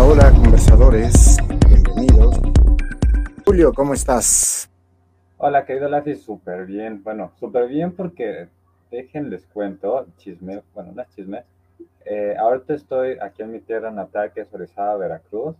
Hola, 0.00 0.30
conversadores. 0.30 1.36
Bienvenidos. 1.66 2.40
Julio, 3.44 3.72
¿cómo 3.74 3.94
estás? 3.94 4.70
Hola, 5.38 5.66
querido 5.66 5.88
Lafi, 5.88 6.14
súper 6.14 6.66
bien. 6.66 7.02
Bueno, 7.02 7.32
súper 7.40 7.66
bien 7.66 7.90
porque 7.90 8.48
déjenles 8.92 9.44
cuento, 9.52 10.06
chisme, 10.16 10.62
bueno, 10.72 10.92
no 10.94 11.02
es 11.02 11.08
chisme. 11.16 11.42
Eh, 12.04 12.36
ahorita 12.38 12.74
estoy 12.74 13.18
aquí 13.20 13.42
en 13.42 13.50
mi 13.50 13.58
tierra 13.58 13.90
natal, 13.90 14.32
que 14.32 14.42
es 14.42 14.54
Orizaba, 14.54 14.96
Veracruz. 14.96 15.56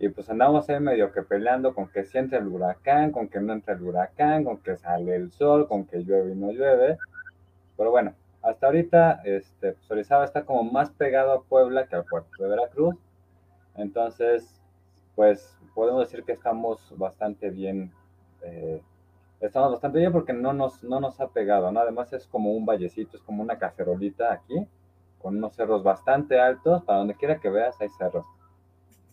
Y 0.00 0.08
pues 0.08 0.28
andamos 0.28 0.68
ahí 0.68 0.80
medio 0.80 1.12
que 1.12 1.22
peleando 1.22 1.72
con 1.72 1.86
que 1.88 2.04
si 2.04 2.18
entra 2.18 2.40
el 2.40 2.48
huracán, 2.48 3.12
con 3.12 3.28
que 3.28 3.38
no 3.40 3.52
entra 3.52 3.74
el 3.74 3.82
huracán, 3.82 4.42
con 4.42 4.58
que 4.58 4.76
sale 4.76 5.14
el 5.14 5.30
sol, 5.30 5.68
con 5.68 5.84
que 5.84 6.02
llueve 6.02 6.32
y 6.32 6.34
no 6.34 6.50
llueve. 6.50 6.98
Pero 7.76 7.92
bueno, 7.92 8.14
hasta 8.42 8.66
ahorita 8.66 9.22
este, 9.24 9.74
pues 9.74 9.90
Orizaba 9.90 10.24
está 10.24 10.42
como 10.44 10.64
más 10.64 10.90
pegado 10.90 11.32
a 11.32 11.42
Puebla 11.42 11.86
que 11.86 11.94
al 11.94 12.04
puerto 12.04 12.42
de 12.42 12.48
Veracruz. 12.48 12.96
Entonces, 13.76 14.60
pues 15.14 15.56
podemos 15.74 16.00
decir 16.00 16.24
que 16.24 16.32
estamos 16.32 16.92
bastante 16.96 17.50
bien. 17.50 17.92
Eh, 18.42 18.82
estamos 19.40 19.72
bastante 19.72 19.98
bien 19.98 20.12
porque 20.12 20.32
no 20.32 20.52
nos, 20.52 20.82
no 20.82 21.00
nos 21.00 21.20
ha 21.20 21.28
pegado, 21.28 21.70
¿no? 21.72 21.80
Además 21.80 22.12
es 22.12 22.26
como 22.26 22.52
un 22.52 22.66
vallecito, 22.66 23.16
es 23.16 23.22
como 23.22 23.42
una 23.42 23.58
cacerolita 23.58 24.32
aquí, 24.32 24.66
con 25.20 25.36
unos 25.36 25.54
cerros 25.54 25.82
bastante 25.82 26.40
altos. 26.40 26.82
Para 26.84 26.98
donde 26.98 27.14
quiera 27.14 27.38
que 27.38 27.50
veas 27.50 27.80
hay 27.80 27.88
cerros. 27.90 28.26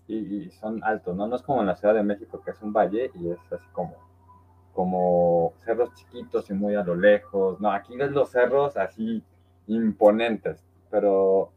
Y, 0.08 0.50
son 0.52 0.82
altos, 0.84 1.16
¿no? 1.16 1.28
No 1.28 1.36
es 1.36 1.42
como 1.42 1.60
en 1.60 1.68
la 1.68 1.76
Ciudad 1.76 1.94
de 1.94 2.04
México, 2.04 2.42
que 2.44 2.52
es 2.52 2.62
un 2.62 2.72
valle 2.72 3.12
y 3.14 3.30
es 3.30 3.40
así 3.52 3.68
como 3.74 4.08
como 4.74 5.54
cerros 5.66 5.92
chiquitos 5.96 6.52
y 6.52 6.54
muy 6.54 6.76
a 6.76 6.84
lo 6.84 6.96
lejos. 6.96 7.60
No, 7.60 7.72
aquí 7.72 7.98
ves 7.98 8.12
los 8.12 8.30
cerros 8.30 8.78
así 8.78 9.24
imponentes, 9.66 10.64
pero 10.92 11.52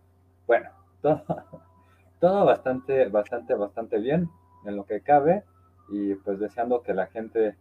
bueno, 0.46 0.70
todo, 1.02 1.22
todo 2.20 2.44
bastante, 2.44 3.08
bastante, 3.08 3.54
bastante 3.54 3.98
bien 3.98 4.28
en 4.64 4.76
lo 4.76 4.84
que 4.84 5.00
cabe 5.00 5.42
y 5.88 6.14
pues 6.14 6.38
deseando 6.38 6.82
que 6.82 6.94
la 6.94 7.06
gente 7.06 7.56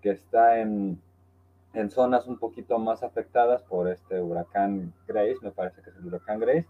que 0.00 0.10
está 0.10 0.58
en, 0.60 1.00
en 1.74 1.90
zonas 1.90 2.26
un 2.26 2.38
poquito 2.38 2.78
más 2.78 3.02
afectadas 3.02 3.62
por 3.62 3.88
este 3.88 4.20
huracán 4.20 4.92
Grace, 5.06 5.36
me 5.42 5.52
parece 5.52 5.82
que 5.82 5.90
es 5.90 5.96
el 5.96 6.06
huracán 6.06 6.40
Grace, 6.40 6.66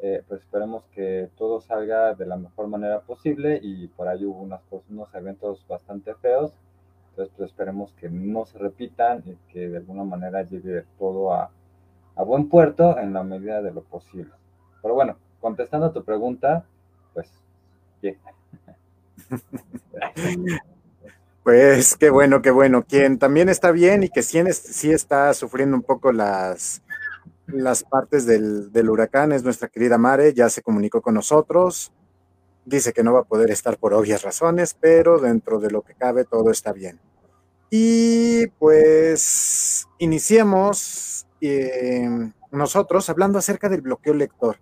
eh, 0.00 0.24
pues 0.26 0.40
esperemos 0.40 0.84
que 0.94 1.30
todo 1.36 1.60
salga 1.60 2.14
de 2.14 2.26
la 2.26 2.36
mejor 2.36 2.66
manera 2.66 3.00
posible 3.00 3.60
y 3.62 3.86
por 3.88 4.08
ahí 4.08 4.24
hubo 4.24 4.40
unas, 4.40 4.62
unos 4.88 5.14
eventos 5.14 5.64
bastante 5.68 6.14
feos 6.16 6.58
entonces, 7.12 7.34
pues 7.36 7.50
esperemos 7.50 7.92
que 8.00 8.08
no 8.08 8.46
se 8.46 8.56
repitan 8.56 9.22
y 9.26 9.34
que 9.52 9.68
de 9.68 9.76
alguna 9.76 10.02
manera 10.02 10.44
llegue 10.44 10.84
todo 10.98 11.34
a, 11.34 11.50
a 12.16 12.22
buen 12.22 12.48
puerto 12.48 12.98
en 12.98 13.12
la 13.12 13.22
medida 13.22 13.60
de 13.60 13.70
lo 13.70 13.82
posible. 13.82 14.32
Pero 14.80 14.94
bueno, 14.94 15.16
contestando 15.42 15.88
a 15.88 15.92
tu 15.92 16.02
pregunta, 16.02 16.64
pues, 17.12 17.28
bien. 18.00 18.16
Pues 21.42 21.96
qué 21.96 22.08
bueno, 22.08 22.40
qué 22.40 22.52
bueno. 22.52 22.84
Quien 22.84 23.18
también 23.18 23.48
está 23.48 23.72
bien 23.72 24.04
y 24.04 24.08
que 24.08 24.22
sí, 24.22 24.40
sí 24.52 24.92
está 24.92 25.34
sufriendo 25.34 25.76
un 25.76 25.82
poco 25.82 26.12
las, 26.12 26.82
las 27.48 27.82
partes 27.82 28.26
del, 28.26 28.70
del, 28.70 28.88
huracán 28.88 29.32
es 29.32 29.42
nuestra 29.42 29.66
querida 29.66 29.98
Mare, 29.98 30.34
ya 30.34 30.48
se 30.48 30.62
comunicó 30.62 31.02
con 31.02 31.14
nosotros. 31.14 31.92
Dice 32.64 32.92
que 32.92 33.02
no 33.02 33.12
va 33.12 33.20
a 33.20 33.24
poder 33.24 33.50
estar 33.50 33.76
por 33.76 33.92
obvias 33.92 34.22
razones, 34.22 34.76
pero 34.78 35.18
dentro 35.18 35.58
de 35.58 35.72
lo 35.72 35.82
que 35.82 35.94
cabe 35.94 36.24
todo 36.24 36.52
está 36.52 36.72
bien. 36.72 37.00
Y 37.70 38.46
pues 38.58 39.88
iniciemos 39.98 41.26
eh, 41.40 42.08
nosotros 42.52 43.10
hablando 43.10 43.38
acerca 43.38 43.68
del 43.68 43.80
bloqueo 43.80 44.14
lector. 44.14 44.58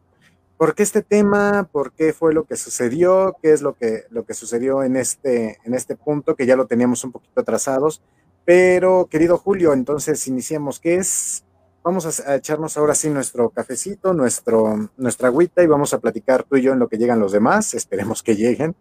¿Por 0.61 0.75
qué 0.75 0.83
este 0.83 1.01
tema? 1.01 1.67
¿Por 1.73 1.95
qué 1.95 2.13
fue 2.13 2.35
lo 2.35 2.45
que 2.45 2.55
sucedió? 2.55 3.35
¿Qué 3.41 3.51
es 3.51 3.63
lo 3.63 3.77
que, 3.77 4.03
lo 4.11 4.27
que 4.27 4.35
sucedió 4.35 4.83
en 4.83 4.95
este, 4.97 5.57
en 5.65 5.73
este 5.73 5.97
punto 5.97 6.37
que 6.37 6.45
ya 6.45 6.55
lo 6.55 6.67
teníamos 6.67 7.03
un 7.03 7.13
poquito 7.13 7.41
atrasados? 7.41 8.03
Pero, 8.45 9.07
querido 9.07 9.39
Julio, 9.39 9.73
entonces 9.73 10.29
iniciemos. 10.29 10.79
¿Qué 10.79 10.97
es 10.97 11.47
vamos 11.83 12.21
a, 12.21 12.35
echarnos 12.37 12.77
ahora 12.77 12.95
sí 12.95 13.09
nuestro 13.09 13.49
cafecito, 13.49 14.13
nuestro, 14.13 14.91
nuestra 14.99 15.29
agüita 15.29 15.63
y 15.63 15.67
vamos 15.67 15.95
a 15.95 15.99
platicar 15.99 16.43
tú 16.43 16.57
y 16.57 16.63
yo 16.63 16.75
en 16.75 16.79
lo 16.79 16.89
que 16.89 16.99
llegan 16.99 17.21
los 17.21 17.33
demás, 17.33 17.73
esperemos 17.73 18.23
que 18.23 18.37
lleguen. 18.37 18.77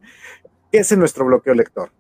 ¿Qué 0.74 0.80
es 0.80 0.98
nuestro 0.98 1.24
bloqueo 1.24 1.53
lector? 1.53 1.92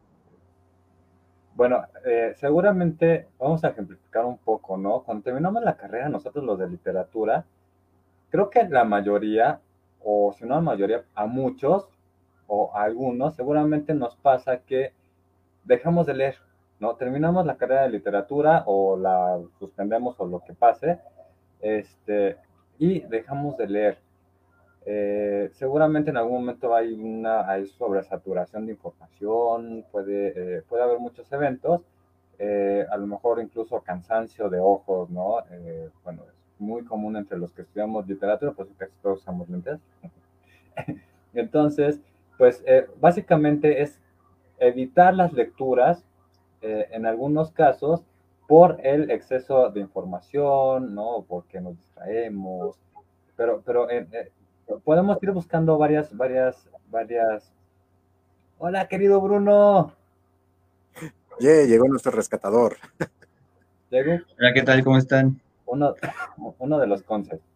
Bueno, 1.55 1.85
eh, 2.05 2.33
seguramente 2.35 3.29
vamos 3.39 3.63
a 3.63 3.69
ejemplificar 3.69 4.25
un 4.25 4.39
poco, 4.39 4.75
¿no? 4.75 5.03
Cuando 5.03 5.23
terminamos 5.23 5.63
la 5.63 5.77
carrera, 5.77 6.09
nosotros 6.09 6.43
los 6.43 6.59
de 6.59 6.67
literatura, 6.67 7.45
creo 8.29 8.49
que 8.49 8.67
la 8.67 8.83
mayoría, 8.83 9.61
o 10.03 10.33
si 10.37 10.45
no 10.45 10.55
la 10.55 10.61
mayoría, 10.61 11.03
a 11.15 11.25
muchos 11.25 11.87
o 12.47 12.75
a 12.75 12.83
algunos, 12.83 13.35
seguramente 13.35 13.93
nos 13.93 14.15
pasa 14.15 14.59
que 14.59 14.93
dejamos 15.65 16.05
de 16.07 16.13
leer 16.15 16.35
¿no? 16.79 16.95
Terminamos 16.95 17.45
la 17.45 17.57
carrera 17.57 17.83
de 17.83 17.89
literatura 17.89 18.63
o 18.65 18.97
la 18.97 19.39
suspendemos 19.59 20.19
o 20.19 20.25
lo 20.25 20.39
que 20.39 20.53
pase, 20.53 20.99
este, 21.61 22.37
y 22.77 23.01
dejamos 23.01 23.57
de 23.57 23.67
leer. 23.67 23.97
Eh, 24.85 25.49
seguramente 25.53 26.09
en 26.09 26.17
algún 26.17 26.41
momento 26.41 26.73
hay 26.73 26.93
una 26.93 27.49
hay 27.49 27.67
sobresaturación 27.67 28.65
de 28.65 28.71
información, 28.73 29.85
puede, 29.91 30.57
eh, 30.57 30.61
puede 30.67 30.83
haber 30.83 30.99
muchos 30.99 31.31
eventos, 31.33 31.81
eh, 32.39 32.85
a 32.89 32.95
lo 32.97 33.05
mejor 33.05 33.41
incluso 33.41 33.81
cansancio 33.81 34.49
de 34.49 34.59
ojos, 34.59 35.09
¿no? 35.09 35.43
bueno, 36.05 36.23
es 36.29 36.38
muy 36.59 36.83
común 36.83 37.15
entre 37.15 37.37
los 37.37 37.51
que 37.53 37.63
estudiamos 37.63 38.07
literatura, 38.07 38.51
pues 38.51 38.69
casi 38.77 38.93
todos 39.01 39.21
usamos 39.21 39.49
lentes. 39.49 39.79
Entonces, 41.33 41.99
pues 42.37 42.63
básicamente 42.99 43.81
es 43.81 43.99
evitar 44.59 45.13
las 45.13 45.33
lecturas 45.33 46.03
eh, 46.61 46.87
en 46.91 47.05
algunos 47.05 47.51
casos 47.51 48.03
por 48.47 48.79
el 48.83 49.11
exceso 49.11 49.69
de 49.69 49.79
información, 49.79 50.93
¿no? 50.93 51.23
Porque 51.27 51.61
nos 51.61 51.77
distraemos, 51.77 52.75
pero, 53.37 53.61
pero 53.65 53.89
eh, 53.89 54.07
eh, 54.11 54.31
podemos 54.83 55.21
ir 55.21 55.31
buscando 55.31 55.77
varias, 55.77 56.15
varias, 56.15 56.67
varias. 56.89 57.53
Hola, 58.57 58.87
querido 58.87 59.21
Bruno. 59.21 59.93
Yeah, 61.39 61.65
llegó 61.65 61.87
nuestro 61.87 62.11
rescatador. 62.11 62.77
¿Llegó? 63.89 64.23
Hola, 64.37 64.53
¿qué 64.53 64.63
tal? 64.63 64.83
¿Cómo 64.83 64.97
están? 64.97 65.39
Uno, 65.69 65.93
uno 66.57 66.79
de 66.79 66.87
los 66.87 67.03
conceptos. 67.03 67.47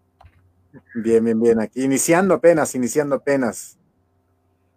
Bien, 0.96 1.24
bien, 1.24 1.40
bien. 1.40 1.60
Aquí 1.60 1.84
iniciando 1.84 2.36
apenas, 2.36 2.74
iniciando 2.76 3.16
apenas. 3.16 3.78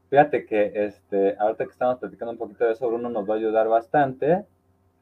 Fíjate 0.08 0.46
que 0.46 0.72
este, 0.86 1.36
ahorita 1.38 1.64
que 1.64 1.72
estamos 1.72 1.98
platicando 1.98 2.32
un 2.32 2.38
poquito 2.38 2.64
de 2.64 2.72
eso, 2.72 2.88
Bruno 2.88 3.10
nos 3.10 3.28
va 3.28 3.34
a 3.34 3.36
ayudar 3.38 3.68
bastante, 3.68 4.46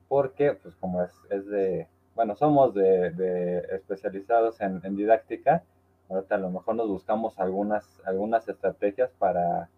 porque 0.08 0.54
pues 0.54 0.74
como 0.76 1.02
es, 1.02 1.10
es 1.30 1.46
de, 1.46 1.86
bueno, 2.14 2.34
somos 2.34 2.74
de, 2.74 3.10
de 3.10 3.58
especializados 3.72 4.60
en, 4.60 4.80
en, 4.82 4.96
didáctica, 4.96 5.62
ahorita 6.08 6.34
a 6.34 6.38
lo 6.38 6.50
mejor 6.50 6.74
nos 6.74 6.88
buscamos 6.88 7.38
algunas, 7.38 8.00
algunas 8.04 8.48
estrategias 8.48 9.10
para, 9.18 9.68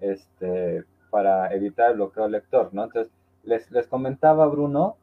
este, 0.00 0.84
para 1.10 1.52
evitar 1.54 1.90
el 1.90 1.96
bloqueo 1.96 2.28
lector, 2.28 2.72
¿no? 2.72 2.84
Entonces, 2.84 3.12
les, 3.44 3.70
les 3.70 3.86
comentaba 3.86 4.46
Bruno 4.46 4.96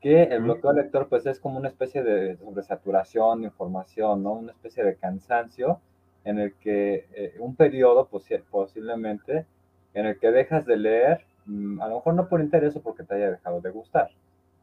que 0.00 0.22
el 0.22 0.42
bloqueo 0.42 0.72
lector 0.72 1.08
pues 1.08 1.26
es 1.26 1.38
como 1.38 1.58
una 1.58 1.68
especie 1.68 2.02
de 2.02 2.36
sobresaturación 2.38 3.42
de 3.42 3.48
información, 3.48 4.22
¿no? 4.22 4.32
Una 4.32 4.52
especie 4.52 4.82
de 4.82 4.96
cansancio 4.96 5.80
en 6.24 6.38
el 6.38 6.54
que 6.54 7.06
eh, 7.14 7.34
un 7.38 7.54
periodo 7.54 8.08
posiblemente 8.50 9.46
en 9.94 10.06
el 10.06 10.18
que 10.18 10.30
dejas 10.30 10.64
de 10.66 10.76
leer, 10.76 11.24
mm, 11.46 11.80
a 11.82 11.88
lo 11.88 11.96
mejor 11.96 12.14
no 12.14 12.28
por 12.28 12.40
interés 12.40 12.76
o 12.76 12.80
porque 12.80 13.02
te 13.02 13.14
haya 13.14 13.30
dejado 13.30 13.60
de 13.60 13.70
gustar, 13.70 14.10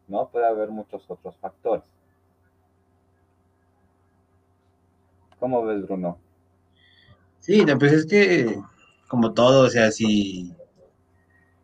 ¿no? 0.07 0.27
Puede 0.29 0.47
haber 0.47 0.69
muchos 0.69 1.03
otros 1.09 1.35
factores. 1.37 1.85
¿Cómo 5.39 5.63
ves, 5.63 5.83
Bruno? 5.83 6.17
Sí, 7.39 7.63
pues 7.79 7.93
es 7.93 8.05
que, 8.07 8.59
como 9.07 9.33
todo, 9.33 9.67
o 9.67 9.69
sea, 9.69 9.91
si, 9.91 10.53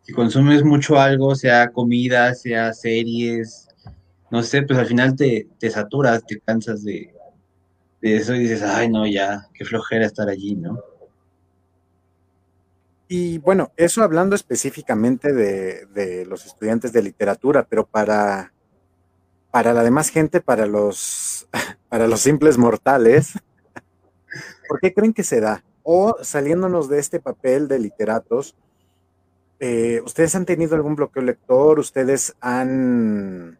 si 0.04 0.12
consumes 0.12 0.62
mucho 0.62 1.00
algo, 1.00 1.34
sea 1.34 1.72
comida, 1.72 2.34
sea 2.34 2.72
series, 2.72 3.68
no 4.30 4.42
sé, 4.42 4.62
pues 4.62 4.78
al 4.78 4.86
final 4.86 5.16
te, 5.16 5.48
te 5.58 5.70
saturas, 5.70 6.24
te 6.26 6.38
cansas 6.40 6.84
de, 6.84 7.14
de 8.00 8.16
eso 8.16 8.34
dices, 8.34 8.62
ay, 8.62 8.90
no, 8.90 9.06
ya, 9.06 9.48
qué 9.54 9.64
flojera 9.64 10.04
estar 10.04 10.28
allí, 10.28 10.54
¿no? 10.56 10.78
Y 13.08 13.38
bueno, 13.38 13.72
eso 13.76 14.02
hablando 14.02 14.34
específicamente 14.34 15.32
de, 15.32 16.26
los 16.26 16.46
estudiantes 16.46 16.92
de 16.92 17.02
literatura, 17.02 17.66
pero 17.66 17.86
para, 17.86 18.52
para 19.50 19.72
la 19.72 19.82
demás 19.82 20.10
gente, 20.10 20.40
para 20.40 20.66
los, 20.66 21.48
para 21.88 22.06
los 22.06 22.20
simples 22.20 22.58
mortales, 22.58 23.32
¿por 24.68 24.80
qué 24.80 24.92
creen 24.92 25.14
que 25.14 25.22
se 25.22 25.40
da? 25.40 25.64
O 25.82 26.16
saliéndonos 26.22 26.88
de 26.88 26.98
este 26.98 27.20
papel 27.20 27.68
de 27.68 27.78
literatos, 27.78 28.54
eh, 29.60 30.00
¿ustedes 30.04 30.34
han 30.34 30.46
tenido 30.46 30.74
algún 30.74 30.96
bloqueo 30.96 31.22
lector? 31.22 31.78
¿Ustedes 31.78 32.34
han 32.40 33.58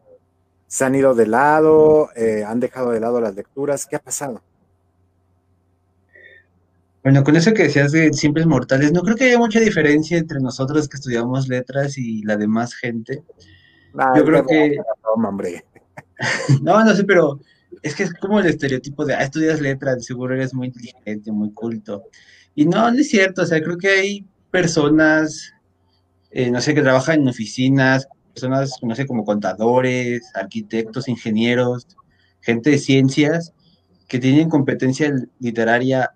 se 0.67 0.83
han 0.83 0.95
ido 0.95 1.15
de 1.15 1.27
lado, 1.27 2.09
eh, 2.15 2.43
han 2.45 2.59
dejado 2.59 2.91
de 2.91 2.99
lado 2.99 3.21
las 3.21 3.33
lecturas. 3.33 3.85
¿Qué 3.85 3.95
ha 3.95 3.99
pasado? 3.99 4.41
Bueno, 7.03 7.23
con 7.23 7.35
eso 7.35 7.53
que 7.53 7.63
decías 7.63 7.91
de 7.91 8.11
simples 8.13 8.45
mortales, 8.45 8.91
no 8.91 9.01
creo 9.01 9.15
que 9.15 9.25
haya 9.25 9.37
mucha 9.37 9.59
diferencia 9.59 10.17
entre 10.17 10.39
nosotros 10.39 10.89
que 10.89 10.97
estudiamos 10.97 11.47
letras 11.47 11.97
y 11.97 12.23
la 12.23 12.35
demás 12.35 12.73
gente. 12.73 13.23
Yo 14.17 14.25
creo 14.25 14.45
que... 14.45 14.75
No, 14.75 15.29
hombre. 15.29 15.63
no, 16.61 16.83
no 16.83 16.93
sé, 16.93 17.05
pero 17.05 17.39
es 17.81 17.95
que 17.95 18.03
es 18.03 18.13
como 18.15 18.39
el 18.39 18.47
estereotipo 18.47 19.05
de, 19.05 19.13
ah, 19.13 19.23
estudias 19.23 19.61
letras, 19.61 20.03
seguro 20.03 20.33
eres 20.33 20.53
muy 20.53 20.67
inteligente, 20.67 21.31
muy 21.31 21.53
culto. 21.53 22.03
Y 22.55 22.65
no, 22.65 22.91
no 22.91 22.99
es 22.99 23.07
cierto, 23.07 23.43
o 23.43 23.45
sea, 23.45 23.61
creo 23.61 23.77
que 23.77 23.89
hay 23.89 24.25
personas, 24.51 25.53
eh, 26.35 26.51
no 26.51 26.59
sé, 26.59 26.75
que 26.75 26.81
trabajan 26.81 27.21
en 27.21 27.29
oficinas, 27.29 28.09
personas, 28.33 28.73
no 28.81 28.93
sé, 28.93 29.07
como 29.07 29.23
contadores, 29.23 30.29
arquitectos, 30.35 31.07
ingenieros, 31.07 31.87
gente 32.41 32.71
de 32.71 32.77
ciencias, 32.77 33.53
que 34.09 34.19
tienen 34.19 34.49
competencia 34.49 35.13
literaria 35.39 36.11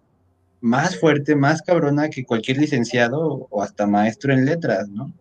más 0.59 0.99
fuerte, 0.99 1.37
más 1.37 1.61
cabrona 1.61 2.09
que 2.09 2.25
cualquier 2.25 2.57
licenciado 2.57 3.47
o 3.49 3.63
hasta 3.63 3.87
maestro 3.87 4.33
en 4.33 4.45
letras, 4.45 4.89
¿no? 4.89 5.13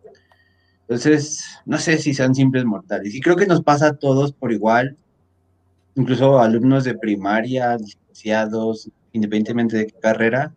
Entonces, 0.81 1.45
no 1.65 1.77
sé 1.77 1.97
si 1.97 2.13
sean 2.13 2.35
simples 2.35 2.65
mortales. 2.65 3.15
Y 3.15 3.21
creo 3.21 3.37
que 3.37 3.47
nos 3.47 3.63
pasa 3.63 3.87
a 3.87 3.95
todos 3.95 4.33
por 4.33 4.51
igual, 4.51 4.97
incluso 5.95 6.39
alumnos 6.39 6.83
de 6.83 6.97
primaria, 6.97 7.77
licenciados, 7.77 8.89
independientemente 9.13 9.77
de 9.77 9.87
qué 9.87 9.95
carrera, 9.97 10.53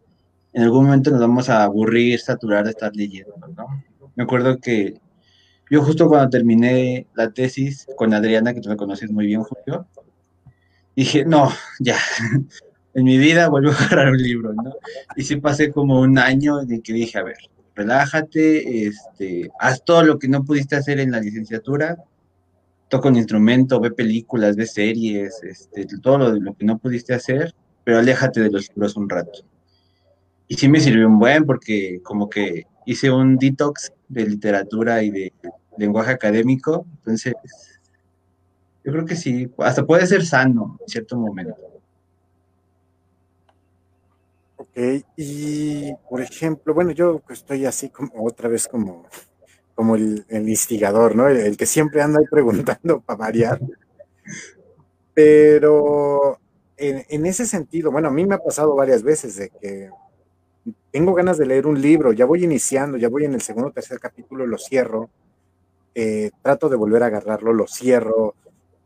en 0.53 0.65
algún 0.65 0.87
momento 0.87 1.13
nos 1.13 1.21
vamos 1.21 1.49
a 1.49 1.63
aburrir, 1.63 2.19
saturar 2.19 2.65
de 2.65 2.71
estar 2.71 2.91
leyendo, 2.97 3.37
¿no? 3.57 3.92
Me 4.15 4.25
acuerdo 4.25 4.59
que 4.59 5.01
yo 5.71 5.83
justo 5.83 6.09
cuando 6.09 6.29
terminé 6.29 7.07
la 7.15 7.31
tesis 7.31 7.87
con 7.97 8.13
Adriana, 8.13 8.53
que 8.53 8.61
tú 8.61 8.69
me 8.69 8.77
conoces 8.77 9.11
muy 9.11 9.27
bien, 9.27 9.43
Julio, 9.43 9.87
dije, 10.95 11.25
no, 11.25 11.51
ya, 11.81 11.97
en 12.95 13.05
mi 13.05 13.17
vida 13.17 13.49
vuelvo 13.49 13.71
a 13.71 13.75
agarrar 13.75 14.11
un 14.11 14.19
libro, 14.19 14.53
¿no? 14.53 14.75
Y 15.17 15.23
sí 15.23 15.37
pasé 15.37 15.71
como 15.73 16.01
un 16.01 16.19
año 16.19 16.61
en 16.61 16.83
que 16.83 16.93
dije, 16.93 17.19
a 17.19 17.23
ver, 17.23 17.39
relájate, 17.75 18.87
este, 18.87 19.51
haz 19.59 19.83
todo 19.85 20.03
lo 20.03 20.19
que 20.19 20.29
no 20.29 20.45
pudiste 20.45 20.77
hacer 20.77 21.01
en 21.01 21.11
la 21.11 21.21
licenciatura, 21.21 21.97
toca 22.89 23.09
un 23.09 23.17
instrumento, 23.17 23.81
ve 23.81 23.93
películas, 23.93 24.57
ve 24.57 24.67
series, 24.67 25.43
este, 25.43 25.87
todo 26.03 26.19
lo, 26.19 26.35
lo 26.35 26.55
que 26.55 26.67
no 26.67 26.77
pudiste 26.77 27.15
hacer, 27.15 27.55
pero 27.85 27.99
aléjate 27.99 28.41
de 28.41 28.51
los 28.51 28.69
libros 28.69 28.97
un 28.97 29.09
rato. 29.09 29.43
Y 30.49 30.57
sí 30.57 30.69
me 30.69 30.81
sirvió 30.81 31.09
un 31.09 31.19
buen 31.19 31.45
porque 31.45 32.01
como 32.03 32.29
que 32.29 32.67
hice 32.87 33.11
un 33.11 33.37
detox 33.37 33.93
de 34.09 34.27
literatura 34.27 35.03
y 35.03 35.11
de 35.11 35.33
lenguaje 35.79 36.13
académico, 36.13 36.87
entonces 36.99 37.35
yo 38.85 38.93
creo 38.93 39.05
que 39.05 39.17
sí, 39.17 39.51
hasta 39.59 39.87
puede 39.87 40.07
ser 40.07 40.25
sano 40.27 40.77
en 40.81 40.89
cierto 40.89 41.17
momento. 41.17 41.57
Ok, 44.57 45.05
y 45.17 45.93
por 46.09 46.21
ejemplo, 46.21 46.75
bueno, 46.75 46.91
yo 46.91 47.23
estoy 47.29 47.65
así 47.67 47.91
como 47.91 48.25
otra 48.25 48.49
vez 48.49 48.67
como, 48.67 49.07
como 49.75 49.97
el, 49.97 50.25
instigador, 50.31 51.15
¿no? 51.15 51.29
El, 51.29 51.57
que 51.57 51.67
siempre 51.67 52.03
anda 52.03 52.19
ahí 52.21 52.27
preguntando 52.31 53.01
para 53.07 53.19
variar. 53.19 53.61
Pero 55.15 56.39
en, 56.77 57.05
en, 57.09 57.27
ese 57.27 57.47
sentido, 57.47 57.93
bueno, 57.93 58.09
a 58.09 58.11
mí 58.13 58.25
me 58.27 58.35
ha 58.35 58.39
pasado 58.39 58.75
varias 58.75 59.03
veces 59.03 59.37
de 59.37 59.51
que 59.51 59.91
tengo 60.93 61.15
ganas 61.15 61.39
de 61.39 61.47
leer 61.47 61.67
un 61.67 61.81
libro, 61.81 62.13
ya 62.13 62.27
voy 62.27 62.45
iniciando, 62.45 62.99
ya 62.99 63.09
voy 63.09 63.25
en 63.25 63.35
el 63.35 63.41
segundo 63.41 63.71
o 63.71 63.73
tercer 63.73 63.99
capítulo, 63.99 64.47
lo 64.47 64.59
cierro, 64.59 65.09
eh, 65.95 66.31
trato 66.43 66.69
de 66.69 66.77
volver 66.77 67.03
a 67.03 67.07
agarrarlo, 67.07 67.53
lo 67.53 67.67
cierro, 67.67 68.35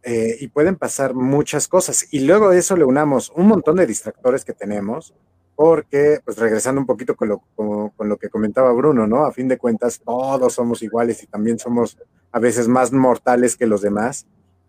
eh, 0.05 0.37
y 0.41 0.49
pueden 0.49 0.77
pasar 0.77 1.15
muchas 1.15 1.67
cosas. 1.67 2.07
Y 2.13 2.21
luego 2.21 2.51
de 2.51 2.59
eso 2.59 2.77
le 2.77 2.85
unamos 2.85 3.33
un 3.35 3.49
montón 3.49 3.77
de 3.77 3.87
distractores 3.87 4.45
que 4.45 4.53
tenemos, 4.53 5.15
porque, 5.57 6.21
pues 6.25 6.39
regresando 6.39 6.81
un 6.81 6.87
poquito 6.87 7.17
con 7.17 7.29
lo, 7.29 7.43
con 7.57 8.09
lo 8.09 8.17
que 8.19 8.29
comentaba 8.29 8.73
Bruno, 8.73 9.07
¿no? 9.07 9.25
A 9.25 9.33
fin 9.33 9.49
de 9.49 9.59
cuentas, 9.59 10.01
todos 10.05 10.53
somos 10.53 10.83
iguales 10.83 11.23
y 11.23 11.27
también 11.27 11.59
somos 11.59 11.99
a 12.31 12.39
veces 12.39 12.69
más 12.69 12.93
mortales 12.93 13.57
que 13.57 13.67
los 13.67 13.81
demás 13.81 14.27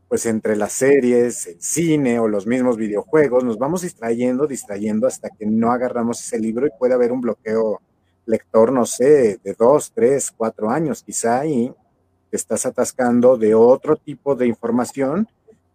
pues 0.07 0.25
entre 0.25 0.56
las 0.56 0.71
series, 0.74 1.48
el 1.48 1.62
cine 1.62 2.19
o 2.19 2.27
los 2.27 2.48
mismos 2.48 2.77
videojuegos, 2.77 3.44
nos 3.44 3.57
vamos 3.57 3.81
distrayendo, 3.81 4.48
distrayendo 4.48 5.07
hasta 5.07 5.30
que 5.30 5.45
no 5.45 5.71
agarramos 5.71 6.21
ese 6.21 6.39
libro 6.39 6.65
y 6.65 6.71
puede 6.77 6.94
haber 6.94 7.12
un 7.12 7.21
bloqueo 7.21 7.81
lector, 8.25 8.71
no 8.71 8.86
sé, 8.86 9.39
de 9.44 9.54
dos, 9.57 9.92
tres, 9.94 10.31
cuatro 10.36 10.69
años 10.69 11.04
quizá, 11.04 11.45
y 11.45 11.74
te 12.30 12.38
estás 12.38 12.65
atascando 12.65 13.38
de 13.38 13.56
otro 13.56 13.98
tipo 13.98 14.36
de 14.36 14.48
información 14.48 15.27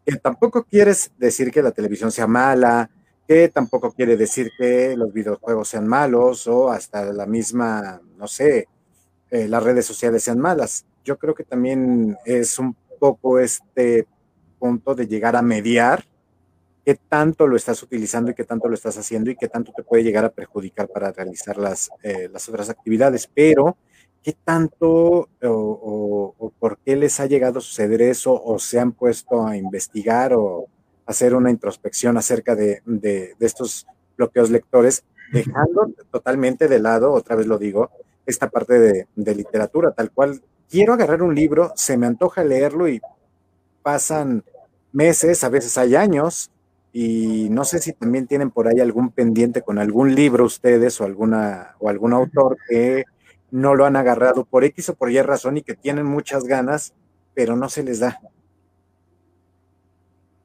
que 0.04 0.16
tampoco 0.16 0.64
quieres 0.64 1.12
decir 1.18 1.50
que 1.50 1.62
la 1.62 1.70
televisión 1.70 2.10
sea 2.10 2.26
mala, 2.26 2.90
que 3.28 3.48
tampoco 3.48 3.92
quiere 3.92 4.16
decir 4.16 4.50
que 4.58 4.96
los 4.96 5.12
videojuegos 5.12 5.68
sean 5.68 5.86
malos 5.86 6.46
o 6.46 6.70
hasta 6.70 7.04
la 7.12 7.26
misma, 7.26 8.00
no 8.16 8.26
sé, 8.26 8.68
eh, 9.30 9.48
las 9.48 9.62
redes 9.62 9.86
sociales 9.86 10.22
sean 10.24 10.38
malas. 10.38 10.84
Yo 11.04 11.16
creo 11.18 11.34
que 11.34 11.44
también 11.44 12.16
es 12.24 12.58
un 12.58 12.76
poco 12.98 13.38
este 13.38 14.06
punto 14.62 14.94
de 14.94 15.08
llegar 15.08 15.34
a 15.34 15.42
mediar 15.42 16.04
qué 16.84 16.94
tanto 16.94 17.48
lo 17.48 17.56
estás 17.56 17.82
utilizando 17.82 18.30
y 18.30 18.34
qué 18.34 18.44
tanto 18.44 18.68
lo 18.68 18.74
estás 18.74 18.96
haciendo 18.96 19.28
y 19.28 19.34
qué 19.34 19.48
tanto 19.48 19.72
te 19.74 19.82
puede 19.82 20.04
llegar 20.04 20.24
a 20.24 20.30
perjudicar 20.30 20.86
para 20.86 21.10
realizar 21.10 21.58
las, 21.58 21.90
eh, 22.04 22.28
las 22.32 22.48
otras 22.48 22.70
actividades, 22.70 23.28
pero 23.34 23.76
qué 24.22 24.36
tanto 24.44 25.28
o, 25.42 26.52
por 26.60 26.78
qué 26.78 26.94
les 26.94 27.18
ha 27.18 27.26
llegado 27.26 27.58
a 27.58 27.60
suceder 27.60 28.02
eso 28.02 28.40
o 28.40 28.60
se 28.60 28.78
han 28.78 28.92
puesto 28.92 29.44
a 29.44 29.56
investigar 29.56 30.32
o 30.32 30.66
hacer 31.06 31.34
una 31.34 31.50
introspección 31.50 32.16
acerca 32.16 32.54
de, 32.54 32.82
de, 32.84 33.34
estos 33.40 33.84
bloqueos 34.16 34.48
lectores, 34.48 35.02
dejando 35.32 35.90
totalmente 36.12 36.68
de 36.68 36.78
lado, 36.78 37.12
otra 37.12 37.34
vez 37.34 37.48
lo 37.48 37.58
digo, 37.58 37.90
esta 38.26 38.48
parte 38.48 38.78
de, 38.78 39.06
de 39.16 39.34
literatura, 39.34 39.90
tal 39.90 40.12
cual 40.12 40.40
quiero 40.70 40.92
agarrar 40.92 41.20
un 41.20 41.34
libro, 41.34 41.72
se 41.74 41.96
me 41.96 42.06
antoja 42.06 42.44
leerlo 42.44 42.88
y 42.88 43.00
pasan 43.82 44.44
meses, 44.92 45.44
a 45.44 45.48
veces 45.48 45.76
hay 45.78 45.94
años, 45.94 46.50
y 46.92 47.48
no 47.50 47.64
sé 47.64 47.78
si 47.78 47.92
también 47.92 48.26
tienen 48.26 48.50
por 48.50 48.68
ahí 48.68 48.80
algún 48.80 49.10
pendiente 49.10 49.62
con 49.62 49.78
algún 49.78 50.14
libro 50.14 50.44
ustedes 50.44 51.00
o 51.00 51.04
alguna 51.04 51.74
o 51.78 51.88
algún 51.88 52.12
autor 52.12 52.58
que 52.68 53.04
no 53.50 53.74
lo 53.74 53.86
han 53.86 53.96
agarrado 53.96 54.44
por 54.44 54.64
X 54.64 54.90
o 54.90 54.94
por 54.94 55.10
Y 55.10 55.20
razón 55.22 55.56
y 55.56 55.62
que 55.62 55.74
tienen 55.74 56.06
muchas 56.06 56.44
ganas, 56.44 56.94
pero 57.34 57.56
no 57.56 57.68
se 57.68 57.82
les 57.82 58.00
da. 58.00 58.20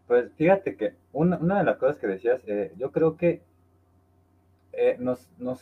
Pues 0.08 0.32
fíjate 0.38 0.78
que 0.78 0.94
una, 1.12 1.38
de 1.38 1.64
las 1.66 1.78
cosas 1.78 1.98
que 1.98 2.08
decías, 2.08 2.42
eh, 2.48 2.72
yo 2.78 2.92
creo 2.92 3.18
que 3.18 3.42
eh, 4.72 4.96
nos, 5.00 5.28
nos, 5.38 5.60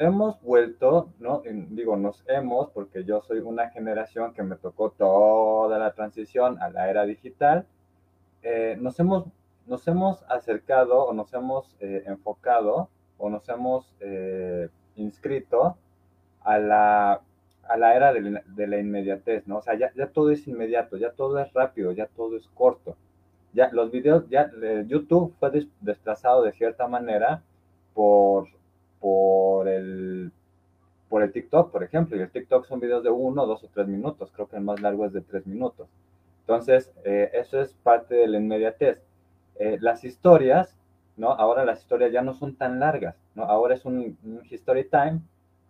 hemos 0.00 0.40
vuelto, 0.42 1.12
¿no? 1.18 1.42
digo, 1.44 1.96
nos 1.96 2.24
hemos, 2.26 2.70
porque 2.70 3.04
yo 3.04 3.20
soy 3.20 3.40
una 3.40 3.68
generación 3.68 4.32
que 4.32 4.42
me 4.42 4.56
tocó 4.56 4.90
toda 4.90 5.78
la 5.78 5.92
transición 5.92 6.60
a 6.62 6.70
la 6.70 6.88
era 6.88 7.04
digital, 7.04 7.66
eh, 8.42 8.76
nos, 8.80 8.98
hemos, 9.00 9.26
nos 9.66 9.86
hemos 9.88 10.22
acercado 10.28 11.04
o 11.04 11.12
nos 11.12 11.32
hemos 11.34 11.76
eh, 11.80 12.04
enfocado 12.06 12.88
o 13.18 13.30
nos 13.30 13.48
hemos 13.48 13.92
eh, 14.00 14.68
inscrito 14.96 15.76
a 16.42 16.58
la, 16.58 17.20
a 17.68 17.76
la 17.76 17.94
era 17.94 18.12
de 18.12 18.66
la, 18.66 18.78
inmediatez, 18.78 19.46
¿no? 19.46 19.58
O 19.58 19.62
sea, 19.62 19.74
ya, 19.74 19.92
ya, 19.94 20.06
todo 20.08 20.30
es 20.30 20.46
inmediato, 20.48 20.96
ya 20.96 21.12
todo 21.12 21.38
es 21.38 21.52
rápido, 21.52 21.92
ya 21.92 22.06
todo 22.06 22.36
es 22.36 22.48
corto. 22.54 22.96
Ya 23.52 23.68
los 23.72 23.90
videos, 23.90 24.28
ya 24.30 24.50
YouTube 24.86 25.34
fue 25.40 25.50
desplazado 25.80 26.42
de 26.42 26.52
cierta 26.52 26.86
manera 26.86 27.42
por, 27.94 28.48
por 29.00 29.68
el 29.68 30.32
por 31.10 31.24
el 31.24 31.32
TikTok, 31.32 31.72
por 31.72 31.82
ejemplo, 31.82 32.16
y 32.16 32.20
el 32.20 32.30
TikTok 32.30 32.64
son 32.66 32.78
videos 32.78 33.02
de 33.02 33.10
uno, 33.10 33.44
dos 33.44 33.64
o 33.64 33.68
tres 33.74 33.88
minutos, 33.88 34.30
creo 34.32 34.48
que 34.48 34.56
el 34.56 34.62
más 34.62 34.80
largo 34.80 35.04
es 35.04 35.12
de 35.12 35.20
tres 35.20 35.44
minutos. 35.44 35.88
Entonces, 36.40 36.92
eh, 37.04 37.30
eso 37.34 37.60
es 37.60 37.74
parte 37.74 38.14
de 38.14 38.28
la 38.28 38.38
inmediatez. 38.38 39.00
Eh, 39.56 39.78
las 39.80 40.04
historias, 40.04 40.76
¿no? 41.16 41.30
Ahora 41.32 41.64
las 41.64 41.80
historias 41.80 42.12
ya 42.12 42.22
no 42.22 42.34
son 42.34 42.56
tan 42.56 42.80
largas, 42.80 43.14
¿no? 43.34 43.44
Ahora 43.44 43.74
es 43.74 43.84
un, 43.84 44.16
history 44.50 44.88
time, 44.88 45.20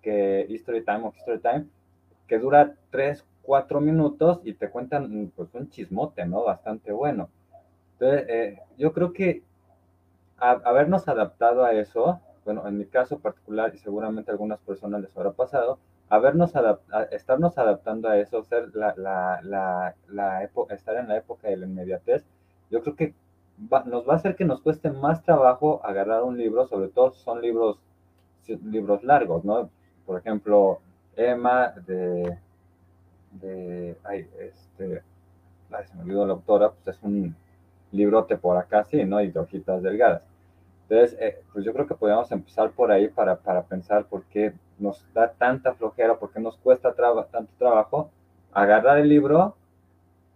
que 0.00 0.46
history 0.48 0.84
time 0.84 1.00
o 1.04 1.12
history 1.16 1.40
time, 1.40 1.66
que 2.26 2.38
dura 2.38 2.74
3, 2.90 3.24
4 3.42 3.80
minutos 3.80 4.40
y 4.44 4.54
te 4.54 4.70
cuentan 4.70 5.32
pues, 5.34 5.52
un 5.54 5.68
chismote, 5.68 6.24
¿no? 6.24 6.44
Bastante 6.44 6.92
bueno. 6.92 7.28
Entonces, 7.94 8.26
eh, 8.28 8.58
yo 8.78 8.92
creo 8.92 9.12
que 9.12 9.42
habernos 10.38 11.06
adaptado 11.06 11.64
a 11.64 11.72
eso, 11.72 12.20
bueno, 12.44 12.66
en 12.66 12.78
mi 12.78 12.86
caso 12.86 13.18
particular 13.18 13.74
y 13.74 13.78
seguramente 13.78 14.30
a 14.30 14.34
algunas 14.34 14.58
personas 14.60 15.02
les 15.02 15.14
habrá 15.16 15.32
pasado, 15.32 15.78
habernos 16.10 16.52
estarnos 17.12 17.56
adaptando 17.56 18.08
a 18.08 18.18
eso, 18.18 18.42
ser 18.42 18.74
la, 18.74 18.94
la, 18.96 19.94
la, 20.08 20.42
época, 20.44 20.74
estar 20.74 20.96
en 20.96 21.08
la 21.08 21.16
época 21.16 21.48
de 21.48 21.56
la 21.56 21.66
inmediatez, 21.66 22.24
yo 22.68 22.82
creo 22.82 22.96
que 22.96 23.14
nos 23.86 24.08
va 24.08 24.14
a 24.14 24.16
hacer 24.16 24.34
que 24.34 24.44
nos 24.44 24.60
cueste 24.60 24.90
más 24.90 25.22
trabajo 25.22 25.80
agarrar 25.84 26.24
un 26.24 26.36
libro, 26.36 26.66
sobre 26.66 26.88
todo 26.88 27.12
si 27.12 27.22
son 27.22 27.40
libros, 27.40 27.78
libros 28.64 29.04
largos, 29.04 29.44
¿no? 29.44 29.70
Por 30.04 30.18
ejemplo, 30.18 30.80
Emma 31.14 31.68
de, 31.86 32.36
de 33.32 33.96
ay, 34.02 34.28
este, 34.40 35.02
ay, 35.70 35.84
se 35.86 35.94
me 35.94 36.02
olvidó 36.02 36.26
la 36.26 36.32
autora, 36.32 36.72
pues 36.72 36.96
es 36.96 37.02
un 37.04 37.36
librote 37.92 38.36
por 38.36 38.56
acá, 38.56 38.84
sí, 38.84 39.04
¿no? 39.04 39.20
Y 39.20 39.30
de 39.30 39.38
hojitas 39.38 39.82
delgadas. 39.82 40.22
Entonces, 40.90 41.16
eh, 41.20 41.40
pues 41.52 41.64
yo 41.64 41.72
creo 41.72 41.86
que 41.86 41.94
podríamos 41.94 42.32
empezar 42.32 42.72
por 42.72 42.90
ahí 42.90 43.06
para, 43.06 43.36
para 43.36 43.62
pensar 43.62 44.06
por 44.06 44.24
qué 44.24 44.52
nos 44.76 45.06
da 45.14 45.30
tanta 45.30 45.72
flojera, 45.72 46.18
por 46.18 46.32
qué 46.32 46.40
nos 46.40 46.56
cuesta 46.56 46.92
tanto 46.92 47.52
trabajo 47.56 48.10
agarrar 48.52 48.98
el 48.98 49.08
libro, 49.08 49.54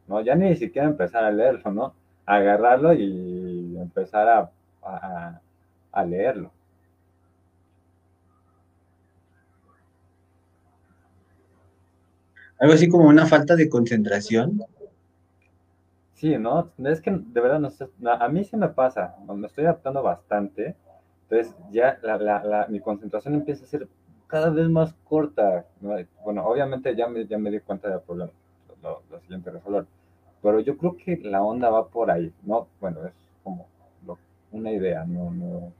¿no? 0.06 0.20
Ya 0.20 0.36
ni 0.36 0.54
siquiera 0.54 0.86
empezar 0.86 1.24
a 1.24 1.32
leerlo, 1.32 1.72
¿no? 1.72 1.94
Agarrarlo 2.24 2.92
y 2.92 3.76
empezar 3.78 4.28
a, 4.28 4.50
a, 4.80 5.40
a 5.90 6.04
leerlo. 6.04 6.52
Algo 12.60 12.74
así 12.74 12.88
como 12.88 13.08
una 13.08 13.26
falta 13.26 13.56
de 13.56 13.68
concentración. 13.68 14.60
Sí, 16.24 16.38
¿no? 16.38 16.72
Es 16.82 17.02
que 17.02 17.10
de 17.10 17.38
verdad 17.38 17.60
no 17.60 18.10
a 18.10 18.28
mí 18.30 18.44
sí 18.44 18.56
me 18.56 18.68
pasa, 18.68 19.14
me 19.28 19.46
estoy 19.46 19.66
adaptando 19.66 20.02
bastante, 20.02 20.74
entonces 21.24 21.54
ya 21.70 21.98
la, 22.00 22.16
la, 22.16 22.66
mi 22.70 22.80
concentración 22.80 23.34
empieza 23.34 23.62
a 23.62 23.68
ser 23.68 23.86
cada 24.26 24.48
vez 24.48 24.66
más 24.70 24.94
corta. 25.04 25.66
Bueno, 26.24 26.46
obviamente 26.46 26.96
ya 26.96 27.08
me, 27.08 27.26
ya 27.26 27.36
me 27.36 27.50
di 27.50 27.60
cuenta 27.60 27.90
del 27.90 28.00
problema, 28.00 28.30
lo, 28.82 29.02
siguiente 29.20 29.50
resolver, 29.50 29.84
pero 30.42 30.60
yo 30.60 30.78
creo 30.78 30.96
que 30.96 31.18
la 31.18 31.42
onda 31.42 31.68
va 31.68 31.88
por 31.88 32.10
ahí, 32.10 32.32
¿no? 32.42 32.68
Bueno, 32.80 33.04
es 33.04 33.12
como 33.42 33.68
una 34.50 34.72
idea, 34.72 35.04
no, 35.04 35.30
no, 35.30 35.72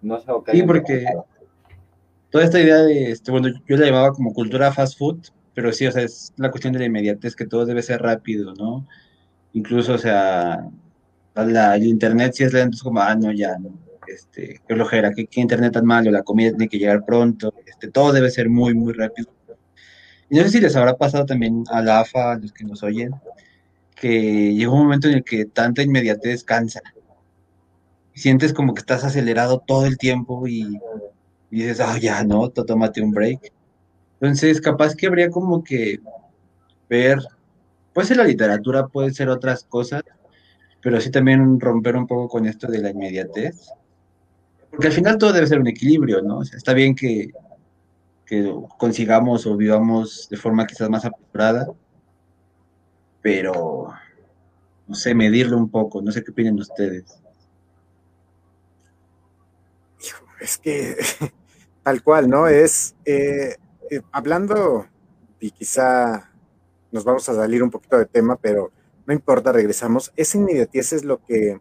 no 0.00 0.20
sé. 0.20 0.32
Sí, 0.52 0.62
porque 0.62 1.04
toda 2.30 2.44
esta 2.44 2.58
idea 2.60 2.76
de, 2.76 3.10
este, 3.10 3.30
bueno, 3.30 3.48
yo 3.66 3.76
la 3.76 3.84
llamaba 3.84 4.12
como 4.12 4.32
cultura 4.32 4.72
fast 4.72 4.98
food, 4.98 5.18
pero 5.52 5.70
sí, 5.70 5.86
o 5.86 5.92
sea, 5.92 6.02
es 6.02 6.32
la 6.38 6.50
cuestión 6.50 6.72
de 6.72 6.78
la 6.78 6.86
inmediatez, 6.86 7.36
que 7.36 7.46
todo 7.46 7.66
debe 7.66 7.82
ser 7.82 8.00
rápido, 8.00 8.54
¿no? 8.54 8.86
Incluso, 9.52 9.94
o 9.94 9.98
sea, 9.98 10.68
el 11.34 11.86
internet 11.86 12.34
si 12.34 12.44
es 12.44 12.52
lento, 12.52 12.76
es 12.76 12.82
como, 12.82 13.00
ah, 13.00 13.14
no, 13.14 13.32
ya, 13.32 13.58
no, 13.58 13.70
este, 14.06 14.60
qué 14.66 14.74
flojera, 14.74 15.12
qué, 15.12 15.28
internet 15.40 15.72
tan 15.72 15.86
malo, 15.86 16.10
la 16.10 16.22
comida 16.22 16.50
tiene 16.50 16.68
que 16.68 16.78
llegar 16.78 17.04
pronto, 17.04 17.54
este, 17.66 17.88
todo 17.88 18.12
debe 18.12 18.30
ser 18.30 18.48
muy, 18.48 18.74
muy 18.74 18.92
rápido. 18.92 19.30
Y 20.28 20.36
no 20.36 20.42
sé 20.42 20.50
si 20.50 20.60
les 20.60 20.76
habrá 20.76 20.96
pasado 20.96 21.26
también 21.26 21.64
a 21.70 21.82
la 21.82 22.00
AFA, 22.00 22.32
a 22.32 22.38
los 22.38 22.52
que 22.52 22.64
nos 22.64 22.82
oyen, 22.82 23.12
que 23.96 24.54
llega 24.54 24.70
un 24.70 24.84
momento 24.84 25.08
en 25.08 25.14
el 25.14 25.24
que 25.24 25.44
tanta 25.44 25.82
inmediatez 25.82 26.44
cansa. 26.44 26.80
Sientes 28.14 28.52
como 28.52 28.74
que 28.74 28.80
estás 28.80 29.04
acelerado 29.04 29.62
todo 29.66 29.86
el 29.86 29.98
tiempo 29.98 30.46
y, 30.46 30.78
dices, 31.50 31.80
ah, 31.80 31.98
ya, 31.98 32.22
no, 32.24 32.48
tómate 32.50 33.02
un 33.02 33.10
break. 33.10 33.52
Entonces, 34.20 34.60
capaz 34.60 34.94
que 34.94 35.06
habría 35.06 35.30
como 35.30 35.64
que 35.64 35.98
ver, 36.88 37.18
puede 38.00 38.08
ser 38.08 38.16
la 38.16 38.24
literatura, 38.24 38.86
puede 38.86 39.12
ser 39.12 39.28
otras 39.28 39.64
cosas, 39.64 40.02
pero 40.80 40.98
sí 41.02 41.10
también 41.10 41.60
romper 41.60 41.96
un 41.96 42.06
poco 42.06 42.30
con 42.30 42.46
esto 42.46 42.66
de 42.66 42.78
la 42.78 42.88
inmediatez. 42.88 43.68
Porque 44.70 44.86
al 44.86 44.94
final 44.94 45.18
todo 45.18 45.34
debe 45.34 45.46
ser 45.46 45.60
un 45.60 45.66
equilibrio, 45.66 46.22
¿no? 46.22 46.40
Está 46.40 46.72
bien 46.72 46.94
que, 46.94 47.30
que 48.24 48.54
consigamos 48.78 49.46
o 49.46 49.54
vivamos 49.54 50.28
de 50.30 50.38
forma 50.38 50.66
quizás 50.66 50.88
más 50.88 51.04
apurada, 51.04 51.68
pero, 53.20 53.92
no 54.88 54.94
sé, 54.94 55.14
medirlo 55.14 55.58
un 55.58 55.68
poco, 55.68 56.00
no 56.00 56.10
sé 56.10 56.24
qué 56.24 56.30
opinan 56.30 56.58
ustedes. 56.58 57.20
Es 60.40 60.56
que 60.56 60.96
tal 61.82 62.02
cual, 62.02 62.30
¿no? 62.30 62.48
Es, 62.48 62.94
eh, 63.04 63.56
eh, 63.90 64.00
hablando, 64.10 64.86
y 65.38 65.50
quizá 65.50 66.29
nos 66.92 67.04
vamos 67.04 67.28
a 67.28 67.34
salir 67.34 67.62
un 67.62 67.70
poquito 67.70 67.98
de 67.98 68.06
tema, 68.06 68.36
pero 68.36 68.70
no 69.06 69.14
importa, 69.14 69.52
regresamos. 69.52 70.12
Esa 70.16 70.38
inmediatez 70.38 70.92
es 70.92 71.04
lo 71.04 71.24
que 71.24 71.58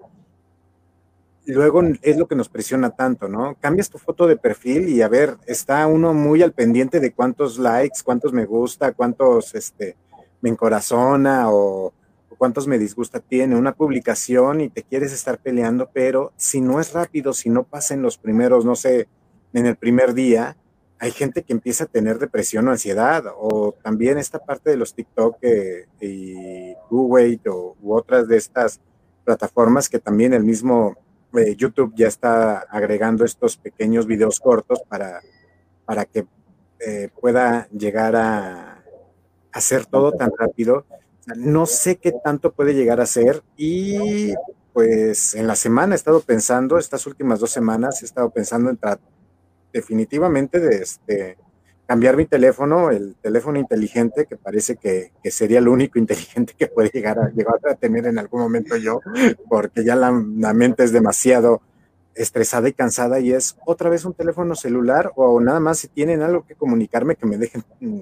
luego 1.45 1.81
es 2.01 2.17
lo 2.17 2.27
que 2.27 2.35
nos 2.35 2.49
presiona 2.49 2.91
tanto, 2.91 3.27
¿no? 3.27 3.55
Cambias 3.59 3.89
tu 3.89 3.97
foto 3.97 4.27
de 4.27 4.37
perfil 4.37 4.89
y 4.89 5.01
a 5.01 5.07
ver, 5.07 5.37
está 5.47 5.85
uno 5.87 6.13
muy 6.13 6.43
al 6.43 6.53
pendiente 6.53 6.99
de 6.99 7.11
cuántos 7.11 7.57
likes, 7.57 8.01
cuántos 8.03 8.33
me 8.33 8.45
gusta, 8.45 8.91
cuántos 8.91 9.55
este, 9.55 9.95
me 10.41 10.49
encorazona 10.49 11.49
o, 11.49 11.87
o 11.87 12.35
cuántos 12.37 12.67
me 12.67 12.77
disgusta 12.77 13.19
tiene 13.19 13.55
una 13.55 13.73
publicación 13.73 14.61
y 14.61 14.69
te 14.69 14.83
quieres 14.83 15.11
estar 15.11 15.39
peleando, 15.39 15.89
pero 15.91 16.33
si 16.37 16.61
no 16.61 16.79
es 16.79 16.93
rápido, 16.93 17.33
si 17.33 17.49
no 17.49 17.63
pasa 17.63 17.93
en 17.93 18.01
los 18.01 18.17
primeros, 18.17 18.63
no 18.63 18.75
sé, 18.75 19.07
en 19.53 19.65
el 19.65 19.75
primer 19.75 20.13
día, 20.13 20.55
hay 20.99 21.11
gente 21.11 21.43
que 21.43 21.53
empieza 21.53 21.85
a 21.85 21.87
tener 21.87 22.19
depresión 22.19 22.67
o 22.67 22.71
ansiedad, 22.71 23.23
o 23.37 23.73
también 23.81 24.17
esta 24.17 24.39
parte 24.39 24.69
de 24.69 24.77
los 24.77 24.93
TikTok 24.93 25.37
eh, 25.41 25.85
y 26.01 26.73
Google 26.89 27.39
o, 27.49 27.77
u 27.81 27.93
otras 27.93 28.27
de 28.27 28.35
estas 28.35 28.81
plataformas 29.23 29.87
que 29.87 29.99
también 29.99 30.33
el 30.33 30.43
mismo 30.43 30.97
eh, 31.37 31.55
YouTube 31.55 31.93
ya 31.95 32.07
está 32.07 32.59
agregando 32.59 33.23
estos 33.23 33.55
pequeños 33.55 34.07
videos 34.07 34.41
cortos 34.41 34.81
para, 34.89 35.21
para 35.85 36.03
que 36.03 36.27
eh, 36.79 37.09
pueda 37.19 37.69
llegar 37.69 38.17
a 38.17 38.83
hacer 39.53 39.85
todo 39.85 40.11
tan 40.11 40.31
rápido. 40.37 40.85
No 41.37 41.65
sé 41.65 41.97
qué 41.97 42.11
tanto 42.11 42.51
puede 42.51 42.73
llegar 42.73 42.99
a 42.99 43.05
ser 43.05 43.41
y 43.55 44.33
pues 44.73 45.33
en 45.33 45.47
la 45.47 45.55
semana 45.55 45.93
he 45.93 45.95
estado 45.95 46.19
pensando, 46.21 46.77
estas 46.77 47.07
últimas 47.07 47.39
dos 47.39 47.51
semanas 47.51 48.01
he 48.01 48.05
estado 48.05 48.29
pensando 48.31 48.69
en 48.69 48.77
tratar 48.77 49.18
definitivamente 49.73 50.59
de 50.59 50.77
este, 50.77 51.37
cambiar 51.89 52.17
mi 52.17 52.27
teléfono, 52.27 52.91
el 52.91 53.15
teléfono 53.15 53.57
inteligente, 53.57 54.27
que 54.27 54.37
parece 54.37 54.75
que, 54.75 55.11
sería 55.31 55.59
lo 55.59 55.71
único 55.71 55.97
inteligente 56.05 56.53
que 56.55 56.67
puede 56.67 56.89
llegar 56.89 57.17
a, 57.17 57.31
llegar 57.31 57.59
a 57.67 57.73
tener 57.73 58.05
en 58.05 58.19
algún 58.19 58.41
momento 58.41 58.77
yo, 58.77 59.01
porque 59.49 59.83
ya 59.83 59.95
la, 59.95 60.11
mente 60.11 60.83
es 60.83 60.91
demasiado 60.91 61.61
estresada 62.13 62.69
y 62.69 62.73
cansada 62.73 63.19
y 63.19 63.31
es 63.31 63.57
otra 63.65 63.89
vez 63.89 64.05
un 64.05 64.13
teléfono 64.13 64.53
celular 64.53 65.11
o 65.15 65.39
nada 65.39 65.59
más 65.59 65.79
si 65.79 65.87
tienen 65.87 66.21
algo 66.21 66.45
que 66.45 66.53
comunicarme 66.53 67.15
que 67.15 67.25
me 67.25 67.37
dejen 67.37 67.63
mm, 67.79 68.01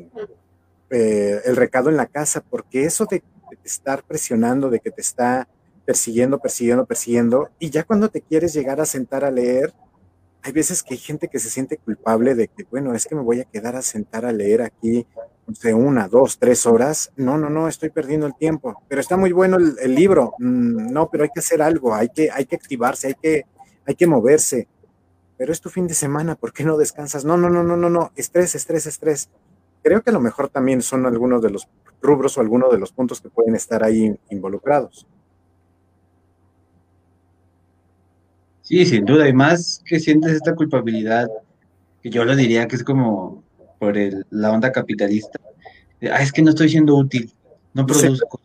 eh, 0.89 1.41
el 1.45 1.55
recado 1.55 1.89
en 1.89 1.95
la 1.95 2.07
casa, 2.07 2.41
porque 2.41 2.83
eso 2.83 3.05
de 3.05 3.23
estar 3.63 4.03
presionando, 4.03 4.69
de 4.69 4.81
que 4.81 4.91
te 4.91 5.01
está 5.01 5.47
persiguiendo, 5.85 6.39
persiguiendo, 6.39 6.85
persiguiendo, 6.85 7.49
y 7.57 7.69
ya 7.69 7.85
cuando 7.85 8.09
te 8.09 8.19
quieres 8.19 8.53
llegar 8.53 8.81
a 8.81 8.85
sentar 8.85 9.23
a 9.23 9.31
leer, 9.31 9.73
hay 10.43 10.51
veces 10.51 10.83
que 10.83 10.93
hay 10.93 10.99
gente 10.99 11.27
que 11.27 11.39
se 11.39 11.49
siente 11.49 11.77
culpable 11.77 12.35
de 12.35 12.47
que, 12.47 12.63
bueno, 12.69 12.93
es 12.93 13.05
que 13.05 13.15
me 13.15 13.21
voy 13.21 13.41
a 13.41 13.45
quedar 13.45 13.75
a 13.75 13.81
sentar 13.81 14.25
a 14.25 14.31
leer 14.31 14.61
aquí 14.61 15.05
de 15.47 15.73
una, 15.73 16.07
dos, 16.07 16.37
tres 16.37 16.65
horas. 16.65 17.11
No, 17.15 17.37
no, 17.37 17.49
no, 17.49 17.67
estoy 17.67 17.89
perdiendo 17.89 18.27
el 18.27 18.35
tiempo. 18.35 18.81
Pero 18.87 19.01
está 19.01 19.17
muy 19.17 19.31
bueno 19.31 19.57
el, 19.57 19.95
libro. 19.95 20.33
Mm, 20.39 20.91
no, 20.91 21.09
pero 21.09 21.23
hay 21.23 21.29
que 21.33 21.39
hacer 21.39 21.61
algo, 21.61 21.93
hay 21.93 22.09
que, 22.09 22.29
hay 22.31 22.45
que 22.45 22.55
activarse, 22.55 23.07
hay 23.07 23.15
que, 23.15 23.45
hay 23.85 23.95
que 23.95 24.07
moverse. 24.07 24.67
Pero 25.37 25.51
es 25.51 25.61
tu 25.61 25.69
fin 25.69 25.87
de 25.87 25.93
semana, 25.93 26.35
¿por 26.35 26.51
qué 26.51 26.63
no 26.63 26.77
descansas? 26.77 27.23
No, 27.23 27.37
no, 27.37 27.49
no, 27.49 27.63
no, 27.63 27.77
no, 27.77 27.89
no, 27.89 28.11
estrés, 28.15 28.55
estrés, 28.55 28.85
estrés. 28.87 29.29
Creo 29.83 30.01
que 30.01 30.09
a 30.09 30.13
lo 30.13 30.19
mejor 30.19 30.49
también 30.49 30.81
son 30.81 31.05
algunos 31.05 31.41
de 31.41 31.51
los 31.51 31.67
rubros 32.01 32.37
o 32.37 32.41
algunos 32.41 32.71
de 32.71 32.79
los 32.79 32.91
puntos 32.91 33.21
que 33.21 33.29
pueden 33.29 33.55
estar 33.55 33.83
ahí 33.83 34.19
involucrados. 34.29 35.07
Sí, 38.67 38.85
sin 38.85 39.05
duda, 39.05 39.29
y 39.29 39.33
más 39.33 39.81
que 39.85 39.97
sientes 39.97 40.33
esta 40.33 40.53
culpabilidad, 40.53 41.29
que 42.03 42.09
yo 42.09 42.25
lo 42.25 42.35
diría 42.35 42.67
que 42.67 42.75
es 42.75 42.83
como 42.83 43.41
por 43.79 43.95
la 44.29 44.51
onda 44.51 44.73
capitalista. 44.73 45.39
ah, 46.11 46.21
es 46.21 46.33
que 46.33 46.41
no 46.41 46.49
estoy 46.49 46.67
siendo 46.67 46.97
útil, 46.97 47.31
no 47.73 47.85
produzco. 47.85 48.41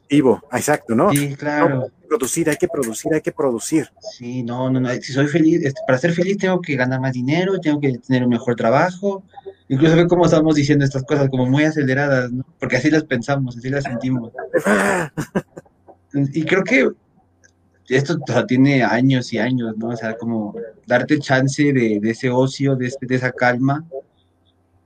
exacto, 0.52 0.94
¿no? 0.94 1.10
Sí, 1.10 1.34
claro. 1.34 1.90
producir, 2.08 2.48
hay 2.48 2.56
que 2.56 2.68
producir, 2.68 3.12
hay 3.12 3.20
que 3.20 3.32
producir. 3.32 3.88
Sí, 4.16 4.44
no, 4.44 4.70
no, 4.70 4.78
no, 4.78 4.90
si 4.92 5.12
soy 5.12 5.26
feliz, 5.26 5.64
este, 5.64 5.80
para 5.88 5.98
ser 5.98 6.12
feliz 6.12 6.38
tengo 6.38 6.60
que 6.60 6.76
ganar 6.76 7.00
más 7.00 7.14
dinero, 7.14 7.58
tengo 7.58 7.80
que 7.80 7.98
tener 7.98 8.22
un 8.22 8.30
mejor 8.30 8.54
trabajo. 8.54 9.24
Incluso 9.68 9.96
ve 9.96 10.06
cómo 10.06 10.24
estamos 10.24 10.54
diciendo 10.54 10.84
estas 10.84 11.02
cosas 11.02 11.28
como 11.30 11.46
muy 11.46 11.64
aceleradas, 11.64 12.30
¿no? 12.30 12.46
Porque 12.60 12.76
así 12.76 12.90
las 12.90 13.02
pensamos, 13.02 13.56
así 13.56 13.70
las 13.70 13.82
sentimos. 13.82 14.30
y 16.14 16.44
creo 16.44 16.62
que 16.62 16.92
esto 17.96 18.18
tiene 18.46 18.82
años 18.82 19.32
y 19.32 19.38
años, 19.38 19.76
¿no? 19.76 19.88
O 19.88 19.96
sea, 19.96 20.16
como 20.16 20.54
darte 20.86 21.18
chance 21.18 21.72
de, 21.72 22.00
ese 22.02 22.30
ocio, 22.30 22.76
de, 22.76 22.92
de, 23.00 23.14
esa 23.14 23.32
calma, 23.32 23.84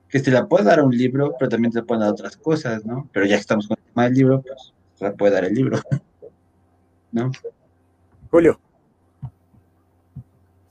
que 0.09 0.19
te 0.19 0.31
la 0.31 0.47
puede 0.47 0.65
dar 0.65 0.79
a 0.79 0.83
un 0.83 0.95
libro, 0.95 1.35
pero 1.37 1.49
también 1.49 1.71
te 1.71 1.83
pueden 1.83 2.01
dar 2.01 2.11
otras 2.11 2.37
cosas, 2.37 2.85
¿no? 2.85 3.09
Pero 3.11 3.25
ya 3.25 3.35
que 3.35 3.41
estamos 3.41 3.67
con 3.67 3.77
el 3.77 3.83
tema 3.91 4.03
del 4.05 4.13
libro, 4.13 4.41
pues 4.41 4.73
se 4.95 5.05
la 5.05 5.13
puede 5.13 5.33
dar 5.33 5.45
el 5.45 5.53
libro, 5.53 5.79
¿no? 7.11 7.31
Julio. 8.29 8.59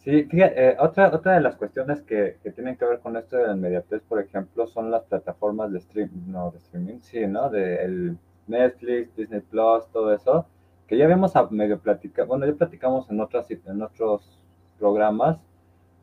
Sí, 0.04 0.22
fíjate, 0.24 0.68
eh, 0.68 0.76
otra, 0.78 1.12
otra 1.12 1.34
de 1.34 1.40
las 1.40 1.56
cuestiones 1.56 2.00
que, 2.02 2.36
que, 2.42 2.52
tienen 2.52 2.76
que 2.76 2.84
ver 2.84 3.00
con 3.00 3.16
esto 3.16 3.36
de 3.36 3.48
la 3.48 3.54
inmediatez, 3.54 4.02
por 4.02 4.20
ejemplo, 4.20 4.66
son 4.68 4.90
las 4.90 5.02
plataformas 5.02 5.72
de 5.72 5.80
stream, 5.80 6.10
no, 6.28 6.52
de 6.52 6.58
streaming, 6.58 7.00
sí, 7.00 7.26
¿no? 7.26 7.50
De 7.50 7.82
el 7.82 8.18
Netflix, 8.46 9.16
Disney 9.16 9.40
Plus, 9.40 9.84
todo 9.92 10.14
eso 10.14 10.46
que 10.86 10.96
ya 10.96 11.04
habíamos 11.04 11.32
medio 11.50 11.78
platicado, 11.78 12.28
bueno, 12.28 12.46
ya 12.46 12.54
platicamos 12.54 13.10
en, 13.10 13.20
otras, 13.20 13.46
en 13.50 13.82
otros 13.82 14.38
programas, 14.78 15.38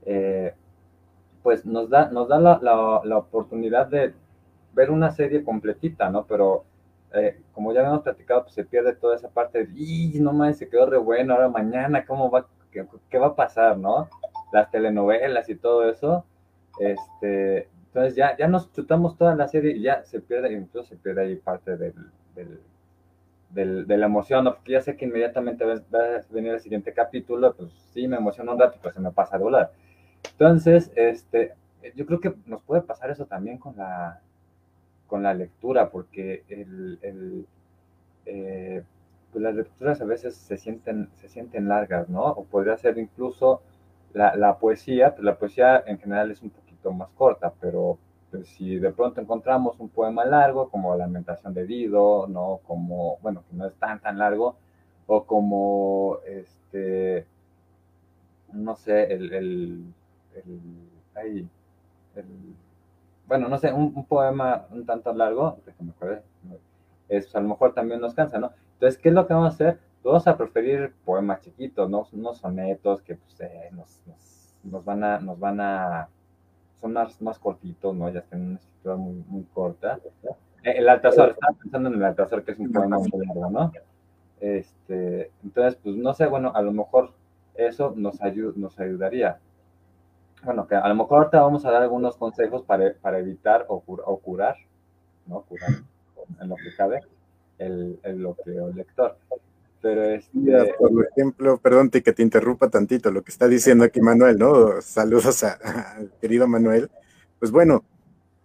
eh, 0.06 0.54
pues 1.42 1.66
nos 1.66 1.90
da, 1.90 2.10
nos 2.10 2.28
da 2.28 2.40
la, 2.40 2.60
la, 3.04 3.18
oportunidad 3.18 3.88
de 3.88 4.13
ver 4.74 4.92
una 4.92 5.12
serie 5.12 5.44
completita, 5.44 6.10
¿no? 6.10 6.25
Pero 6.25 6.66
eh, 7.13 7.42
como 7.54 7.74
ya 7.74 7.82
habíamos 7.82 8.02
platicado, 8.02 8.44
pues 8.44 8.56
se 8.56 8.66
pierde 8.66 8.94
toda 8.96 9.16
esa 9.16 9.30
parte 9.30 9.66
de, 9.66 9.74
y 9.75 10.20
no 10.20 10.34
mames, 10.34 10.58
se 10.58 10.70
quedó 10.70 10.86
re 10.86 10.98
bueno, 10.98 11.34
ahora 11.34 11.50
mañana, 11.50 12.06
¿cómo 12.06 12.30
va, 12.30 12.48
¿qué, 12.72 13.18
va 13.18 13.28
a 13.28 13.36
pasar, 13.36 13.78
no? 13.78 14.10
Las 14.52 14.72
telenovelas 14.72 15.50
y 15.50 15.56
todo 15.56 15.90
eso, 15.90 16.25
este, 16.80 17.70
entonces 17.88 18.16
ya, 18.16 18.36
ya 18.38 18.48
nos 18.48 18.72
chutamos 18.74 19.18
toda 19.18 19.36
la 19.36 19.48
serie 19.48 19.78
y 19.78 19.84
ya 19.84 20.04
se 20.04 20.20
pierde, 20.20 20.52
incluso 20.54 20.90
se 20.90 20.96
pierde 20.96 21.22
ahí 21.22 21.36
parte 21.36 21.78
del, 21.78 21.94
de 23.53 23.98
la 23.98 24.05
emoción, 24.07 24.45
¿no? 24.45 24.55
porque 24.55 24.72
ya 24.74 24.81
sé 24.81 24.95
que 24.98 25.05
inmediatamente 25.05 25.63
va, 25.63 25.74
a 25.74 26.22
venir 26.31 26.53
el 26.53 26.60
siguiente 26.60 26.93
capítulo, 26.93 27.53
pues 27.55 27.72
sí, 27.93 28.07
me 28.07 28.17
emociona 28.17 28.51
un 28.51 28.60
rato, 28.60 28.79
pues 28.81 28.95
se 28.95 29.00
me 29.00 29.12
pasa 29.12 29.36
a 29.36 29.39
volar. 29.39 29.72
Entonces, 30.31 30.91
este, 30.95 31.53
yo 31.95 32.05
creo 32.05 32.19
que 32.19 32.33
nos 32.45 32.62
puede 32.63 32.81
pasar 32.81 33.12
eso 33.12 33.25
también 33.25 33.57
con 33.57 33.77
la, 33.77 34.22
con 35.07 35.24
la 35.24 35.33
lectura, 35.33 35.89
porque 35.89 36.43
el, 36.50 37.00
el 37.01 37.45
eh, 38.25 38.83
pues 39.31 39.43
las 39.43 39.55
lecturas 39.55 40.01
a 40.01 40.05
veces 40.05 40.36
se 40.36 40.57
sienten, 40.57 41.10
se 41.15 41.27
sienten 41.27 41.67
largas, 41.67 42.07
¿no? 42.10 42.24
O 42.24 42.45
podría 42.45 42.77
ser 42.77 42.98
incluso 42.98 43.62
la, 44.13 44.36
la 44.36 44.57
poesía, 44.57 45.12
pues 45.12 45.24
la 45.24 45.36
poesía 45.38 45.83
en 45.86 46.00
general 46.00 46.31
es 46.31 46.41
un 46.41 46.51
poquito 46.51 46.91
más 46.91 47.10
corta, 47.15 47.53
pero 47.60 47.98
si 48.44 48.78
de 48.78 48.92
pronto 48.92 49.22
encontramos 49.22 49.80
un 49.80 49.90
poema 49.90 50.25
largo, 50.25 50.70
como 50.70 50.96
Lamentación 50.96 51.54
de 51.54 51.66
Dido, 51.66 52.28
¿no? 52.28 52.60
Como, 52.66 53.18
bueno, 53.22 53.44
que 53.50 53.56
no 53.56 53.68
es 53.68 53.75
tan, 53.75 54.00
tan 54.00 54.18
largo, 54.18 54.56
o 55.08 55.25
como, 55.25 56.20
este, 56.25 57.25
no 58.52 58.75
sé, 58.75 59.13
el, 59.13 59.34
el, 59.34 59.94
el, 61.16 61.50
bueno, 63.28 63.48
no 63.50 63.58
sé, 63.58 63.72
un, 63.74 64.06
poema 64.06 64.66
un 64.72 64.86
tanto 64.86 65.13
largo, 65.13 65.58
déjame 65.66 65.94
es, 67.10 67.36
a 67.36 67.40
lo 67.40 67.50
mejor 67.50 67.74
también 67.74 68.02
nos 68.02 68.13
cansa, 68.13 68.40
¿no? 68.40 68.52
Entonces, 68.74 69.00
¿qué 69.00 69.10
es 69.10 69.16
lo 69.16 69.28
que 69.28 69.34
vamos 69.34 69.52
a 69.52 69.56
hacer? 69.56 69.80
Vamos 70.04 70.28
a 70.28 70.38
preferir 70.38 70.94
poemas 71.06 71.42
chiquitos, 71.42 71.90
¿no? 71.90 72.08
Unos 72.12 72.38
sonetos 72.40 73.02
que 73.02 73.16
pues, 73.16 73.40
eh, 73.42 73.70
nos, 73.72 74.02
nos, 74.63 74.84
van 74.84 75.04
a, 75.04 75.20
nos 75.20 75.40
van 75.40 75.62
a 75.62 76.10
son 76.84 76.92
más, 76.92 77.22
más 77.22 77.40
cortitos, 77.40 77.96
¿no? 77.96 78.10
Ya 78.10 78.22
tienen 78.24 78.50
una 78.50 78.60
escritura 78.60 78.96
muy, 78.98 79.24
muy 79.30 79.44
corta. 79.54 80.00
Eh, 80.63 80.74
el 80.75 80.90
Altazor, 80.90 81.30
estaba 81.30 81.54
pensando 81.58 81.88
en 81.88 81.96
el 81.96 82.04
Altazor, 82.04 82.44
que 82.44 82.52
es 82.52 82.60
un 82.60 82.74
poema 82.74 83.00
muy 83.00 83.10
largo, 83.25 83.50
¿no? 83.50 83.72
Este, 84.42 85.32
entonces, 85.46 85.80
pues 85.82 85.96
no 85.96 86.13
sé, 86.13 86.28
bueno, 86.28 86.52
a 86.54 86.62
lo 86.62 86.74
mejor 86.74 87.13
eso 87.56 87.94
nos, 87.96 88.20
nos 88.58 88.80
ayudaría. 88.82 89.40
Bueno, 90.44 90.68
que 90.68 90.75
a 90.75 90.86
lo 90.90 90.96
mejor 90.96 91.20
ahorita 91.20 91.42
vamos 91.42 91.66
a 91.66 91.72
dar 91.72 91.84
algunos 91.84 92.18
consejos 92.18 92.63
para, 92.63 92.94
para 93.02 93.20
evitar 93.20 93.66
o, 93.70 93.82
o, 93.88 94.18
curar, 94.20 94.58
¿no? 95.25 95.44
Curar 95.44 95.70
en 96.42 96.50
lo 96.50 96.58
que 96.58 96.75
cabe 96.75 97.00
el, 97.60 97.98
el, 98.04 98.22
lo 98.22 98.36
el 98.46 98.75
lector. 98.75 99.16
Pero 99.84 100.02
este... 100.06 100.74
por 100.80 101.08
ejemplo, 101.12 101.58
perdón 101.58 101.90
que 101.90 102.13
te 102.13 102.24
interrumpa 102.24 102.70
tantito 102.70 103.12
lo 103.12 103.22
que 103.22 103.32
está 103.32 103.50
diciendo 103.50 103.84
aquí 103.84 104.00
Manuel, 104.00 104.40
¿no? 104.40 104.82
Saludos 104.82 105.44
al 105.44 106.10
querido 106.22 106.48
Manuel. 106.48 106.90
Pues 107.38 107.52
bueno, 107.52 107.84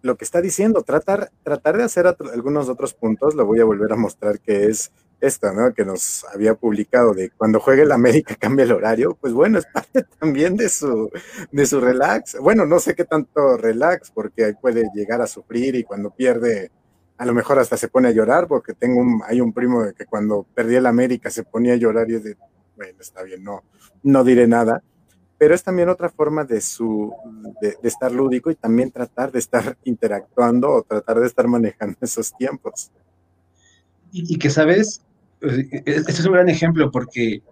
lo 0.02 0.16
que 0.16 0.25
está 0.25 0.40
diciendo, 0.40 0.83
tratar, 0.83 1.30
tratar 1.45 1.76
de 1.76 1.85
hacer 1.85 2.09
algunos 2.09 2.68
otros 2.68 2.92
puntos, 2.92 3.37
lo 3.37 3.47
voy 3.47 3.61
a 3.61 3.64
volver 3.64 3.92
a 3.92 3.97
mostrar 3.97 4.40
que 4.40 4.66
es 4.66 4.90
esta, 5.21 5.52
¿no? 5.52 5.73
Que 5.73 5.85
nos 5.85 6.25
había 6.35 6.54
publicado 6.54 7.14
de 7.14 7.30
cuando 7.30 7.61
juegue 7.61 7.83
el 7.83 7.92
América 7.92 8.35
cambia 8.40 8.64
el 8.64 8.73
horario, 8.73 9.16
pues 9.21 9.33
bueno, 9.33 9.61
es 9.61 9.66
parte 9.66 10.07
también 10.18 10.57
de 10.57 10.68
su, 10.68 11.09
de 11.52 11.66
su 11.66 11.80
relax. 11.80 12.37
Bueno, 12.40 12.66
no 12.66 12.80
sé 12.80 12.97
qué 12.97 13.04
tanto 13.04 13.57
relax, 13.57 14.11
porque 14.11 14.54
puede 14.61 14.90
llegar 14.92 15.23
a 15.23 15.28
sufrir 15.28 15.76
y 15.76 15.85
cuando 15.85 16.11
pierde 16.11 16.73
a 17.18 17.26
lo 17.26 17.34
mejor 17.34 17.58
hasta 17.58 17.76
se 17.76 17.88
pone 17.88 18.08
a 18.08 18.12
llorar, 18.12 18.46
porque 18.46 18.75
tengo 18.75 19.00
un, 19.00 19.20
hay 19.26 19.40
un 19.40 19.52
primo 19.52 19.84
que 19.96 20.06
cuando 20.06 20.46
perdí 20.54 20.76
el 20.76 20.87
América 20.87 21.30
se 21.30 21.42
ponía 21.42 21.72
a 21.75 21.76
llorar 21.76 22.08
y 22.10 22.14
es 22.14 22.25
de, 22.25 22.37
bueno, 22.76 22.96
está 23.00 23.25
bien, 23.25 23.42
no, 23.42 23.64
no 24.04 24.22
diré 24.22 24.46
nada, 24.46 24.82
pero 25.37 25.54
es 25.54 25.62
también 25.62 25.88
otra 25.88 26.08
forma 26.08 26.44
de, 26.44 26.60
su, 26.60 27.12
de, 27.60 27.76
estar 27.82 28.12
lúdico 28.12 28.50
y 28.50 28.54
también 28.54 28.92
tratar 28.92 29.32
de 29.32 29.40
estar 29.40 29.76
interactuando 29.84 30.71
o 30.71 30.82
tratar 30.82 31.19
de 31.19 31.26
estar 31.26 31.47
manejando 31.49 31.97
esos 32.02 32.32
tiempos. 32.36 32.90
Y, 34.12 34.38
que, 34.38 34.49
¿sabes? 34.49 35.02
Pues, 35.40 35.58
e, 35.58 35.69
e, 35.73 35.82
este 35.86 36.12
es 36.12 36.25
un 36.25 36.32
gran 36.32 36.49
ejemplo 36.49 36.90
porque 36.90 37.43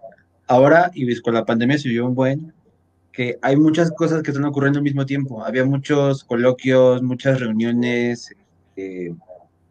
ahora, 0.47 0.91
y 0.95 1.21
con 1.21 1.35
la 1.35 1.45
pandemia 1.45 1.77
se 1.77 1.89
vio 1.89 2.07
un 2.07 2.15
buen, 2.15 2.55
que 3.13 3.39
hay 3.43 3.57
muchas 3.57 3.91
cosas 3.93 4.23
que 4.23 4.31
están 4.31 4.45
ocurriendo 4.45 4.79
al 4.79 4.85
mismo 4.85 5.07
tiempo. 5.07 5.45
Había 5.45 5.65
muchos 5.65 6.23
coloquios, 6.23 7.03
muchas 7.03 7.41
reuniones, 7.41 8.35
eh, 8.77 9.15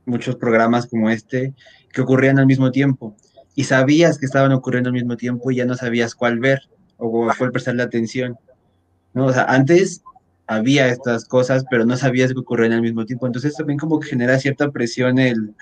muchos 0.06 0.36
programas 0.36 0.88
como 0.88 1.10
este 1.10 1.54
que 1.92 2.02
ocurrían 2.02 2.40
al 2.40 2.46
mismo 2.46 2.72
tiempo 2.72 3.16
y 3.56 3.64
sabías 3.64 4.18
que 4.18 4.26
estaban 4.26 4.52
ocurriendo 4.52 4.90
al 4.90 4.94
mismo 4.94 5.18
tiempo 5.18 5.52
y 5.52 5.58
ya 5.58 5.66
no 5.66 5.76
sabías 5.76 6.14
cuál 6.14 6.40
ver 6.40 6.62
o 6.98 7.30
cuál 7.38 7.52
prestarle 7.52 7.84
atención. 7.84 8.38
¿no? 9.14 9.28
O 9.28 9.34
sea, 9.34 9.44
antes 9.46 10.04
había 10.48 10.88
estas 10.90 11.26
cosas, 11.26 11.66
pero 11.70 11.86
no 11.86 11.98
sabías 11.98 12.34
que 12.34 12.40
ocurrían 12.40 12.74
al 12.74 12.82
mismo 12.82 13.06
tiempo. 13.06 13.26
Entonces 13.26 13.56
también 13.56 13.80
como 13.80 14.00
que 14.00 14.10
genera 14.10 14.40
cierta 14.40 14.70
presión 14.72 15.20
el 15.20 15.56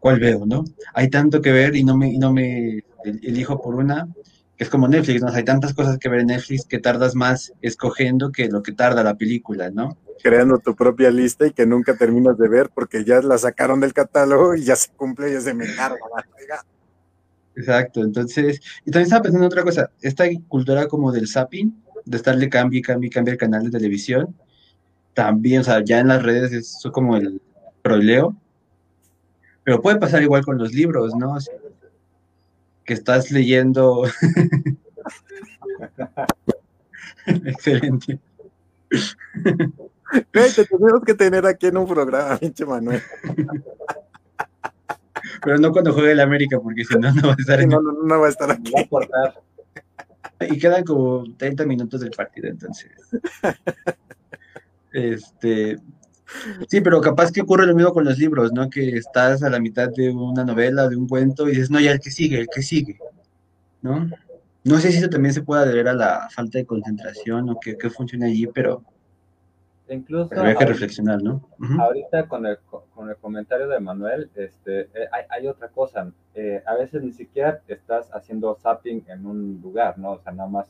cuál 0.00 0.18
veo, 0.18 0.44
¿no? 0.46 0.64
Hay 0.94 1.10
tanto 1.10 1.40
que 1.40 1.52
ver 1.52 1.76
y 1.76 1.84
no 1.84 1.96
me, 1.96 2.18
no 2.18 2.32
me 2.32 2.82
elijo 3.04 3.60
por 3.60 3.76
una, 3.76 4.08
que 4.56 4.64
es 4.64 4.70
como 4.70 4.88
Netflix, 4.88 5.22
¿no? 5.22 5.28
hay 5.28 5.44
tantas 5.44 5.74
cosas 5.74 5.98
que 5.98 6.08
ver 6.08 6.20
en 6.20 6.26
Netflix 6.28 6.64
que 6.64 6.78
tardas 6.78 7.14
más 7.14 7.52
escogiendo 7.62 8.32
que 8.32 8.48
lo 8.48 8.62
que 8.62 8.72
tarda 8.72 9.04
la 9.04 9.16
película, 9.16 9.70
¿no? 9.70 9.96
Creando 10.22 10.58
tu 10.58 10.74
propia 10.74 11.10
lista 11.10 11.46
y 11.46 11.52
que 11.52 11.66
nunca 11.66 11.96
terminas 11.96 12.38
de 12.38 12.48
ver 12.48 12.70
porque 12.74 13.04
ya 13.04 13.20
la 13.20 13.38
sacaron 13.38 13.80
del 13.80 13.92
catálogo 13.92 14.54
y 14.54 14.64
ya 14.64 14.76
se 14.76 14.90
cumple 14.92 15.30
y 15.30 15.34
ya 15.34 15.40
se 15.40 15.54
me 15.54 15.66
carga 15.74 15.98
la 16.14 16.64
Exacto, 17.54 18.00
entonces, 18.00 18.60
y 18.86 18.90
también 18.90 19.04
estaba 19.04 19.24
pensando 19.24 19.44
en 19.44 19.52
otra 19.52 19.62
cosa, 19.62 19.90
esta 20.00 20.24
cultura 20.48 20.88
como 20.88 21.12
del 21.12 21.28
zapping, 21.28 21.82
de 22.06 22.16
estarle 22.16 22.48
cambio 22.48 22.78
y 22.78 22.82
cambio 22.82 23.10
el 23.26 23.36
canal 23.36 23.64
de 23.64 23.70
televisión, 23.70 24.34
también, 25.12 25.60
o 25.60 25.64
sea, 25.64 25.84
ya 25.84 25.98
en 25.98 26.08
las 26.08 26.22
redes 26.22 26.52
es 26.52 26.80
como 26.92 27.16
el 27.16 27.42
proleo, 27.82 28.34
pero 29.64 29.82
puede 29.82 29.98
pasar 29.98 30.22
igual 30.22 30.44
con 30.44 30.56
los 30.56 30.72
libros, 30.72 31.14
¿no? 31.14 31.36
que 32.84 32.94
estás 32.94 33.30
leyendo. 33.30 34.04
Excelente. 37.26 38.18
te 40.32 40.64
tenemos 40.64 41.02
que 41.04 41.14
tener 41.14 41.46
aquí 41.46 41.66
en 41.66 41.76
un 41.76 41.86
programa, 41.86 42.36
pinche 42.38 42.64
Manuel. 42.64 43.02
Pero 45.44 45.58
no 45.58 45.72
cuando 45.72 45.92
juegue 45.92 46.12
el 46.12 46.20
América, 46.20 46.58
porque 46.60 46.84
si 46.84 46.94
no, 46.98 47.12
no 47.12 47.28
va 47.28 47.32
a 47.32 47.36
estar, 47.38 47.66
no, 47.66 47.80
no, 47.80 47.92
no 47.92 48.20
va 48.20 48.26
a 48.26 48.30
estar 48.30 48.50
aquí. 48.50 48.72
Y 50.50 50.58
quedan 50.58 50.84
como 50.84 51.24
30 51.36 51.64
minutos 51.64 52.00
del 52.00 52.10
partido, 52.10 52.48
entonces. 52.48 52.90
Este. 54.92 55.78
Sí, 56.68 56.80
pero 56.80 57.00
capaz 57.00 57.30
que 57.30 57.40
ocurre 57.42 57.66
lo 57.66 57.74
mismo 57.74 57.92
con 57.92 58.04
los 58.04 58.18
libros, 58.18 58.52
¿no? 58.52 58.68
Que 58.68 58.96
estás 58.96 59.42
a 59.42 59.50
la 59.50 59.60
mitad 59.60 59.88
de 59.88 60.10
una 60.10 60.44
novela, 60.44 60.88
de 60.88 60.96
un 60.96 61.08
cuento, 61.08 61.46
y 61.46 61.52
dices, 61.52 61.70
no, 61.70 61.80
ya 61.80 61.92
el 61.92 62.00
que 62.00 62.10
sigue, 62.10 62.40
el 62.40 62.48
que 62.48 62.62
sigue, 62.62 62.98
¿no? 63.80 64.10
No 64.64 64.78
sé 64.78 64.92
si 64.92 64.98
eso 64.98 65.08
también 65.08 65.34
se 65.34 65.42
puede 65.42 65.66
deber 65.66 65.88
a 65.88 65.94
la 65.94 66.28
falta 66.30 66.58
de 66.58 66.66
concentración 66.66 67.50
o 67.50 67.58
qué, 67.60 67.76
qué 67.76 67.90
funciona 67.90 68.26
allí, 68.26 68.46
pero 68.46 68.82
Incluso 69.92 70.30
Pero 70.30 70.42
hay 70.42 70.56
que 70.56 70.66
reflexionar, 70.66 71.22
¿no? 71.22 71.42
Ahorita 71.78 72.26
con 72.26 72.46
el, 72.46 72.58
con 72.94 73.08
el 73.08 73.16
comentario 73.16 73.68
de 73.68 73.80
Manuel, 73.80 74.30
este, 74.34 74.82
eh, 74.82 75.08
hay, 75.12 75.24
hay, 75.28 75.46
otra 75.46 75.68
cosa. 75.68 76.10
Eh, 76.34 76.62
a 76.66 76.74
veces 76.74 77.02
ni 77.02 77.12
siquiera 77.12 77.60
estás 77.68 78.10
haciendo 78.12 78.54
zapping 78.54 79.04
en 79.08 79.26
un 79.26 79.60
lugar, 79.62 79.98
¿no? 79.98 80.12
O 80.12 80.18
sea, 80.18 80.32
nada 80.32 80.48
más, 80.48 80.66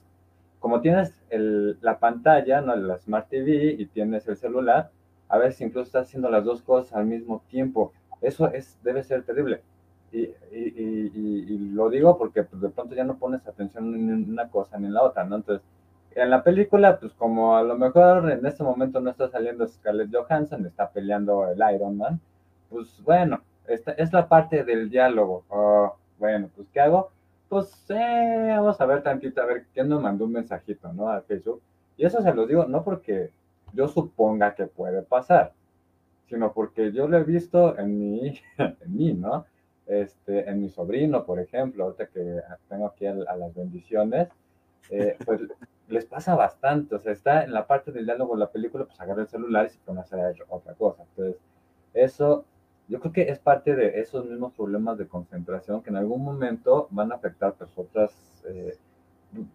como 0.58 0.80
tienes 0.80 1.14
el, 1.30 1.78
la 1.80 1.98
pantalla, 1.98 2.60
¿no? 2.60 2.74
La 2.76 2.98
Smart 2.98 3.28
TV 3.28 3.76
y 3.78 3.86
tienes 3.86 4.26
el 4.28 4.36
celular, 4.36 4.90
a 5.28 5.38
veces 5.38 5.60
incluso 5.62 5.86
estás 5.86 6.08
haciendo 6.08 6.28
las 6.30 6.44
dos 6.44 6.62
cosas 6.62 6.92
al 6.94 7.06
mismo 7.06 7.42
tiempo. 7.48 7.92
Eso 8.20 8.48
es, 8.52 8.78
debe 8.82 9.02
ser 9.02 9.22
terrible. 9.22 9.62
Y, 10.10 10.20
y, 10.20 10.32
y, 10.52 11.46
y 11.48 11.58
lo 11.70 11.88
digo 11.88 12.18
porque 12.18 12.42
pues, 12.42 12.60
de 12.60 12.68
pronto 12.68 12.94
ya 12.94 13.04
no 13.04 13.16
pones 13.16 13.46
atención 13.46 13.94
en 13.94 14.30
una 14.30 14.48
cosa 14.50 14.78
ni 14.78 14.86
en 14.86 14.94
la 14.94 15.02
otra, 15.02 15.24
¿no? 15.24 15.36
Entonces, 15.36 15.66
en 16.14 16.30
la 16.30 16.42
película, 16.42 16.98
pues 16.98 17.12
como 17.14 17.56
a 17.56 17.62
lo 17.62 17.76
mejor 17.76 18.30
en 18.30 18.44
este 18.46 18.62
momento 18.62 19.00
no 19.00 19.10
está 19.10 19.28
saliendo 19.28 19.66
Scarlett 19.66 20.14
Johansson, 20.14 20.66
está 20.66 20.90
peleando 20.90 21.48
el 21.50 21.60
Iron 21.74 21.96
Man, 21.96 22.20
pues 22.68 23.02
bueno, 23.02 23.42
esta 23.66 23.92
es 23.92 24.12
la 24.12 24.28
parte 24.28 24.64
del 24.64 24.90
diálogo. 24.90 25.44
Oh, 25.48 25.96
bueno, 26.18 26.48
pues 26.54 26.68
¿qué 26.72 26.80
hago? 26.80 27.10
Pues 27.48 27.84
eh, 27.90 28.46
vamos 28.48 28.80
a 28.80 28.86
ver 28.86 29.02
tantito, 29.02 29.42
a 29.42 29.46
ver 29.46 29.66
quién 29.74 29.88
nos 29.88 30.02
mandó 30.02 30.24
un 30.24 30.32
mensajito, 30.32 30.92
¿no? 30.92 31.08
A 31.08 31.20
Facebook. 31.20 31.60
Y 31.96 32.06
eso 32.06 32.22
se 32.22 32.32
lo 32.34 32.46
digo 32.46 32.64
no 32.64 32.82
porque 32.82 33.30
yo 33.72 33.88
suponga 33.88 34.54
que 34.54 34.66
puede 34.66 35.02
pasar, 35.02 35.52
sino 36.28 36.52
porque 36.52 36.92
yo 36.92 37.08
lo 37.08 37.18
he 37.18 37.24
visto 37.24 37.78
en 37.78 37.98
mí, 37.98 38.40
en 38.58 38.96
mí, 38.96 39.12
¿no? 39.12 39.44
Este, 39.86 40.48
en 40.48 40.60
mi 40.60 40.68
sobrino, 40.68 41.24
por 41.24 41.40
ejemplo, 41.40 41.84
ahorita 41.84 42.06
que 42.06 42.40
tengo 42.68 42.86
aquí 42.86 43.06
a, 43.06 43.14
las 43.14 43.54
bendiciones, 43.54 44.28
eh, 44.90 45.16
pues 45.24 45.40
les 45.88 46.04
pasa 46.06 46.34
bastante, 46.34 46.94
o 46.94 46.98
sea, 46.98 47.12
está 47.12 47.44
en 47.44 47.52
la 47.52 47.66
parte 47.66 47.92
del 47.92 48.06
diálogo 48.06 48.34
de 48.34 48.40
la 48.40 48.50
película, 48.50 48.84
pues 48.84 49.00
agarra 49.00 49.22
el 49.22 49.28
celular 49.28 49.66
y 49.66 49.70
se 49.70 49.78
pone 49.80 50.00
a 50.00 50.02
hacer 50.02 50.36
otra 50.48 50.74
cosa. 50.74 51.02
Entonces, 51.02 51.40
eso 51.94 52.44
yo 52.88 53.00
creo 53.00 53.12
que 53.12 53.22
es 53.22 53.38
parte 53.38 53.74
de 53.74 54.00
esos 54.00 54.26
mismos 54.26 54.52
problemas 54.52 54.98
de 54.98 55.06
concentración 55.06 55.82
que 55.82 55.90
en 55.90 55.96
algún 55.96 56.22
momento 56.22 56.88
van 56.90 57.12
a 57.12 57.16
afectar 57.16 57.54
pues 57.54 57.70
otras, 57.76 58.12
eh, 58.46 58.76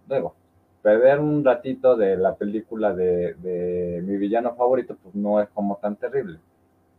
luego, 0.07 0.35
perder 0.81 1.19
un 1.19 1.43
ratito 1.43 1.95
de 1.95 2.17
la 2.17 2.35
película 2.35 2.93
de, 2.93 4.01
mi 4.05 4.17
villano 4.17 4.55
favorito, 4.55 4.95
pues 5.01 5.13
no 5.15 5.41
es 5.41 5.49
como 5.49 5.77
tan 5.77 5.95
terrible. 5.97 6.39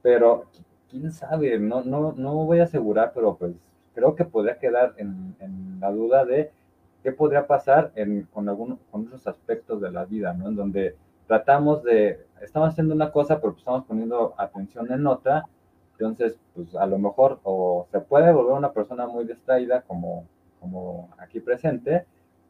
Pero, 0.02 0.44
quién 0.90 1.10
sabe, 1.12 1.58
no, 1.58 1.82
no, 1.82 2.12
no 2.16 2.34
voy 2.44 2.60
a 2.60 2.64
asegurar, 2.64 3.12
pero 3.14 3.36
pues 3.36 3.52
creo 3.94 4.14
que 4.14 4.24
podría 4.24 4.58
quedar 4.58 4.94
en, 4.98 5.34
la 5.80 5.90
duda 5.90 6.24
de 6.24 6.50
qué 7.08 7.16
podría 7.16 7.46
pasar 7.46 7.92
con 8.32 8.48
algunos 8.48 8.78
con 8.90 9.06
esos 9.06 9.26
aspectos 9.26 9.80
de 9.80 9.90
la 9.90 10.04
vida, 10.04 10.34
¿no? 10.34 10.48
En 10.48 10.56
donde 10.56 10.94
tratamos 11.26 11.82
de, 11.82 12.26
estamos 12.42 12.70
haciendo 12.70 12.94
una 12.94 13.10
cosa, 13.10 13.40
pero 13.40 13.52
pues 13.52 13.60
estamos 13.60 13.84
poniendo 13.86 14.34
atención 14.36 14.92
en 14.92 15.06
otra, 15.06 15.44
entonces, 15.92 16.38
pues 16.54 16.74
a 16.74 16.86
lo 16.86 16.98
mejor 16.98 17.40
o 17.42 17.86
se 17.90 18.00
puede 18.00 18.32
volver 18.32 18.52
una 18.52 18.72
persona 18.72 19.06
muy 19.06 19.24
distraída 19.24 19.82
como, 19.82 20.26
como 20.60 21.08
aquí 21.18 21.40
presente, 21.40 22.04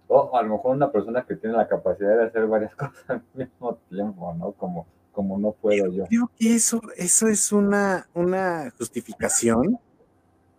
o 0.09 0.37
a 0.37 0.43
lo 0.43 0.57
mejor 0.57 0.75
una 0.75 0.91
persona 0.91 1.25
que 1.25 1.37
tiene 1.37 1.57
la 1.57 1.69
capacidad 1.69 2.17
de 2.17 2.25
hacer 2.25 2.47
varias 2.47 2.75
cosas 2.77 3.09
al 3.09 3.23
mismo 3.35 3.77
tiempo, 3.89 4.35
¿no? 4.35 4.53
Como, 4.53 4.87
como 5.13 5.39
no 5.39 5.53
puedo 5.53 5.87
yo. 5.93 6.05
Creo 6.07 6.31
que 6.37 6.57
eso, 6.57 6.83
eso 6.97 7.29
es 7.29 7.53
una, 7.53 8.09
una 8.15 8.73
justificación 8.77 9.79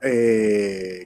eh, 0.02 1.06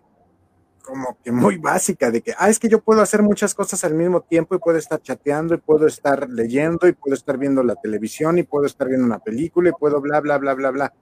como 0.84 1.18
que 1.24 1.32
muy 1.32 1.58
básica 1.58 2.12
de 2.12 2.22
que, 2.22 2.34
ah, 2.38 2.50
es 2.50 2.60
que 2.60 2.68
yo 2.68 2.82
puedo 2.82 3.02
hacer 3.02 3.24
muchas 3.24 3.56
cosas 3.56 3.84
al 3.86 3.94
mismo 3.94 4.22
tiempo 4.22 4.54
y 4.54 4.60
puedo 4.60 4.78
estar 4.78 5.02
chateando 5.02 5.56
y 5.56 5.58
puedo 5.58 5.88
estar 5.88 6.30
leyendo 6.30 6.88
y 6.88 6.92
puedo 6.92 7.16
estar 7.16 7.38
viendo 7.38 7.64
la 7.64 7.76
televisión 7.76 8.38
y 8.38 8.44
puedo 8.44 8.66
estar 8.66 8.90
viendo 8.90 9.06
una 9.06 9.20
película 9.20 9.70
y 9.70 9.74
puedo 9.74 10.02
bla, 10.02 10.20
bla, 10.20 10.38
bla, 10.38 10.54
bla, 10.54 10.72
bla. 10.72 10.94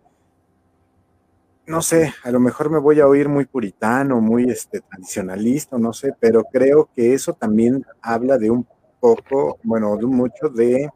No 1.66 1.82
sé, 1.82 2.14
a 2.24 2.32
lo 2.32 2.40
mejor 2.40 2.70
me 2.70 2.80
voy 2.80 3.00
a 3.00 3.08
oír 3.08 3.28
muy 3.28 3.46
puritano, 3.46 4.22
muy 4.22 4.50
este, 4.50 4.82
tradicionalista, 4.82 5.78
no 5.78 5.94
sé, 5.94 6.14
pero 6.20 6.44
creo 6.44 6.90
que 6.96 7.14
eso 7.14 7.34
también 7.34 7.84
habla 8.02 8.38
de 8.38 8.52
un 8.52 8.68
poco, 9.00 9.58
bueno, 9.64 9.98
de 9.98 10.06
mucho 10.06 10.50
de, 10.54 10.90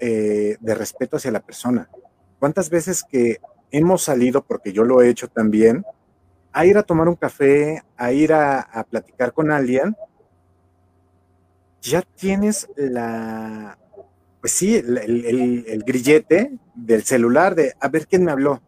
eh, 0.00 0.56
de 0.58 0.74
respeto 0.74 1.16
hacia 1.16 1.30
la 1.30 1.40
persona. 1.40 1.88
¿Cuántas 2.40 2.70
veces 2.70 3.04
que 3.04 3.38
hemos 3.70 4.02
salido, 4.02 4.42
porque 4.42 4.72
yo 4.72 4.82
lo 4.82 5.00
he 5.00 5.08
hecho 5.08 5.28
también, 5.28 5.84
a 6.52 6.66
ir 6.66 6.76
a 6.78 6.82
tomar 6.82 7.08
un 7.08 7.16
café, 7.16 7.82
a 7.96 8.12
ir 8.12 8.32
a, 8.32 8.84
platicar 8.88 9.32
con 9.32 9.50
alguien, 9.50 9.96
ya 11.80 12.02
tienes 12.02 12.68
la, 12.76 13.78
pues 14.40 14.52
sí, 14.52 14.76
el, 14.76 15.82
grillete 15.86 16.52
del 16.74 17.04
celular 17.04 17.54
de 17.54 17.74
a 17.80 17.88
ver 17.88 18.06
quién 18.06 18.24
me 18.24 18.32
habló. 18.32 18.60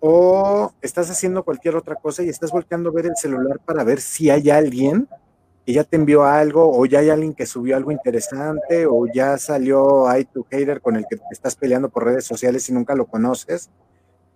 O 0.00 0.72
estás 0.80 1.10
haciendo 1.10 1.44
cualquier 1.44 1.76
otra 1.76 1.94
cosa 1.94 2.22
y 2.22 2.28
estás 2.28 2.50
volteando 2.50 2.88
a 2.90 2.92
ver 2.92 3.06
el 3.06 3.16
celular 3.16 3.60
para 3.64 3.84
ver 3.84 4.00
si 4.00 4.30
hay 4.30 4.48
alguien 4.50 5.08
que 5.66 5.74
ya 5.74 5.84
te 5.84 5.96
envió 5.96 6.24
algo, 6.24 6.74
o 6.74 6.86
ya 6.86 7.00
hay 7.00 7.10
alguien 7.10 7.34
que 7.34 7.44
subió 7.44 7.76
algo 7.76 7.92
interesante, 7.92 8.86
o 8.86 9.06
ya 9.12 9.36
salió 9.36 10.08
ahí 10.08 10.24
tu 10.24 10.42
hater 10.44 10.80
con 10.80 10.96
el 10.96 11.04
que 11.08 11.18
estás 11.30 11.54
peleando 11.54 11.90
por 11.90 12.04
redes 12.04 12.24
sociales 12.24 12.66
y 12.70 12.72
nunca 12.72 12.94
lo 12.94 13.04
conoces 13.06 13.70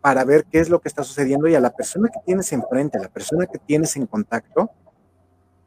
para 0.04 0.22
ver 0.22 0.44
qué 0.44 0.58
es 0.58 0.68
lo 0.68 0.82
que 0.82 0.88
está 0.88 1.02
sucediendo 1.02 1.48
y 1.48 1.54
a 1.54 1.60
la 1.60 1.74
persona 1.74 2.10
que 2.10 2.20
tienes 2.26 2.52
enfrente, 2.52 2.98
a 2.98 3.00
la 3.00 3.08
persona 3.08 3.46
que 3.46 3.58
tienes 3.58 3.96
en 3.96 4.06
contacto, 4.06 4.70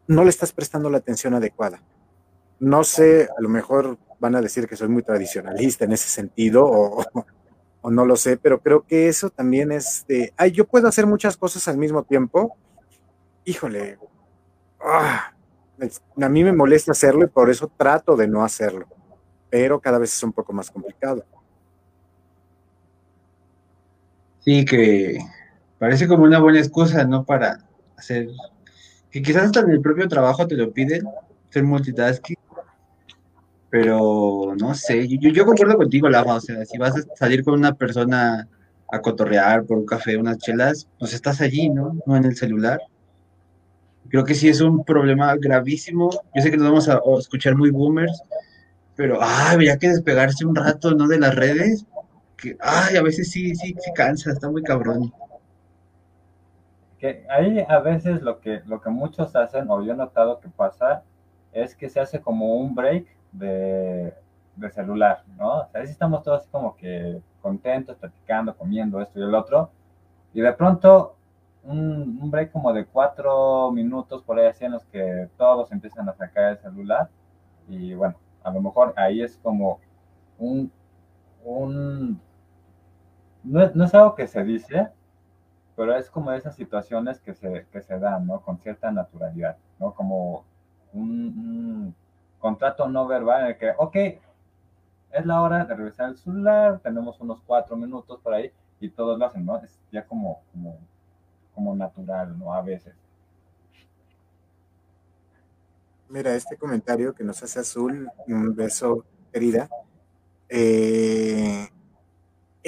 no 0.06 0.24
le 0.24 0.30
estás 0.30 0.54
prestando 0.54 0.92
la 0.92 1.00
atención 1.00 1.34
adecuada. 1.34 1.82
No 2.60 2.84
sé, 2.84 3.30
a 3.36 3.42
lo 3.42 3.50
mejor 3.50 3.98
van 4.20 4.36
a 4.36 4.42
decir 4.42 4.68
que 4.68 4.76
soy 4.76 4.90
muy 4.90 5.02
tradicionalista 5.02 5.86
en 5.86 5.94
ese 5.94 6.08
sentido 6.08 6.68
o, 6.68 7.04
no 7.90 8.06
lo 8.06 8.16
sé, 8.16 8.38
pero 8.38 8.62
creo 8.62 8.86
que 8.86 9.08
eso 9.08 9.32
también 9.32 9.72
es 9.72 10.06
de, 10.08 10.32
ay, 10.38 10.52
yo 10.52 10.68
puedo 10.68 10.88
hacer 10.88 11.08
muchas 11.08 11.36
cosas 11.36 11.68
al 11.68 11.78
mismo 11.80 12.04
tiempo. 12.04 12.56
Híjole, 13.44 13.98
ah, 14.80 15.34
a 16.22 16.30
mí 16.30 16.44
me 16.44 16.54
molesta 16.54 16.92
hacerlo 16.92 17.26
y 17.26 17.30
por 17.30 17.50
eso 17.50 17.72
trato 17.76 18.16
de 18.16 18.28
no 18.28 18.46
hacerlo, 18.46 18.86
pero 19.50 19.80
cada 19.80 19.98
vez 19.98 20.16
es 20.16 20.22
un 20.22 20.32
poco 20.32 20.54
más 20.54 20.70
complicado. 20.70 21.26
Sí, 24.48 24.64
que 24.64 25.18
parece 25.78 26.08
como 26.08 26.24
una 26.24 26.40
buena 26.40 26.60
excusa, 26.60 27.04
¿no? 27.04 27.26
Para 27.26 27.66
hacer, 27.98 28.30
que 29.12 29.22
quizás 29.22 29.44
hasta 29.44 29.60
en 29.60 29.72
el 29.72 29.82
propio 29.82 30.08
trabajo 30.08 30.48
te 30.48 30.56
lo 30.56 30.72
piden, 30.72 31.06
ser 31.50 31.66
multitasking, 31.66 32.38
pero 33.70 34.56
no 34.58 34.74
sé, 34.74 35.06
yo, 35.06 35.32
yo 35.32 35.46
concuerdo 35.46 35.76
contigo, 35.76 36.08
Lama, 36.08 36.36
o 36.36 36.40
sea, 36.40 36.64
si 36.64 36.78
vas 36.78 36.96
a 36.96 37.16
salir 37.18 37.44
con 37.44 37.56
una 37.56 37.74
persona 37.74 38.48
a 38.90 39.02
cotorrear 39.02 39.66
por 39.66 39.80
un 39.80 39.86
café, 39.86 40.16
unas 40.16 40.38
chelas, 40.38 40.88
pues 40.98 41.14
estás 41.14 41.42
allí, 41.42 41.68
¿no? 41.68 41.98
No 42.06 42.16
en 42.16 42.24
el 42.24 42.38
celular. 42.38 42.80
Creo 44.08 44.24
que 44.24 44.34
sí 44.34 44.48
es 44.48 44.62
un 44.62 44.86
problema 44.86 45.36
gravísimo. 45.36 46.10
Yo 46.34 46.42
sé 46.42 46.52
que 46.52 46.56
nos 46.56 46.68
vamos 46.68 46.88
a, 46.88 47.02
escuchar 47.20 47.58
muy 47.58 47.70
boomers, 47.70 48.24
pero, 48.96 49.22
ah, 49.22 49.52
habría 49.52 49.78
que 49.78 49.90
despegarse 49.90 50.46
un 50.46 50.56
rato, 50.56 50.92
¿no? 50.92 51.10
De 51.10 51.20
las 51.20 51.36
redes 51.36 51.86
que, 52.38 52.56
ay, 52.60 52.96
a 52.96 53.02
veces 53.02 53.32
sí, 53.32 53.56
sí, 53.56 53.76
sí 53.78 53.92
cansa, 53.94 54.32
está 54.32 54.50
muy 54.50 54.64
cabrón. 54.64 55.12
Que 57.00 57.26
ahí 57.30 57.66
a 57.68 57.80
veces 57.80 58.22
lo 58.22 58.40
que, 58.40 58.62
lo 58.66 58.82
que 58.82 58.90
muchos 58.90 59.36
hacen, 59.36 59.70
o 59.70 59.84
yo 59.84 59.94
he 59.94 59.96
notado 59.96 60.40
que 60.40 60.50
pasa, 60.50 61.04
es 61.52 61.76
que 61.76 61.90
se 61.90 62.00
hace 62.00 62.22
como 62.22 62.56
un 62.56 62.76
break 62.76 63.08
de, 63.32 64.14
celular, 64.72 65.24
¿no? 65.38 65.60
O 65.62 65.68
sea, 65.68 65.82
ahí 65.82 65.88
estamos 65.88 66.24
todos 66.24 66.42
así 66.42 66.50
como 66.50 66.76
que 66.76 67.22
contentos, 67.42 67.96
platicando, 67.98 68.56
comiendo 68.56 69.02
esto 69.02 69.20
y 69.20 69.24
el 69.24 69.36
otro, 69.36 69.70
y 70.34 70.42
de 70.42 70.52
pronto 70.54 71.16
un, 71.64 72.20
un, 72.22 72.32
break 72.32 72.52
como 72.52 72.74
de 72.74 72.86
cuatro 72.86 73.72
minutos 73.72 74.24
por 74.24 74.40
ahí 74.40 74.48
así 74.48 74.66
en 74.66 74.72
los 74.74 74.86
que 74.86 75.30
todos 75.38 75.72
empiezan 75.72 76.10
a 76.10 76.14
sacar 76.14 76.52
el 76.52 76.58
celular, 76.58 77.10
y 77.70 77.94
bueno, 77.94 78.16
a 78.44 78.52
lo 78.52 78.62
mejor 78.62 78.94
ahí 78.98 79.22
es 79.22 79.38
como 79.44 79.80
un, 80.40 80.72
un 81.44 82.20
no, 83.48 83.84
es 83.86 83.94
algo 83.94 84.16
que 84.16 84.28
se 84.28 84.44
dice, 84.44 84.90
pero 85.76 85.96
es 85.96 86.10
como 86.10 86.32
esas 86.32 86.56
situaciones 86.56 87.20
que 87.20 87.34
se, 87.34 87.66
que 87.72 87.82
se 87.82 87.98
dan, 88.00 88.28
¿no? 88.28 88.42
Con 88.42 88.58
cierta 88.60 88.92
naturalidad, 88.92 89.58
¿no? 89.80 89.94
Como 89.94 90.44
un, 90.94 91.96
contrato 92.40 92.88
no 92.88 93.08
verbal 93.08 93.42
en 93.42 93.48
el 93.48 93.58
que, 93.58 93.74
ok, 93.78 93.96
es 95.12 95.26
la 95.26 95.42
hora 95.42 95.66
de 95.66 95.76
revisar 95.76 96.10
el 96.10 96.18
celular, 96.18 96.80
tenemos 96.80 97.20
unos 97.20 97.42
cuatro 97.46 97.76
minutos 97.76 98.20
por 98.22 98.34
ahí 98.34 98.52
y 98.80 98.90
todos 98.90 99.18
lo 99.18 99.26
hacen, 99.26 99.46
¿no? 99.46 99.58
Es 99.58 99.80
ya 99.92 100.06
como, 100.06 100.42
como, 100.52 100.78
como 101.56 101.76
natural, 101.76 102.38
¿no? 102.38 102.54
A 102.54 102.62
veces. 102.62 102.94
Mira, 106.10 106.36
este 106.36 106.58
comentario 106.58 107.14
que 107.14 107.24
nos 107.24 107.42
hace 107.44 107.60
Azul, 107.60 108.10
un 108.28 108.56
beso, 108.56 109.06
querida. 109.32 109.70
Eh, 110.48 111.68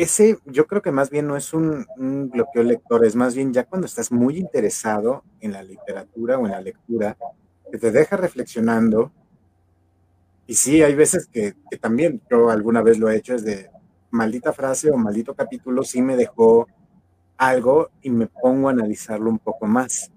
ese 0.01 0.39
yo 0.45 0.65
creo 0.65 0.81
que 0.81 0.93
más 0.93 1.09
bien 1.09 1.27
no 1.27 1.35
es 1.35 1.53
un, 1.53 1.85
bloqueo 2.31 2.63
lector, 2.63 3.05
es 3.05 3.17
más 3.17 3.35
bien 3.35 3.51
ya 3.51 3.65
cuando 3.65 3.85
estás 3.85 4.13
muy 4.13 4.37
interesado 4.37 5.23
en 5.41 5.51
la 5.51 5.61
literatura 5.61 6.37
o 6.37 6.45
en 6.45 6.51
la 6.51 6.61
lectura, 6.61 7.17
que 7.69 7.77
te 7.77 7.91
deja 7.91 8.15
reflexionando. 8.15 9.11
Y 10.47 10.55
sí, 10.55 10.81
hay 10.81 10.95
veces 10.95 11.27
que, 11.27 11.53
también 11.81 12.21
yo 12.31 12.49
alguna 12.49 12.81
vez 12.81 12.97
lo 12.97 13.09
he 13.09 13.17
hecho, 13.17 13.35
es 13.35 13.43
de 13.43 13.69
maldita 14.09 14.53
frase 14.53 14.89
o 14.89 14.95
maldito 14.95 15.35
capítulo, 15.35 15.83
sí 15.83 16.01
me 16.01 16.15
dejó 16.15 16.67
algo 17.37 17.89
y 18.01 18.09
me 18.09 18.27
pongo 18.27 18.69
a 18.69 18.71
analizarlo 18.71 19.29
un 19.29 19.39
poco 19.39 19.67
más. 19.67 20.11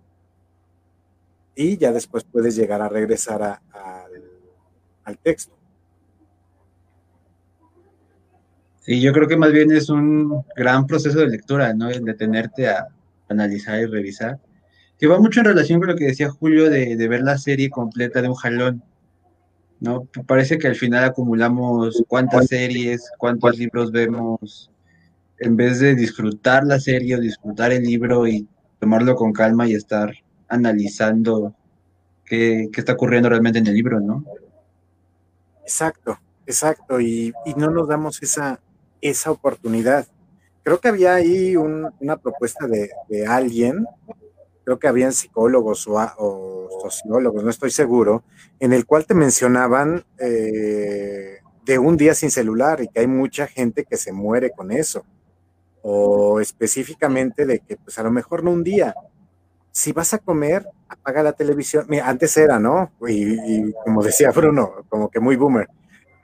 Y 1.57 1.77
ya 1.77 1.91
después 1.91 2.23
puedes 2.23 2.55
llegar 2.55 2.81
a 2.83 2.89
regresar 2.89 3.61
al 5.05 5.19
texto. 5.19 5.62
Sí, 8.85 9.01
yo 9.01 9.13
creo 9.13 9.29
que 9.29 9.37
más 9.37 9.53
bien 9.53 9.71
es 9.71 9.89
un 9.89 10.45
gran 10.57 10.87
proceso 10.89 11.21
de 11.21 11.29
lectura, 11.29 11.73
¿no? 11.73 11.89
El 11.89 12.05
detenerte 12.05 12.69
a 12.69 12.89
analizar 13.29 13.81
y 13.81 13.87
revisar. 13.87 14.41
Que 14.99 15.07
va 15.07 15.21
mucho 15.21 15.41
en 15.41 15.47
relación 15.47 15.79
con 15.79 15.91
lo 15.91 15.97
que 15.97 16.07
decía 16.07 16.31
Julio 16.31 16.69
de, 16.69 16.97
ver 17.09 17.23
la 17.23 17.39
serie 17.39 17.71
completa 17.71 18.21
de 18.21 18.29
un 18.29 18.35
jalón, 18.35 18.83
¿no? 19.79 20.09
Parece 20.27 20.59
que 20.59 20.67
al 20.67 20.75
final 20.75 21.05
acumulamos 21.05 22.03
cuántas 22.09 22.47
series, 22.49 23.09
cuántos 23.19 23.57
libros 23.57 23.93
vemos, 23.93 24.71
en 25.39 25.57
vez 25.57 25.79
de 25.79 25.95
disfrutar 25.95 26.65
la 26.65 26.81
serie 26.81 27.17
o 27.17 27.21
disfrutar 27.21 27.71
el 27.73 27.85
libro 27.85 28.27
y 28.27 28.49
tomarlo 28.81 29.15
con 29.15 29.33
calma 29.33 29.69
y 29.69 29.75
estar 29.75 30.13
analizando 30.49 31.55
qué, 32.25 32.69
qué 32.73 32.81
está 32.81 32.95
ocurriendo 32.95 33.29
realmente 33.29 33.61
en 33.61 33.67
el 33.69 33.75
libro, 33.75 34.01
¿no? 34.01 34.25
Exacto, 35.63 36.19
exacto, 36.47 37.01
y, 37.01 37.33
y 37.47 37.55
no 37.55 37.71
nos 37.71 37.89
damos 37.89 38.23
esa, 38.23 38.61
esa 39.03 39.31
oportunidad. 39.31 40.07
Creo 40.63 40.81
que 40.81 40.89
había 40.89 41.15
ahí 41.15 41.57
una 41.57 42.17
propuesta 42.17 42.67
de, 42.67 42.91
alguien, 43.27 43.85
creo 44.65 44.79
que 44.79 44.89
habían 44.89 45.13
psicólogos 45.13 45.87
o, 45.89 46.69
sociólogos, 46.81 47.45
no 47.45 47.51
estoy 47.51 47.71
seguro, 47.71 48.23
en 48.59 48.73
el 48.73 48.87
cual 48.87 49.05
te 49.05 49.15
mencionaban 49.15 50.05
eh, 50.19 51.39
de 51.65 51.79
un 51.79 51.97
día 51.97 52.15
sin 52.15 52.31
celular 52.31 52.81
y 52.81 52.89
que 52.89 53.01
hay 53.01 53.07
mucha 53.07 53.47
gente 53.47 53.85
que 53.85 53.97
se 53.97 54.13
muere 54.13 54.51
con 54.51 54.73
eso. 54.73 55.05
O 55.83 56.41
específicamente 56.41 57.45
de 57.45 57.59
que 57.59 57.77
pues 57.77 57.99
a 57.99 58.05
lo 58.05 58.11
mejor 58.13 58.45
no 58.45 58.53
un 58.53 58.63
día, 58.63 58.95
si 59.73 59.93
vas 59.93 60.15
a 60.15 60.19
comer, 60.19 60.67
apaga 60.89 61.23
la 61.23 61.33
televisión. 61.33 61.87
Mira, 61.89 62.09
antes 62.09 62.37
era, 62.37 62.59
¿no? 62.59 62.93
Y, 63.09 63.73
como 63.85 64.03
decía 64.03 64.31
Bruno, 64.31 64.85
como 64.89 65.11
que 65.11 65.19
muy 65.19 65.35
boomer. 65.35 65.69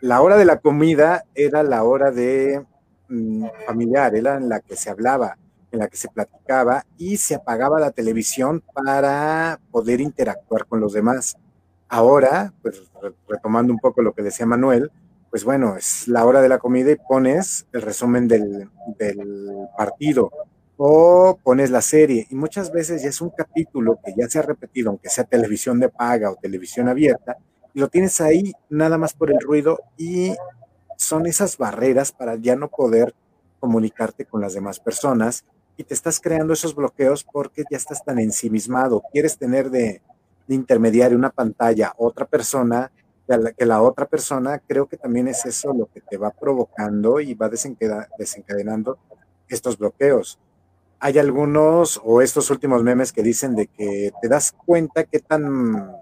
La 0.00 0.22
hora 0.22 0.36
de 0.36 0.44
la 0.44 0.60
comida 0.60 1.24
era 1.34 1.64
la 1.64 1.82
hora 1.82 2.12
de 2.12 2.64
mm, 3.08 3.46
familiar, 3.66 4.14
era 4.14 4.36
en 4.36 4.48
la 4.48 4.60
que 4.60 4.76
se 4.76 4.90
hablaba, 4.90 5.36
en 5.72 5.80
la 5.80 5.88
que 5.88 5.96
se 5.96 6.08
platicaba 6.08 6.84
y 6.96 7.16
se 7.16 7.34
apagaba 7.34 7.80
la 7.80 7.90
televisión 7.90 8.62
para 8.72 9.58
poder 9.72 10.00
interactuar 10.00 10.66
con 10.66 10.80
los 10.80 10.92
demás. 10.92 11.36
Ahora, 11.88 12.52
pues 12.62 12.80
retomando 13.28 13.72
un 13.72 13.80
poco 13.80 14.00
lo 14.02 14.12
que 14.12 14.22
decía 14.22 14.46
Manuel, 14.46 14.90
pues 15.30 15.42
bueno, 15.42 15.76
es 15.76 16.06
la 16.06 16.24
hora 16.24 16.42
de 16.42 16.48
la 16.48 16.58
comida 16.58 16.92
y 16.92 16.96
pones 16.96 17.66
el 17.72 17.82
resumen 17.82 18.28
del, 18.28 18.70
del 18.98 19.68
partido 19.76 20.30
o 20.76 21.38
pones 21.42 21.70
la 21.70 21.82
serie 21.82 22.26
y 22.30 22.36
muchas 22.36 22.70
veces 22.70 23.02
ya 23.02 23.08
es 23.08 23.20
un 23.20 23.30
capítulo 23.30 23.98
que 24.04 24.14
ya 24.16 24.28
se 24.28 24.38
ha 24.38 24.42
repetido, 24.42 24.90
aunque 24.90 25.08
sea 25.08 25.24
televisión 25.24 25.80
de 25.80 25.88
paga 25.88 26.30
o 26.30 26.36
televisión 26.36 26.88
abierta, 26.88 27.36
lo 27.78 27.88
tienes 27.88 28.20
ahí 28.20 28.52
nada 28.68 28.98
más 28.98 29.14
por 29.14 29.30
el 29.30 29.40
ruido 29.40 29.78
y 29.96 30.34
son 30.96 31.26
esas 31.26 31.56
barreras 31.56 32.12
para 32.12 32.36
ya 32.36 32.56
no 32.56 32.68
poder 32.68 33.14
comunicarte 33.60 34.24
con 34.24 34.40
las 34.40 34.54
demás 34.54 34.80
personas 34.80 35.44
y 35.76 35.84
te 35.84 35.94
estás 35.94 36.20
creando 36.20 36.52
esos 36.52 36.74
bloqueos 36.74 37.24
porque 37.24 37.62
ya 37.70 37.76
estás 37.76 38.04
tan 38.04 38.18
ensimismado, 38.18 39.02
quieres 39.12 39.38
tener 39.38 39.70
de, 39.70 40.02
intermediario 40.48 41.16
una 41.16 41.30
pantalla 41.30 41.92
otra 41.98 42.24
persona 42.24 42.90
que 43.58 43.66
la, 43.66 43.82
otra 43.82 44.06
persona, 44.06 44.58
creo 44.66 44.86
que 44.86 44.96
también 44.96 45.28
es 45.28 45.44
eso 45.44 45.74
lo 45.74 45.86
que 45.86 46.00
te 46.00 46.16
va 46.16 46.30
provocando 46.30 47.20
y 47.20 47.34
va 47.34 47.50
desencadenando 47.50 48.98
estos 49.48 49.76
bloqueos. 49.76 50.38
Hay 50.98 51.18
algunos 51.18 52.00
o 52.02 52.22
estos 52.22 52.50
últimos 52.50 52.82
memes 52.82 53.12
que 53.12 53.22
dicen 53.22 53.54
de 53.54 53.66
que 53.66 54.12
te 54.22 54.28
das 54.28 54.52
cuenta 54.52 55.04
qué 55.04 55.18
tan 55.18 55.92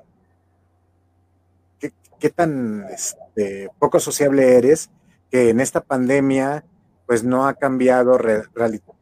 qué, 2.19 2.31
tan 2.31 2.85
este, 2.93 3.71
poco 3.79 4.01
sociable 4.01 4.57
eres 4.57 4.91
que 5.31 5.51
en 5.51 5.61
esta 5.61 5.81
pandemia 5.81 6.65
pues 7.07 7.23
no 7.25 7.47
ha 7.47 7.55
cambiado 7.55 8.19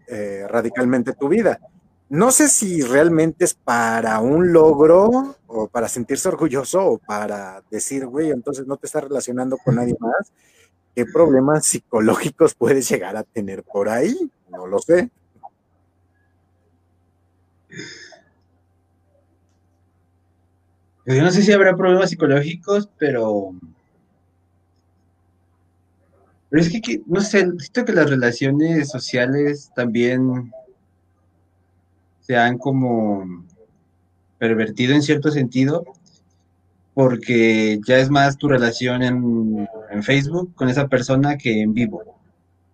eh, 0.06 0.46
radicalmente 0.48 1.12
tu 1.12 1.28
vida. 1.28 1.58
No 2.10 2.30
sé 2.30 2.48
si 2.48 2.82
realmente 2.82 3.44
es 3.44 3.54
para 3.54 4.20
un 4.20 4.52
logro 4.52 5.36
o 5.46 5.68
para 5.68 5.88
sentirse 5.88 6.28
orgulloso 6.28 6.84
o 6.84 6.98
para 6.98 7.62
decir, 7.70 8.06
güey, 8.06 8.30
entonces 8.30 8.66
no 8.66 8.76
te 8.76 8.86
estás 8.86 9.04
relacionando 9.04 9.56
con 9.56 9.76
nadie 9.76 9.96
más. 9.98 10.32
¿Qué 10.94 11.06
problemas 11.06 11.66
psicológicos 11.66 12.54
puedes 12.54 12.88
llegar 12.88 13.16
a 13.16 13.24
tener 13.24 13.64
por 13.64 13.88
ahí? 13.88 14.30
No 14.50 14.66
lo 14.66 14.78
sé. 14.78 15.10
Yo 21.06 21.22
no 21.22 21.30
sé 21.30 21.42
si 21.42 21.52
habrá 21.52 21.76
problemas 21.76 22.10
psicológicos, 22.10 22.88
pero. 22.98 23.54
Pero 26.48 26.62
es 26.62 26.70
que, 26.70 27.02
no 27.06 27.20
sé, 27.20 27.40
siento 27.58 27.84
que 27.84 27.92
las 27.92 28.08
relaciones 28.08 28.88
sociales 28.88 29.70
también 29.74 30.52
se 32.20 32.36
han 32.36 32.58
como 32.58 33.44
pervertido 34.38 34.94
en 34.94 35.02
cierto 35.02 35.30
sentido, 35.30 35.84
porque 36.94 37.80
ya 37.86 37.98
es 37.98 38.08
más 38.08 38.38
tu 38.38 38.48
relación 38.48 39.02
en, 39.02 39.68
Facebook 40.02 40.54
con 40.54 40.68
esa 40.68 40.88
persona 40.88 41.36
que 41.36 41.62
en 41.62 41.74
vivo, 41.74 42.02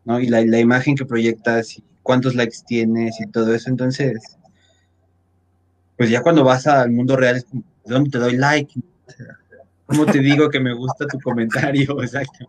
¿no? 0.04 0.20
Y 0.20 0.26
la, 0.26 0.42
la 0.44 0.58
imagen 0.58 0.94
que 0.96 1.04
proyectas 1.04 1.78
y 1.78 1.84
cuántos 2.02 2.34
likes 2.34 2.58
tienes 2.66 3.20
y 3.20 3.26
todo 3.26 3.54
eso, 3.54 3.68
entonces 3.68 4.38
pues 6.00 6.08
ya 6.08 6.22
cuando 6.22 6.42
vas 6.44 6.66
al 6.66 6.90
mundo 6.92 7.14
real 7.14 7.36
es 7.36 7.44
como, 7.44 7.62
¿dónde 7.84 8.08
te 8.08 8.16
doy 8.16 8.34
like? 8.34 8.72
¿Cómo 9.84 10.06
te 10.06 10.20
digo 10.20 10.48
que 10.48 10.58
me 10.58 10.72
gusta 10.72 11.06
tu 11.06 11.20
comentario? 11.20 12.02
Exacto. 12.02 12.48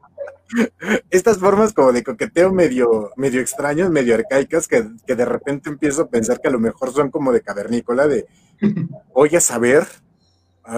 Estas 1.09 1.37
formas 1.37 1.73
como 1.73 1.91
de 1.91 2.01
coqueteo 2.01 2.53
medio, 2.53 3.11
medio 3.17 3.41
extrañas, 3.41 3.89
medio 3.89 4.15
arcaicas, 4.15 4.69
que, 4.69 4.83
de 5.05 5.25
repente 5.25 5.69
empiezo 5.69 6.03
a 6.03 6.07
pensar 6.07 6.39
que 6.39 6.47
a 6.47 6.51
lo 6.51 6.61
mejor 6.61 6.93
son 6.93 7.11
como 7.11 7.33
de 7.33 7.41
cavernícola, 7.41 8.07
de 8.07 8.25
voy 9.13 9.35
a 9.35 9.41
saber, 9.41 9.85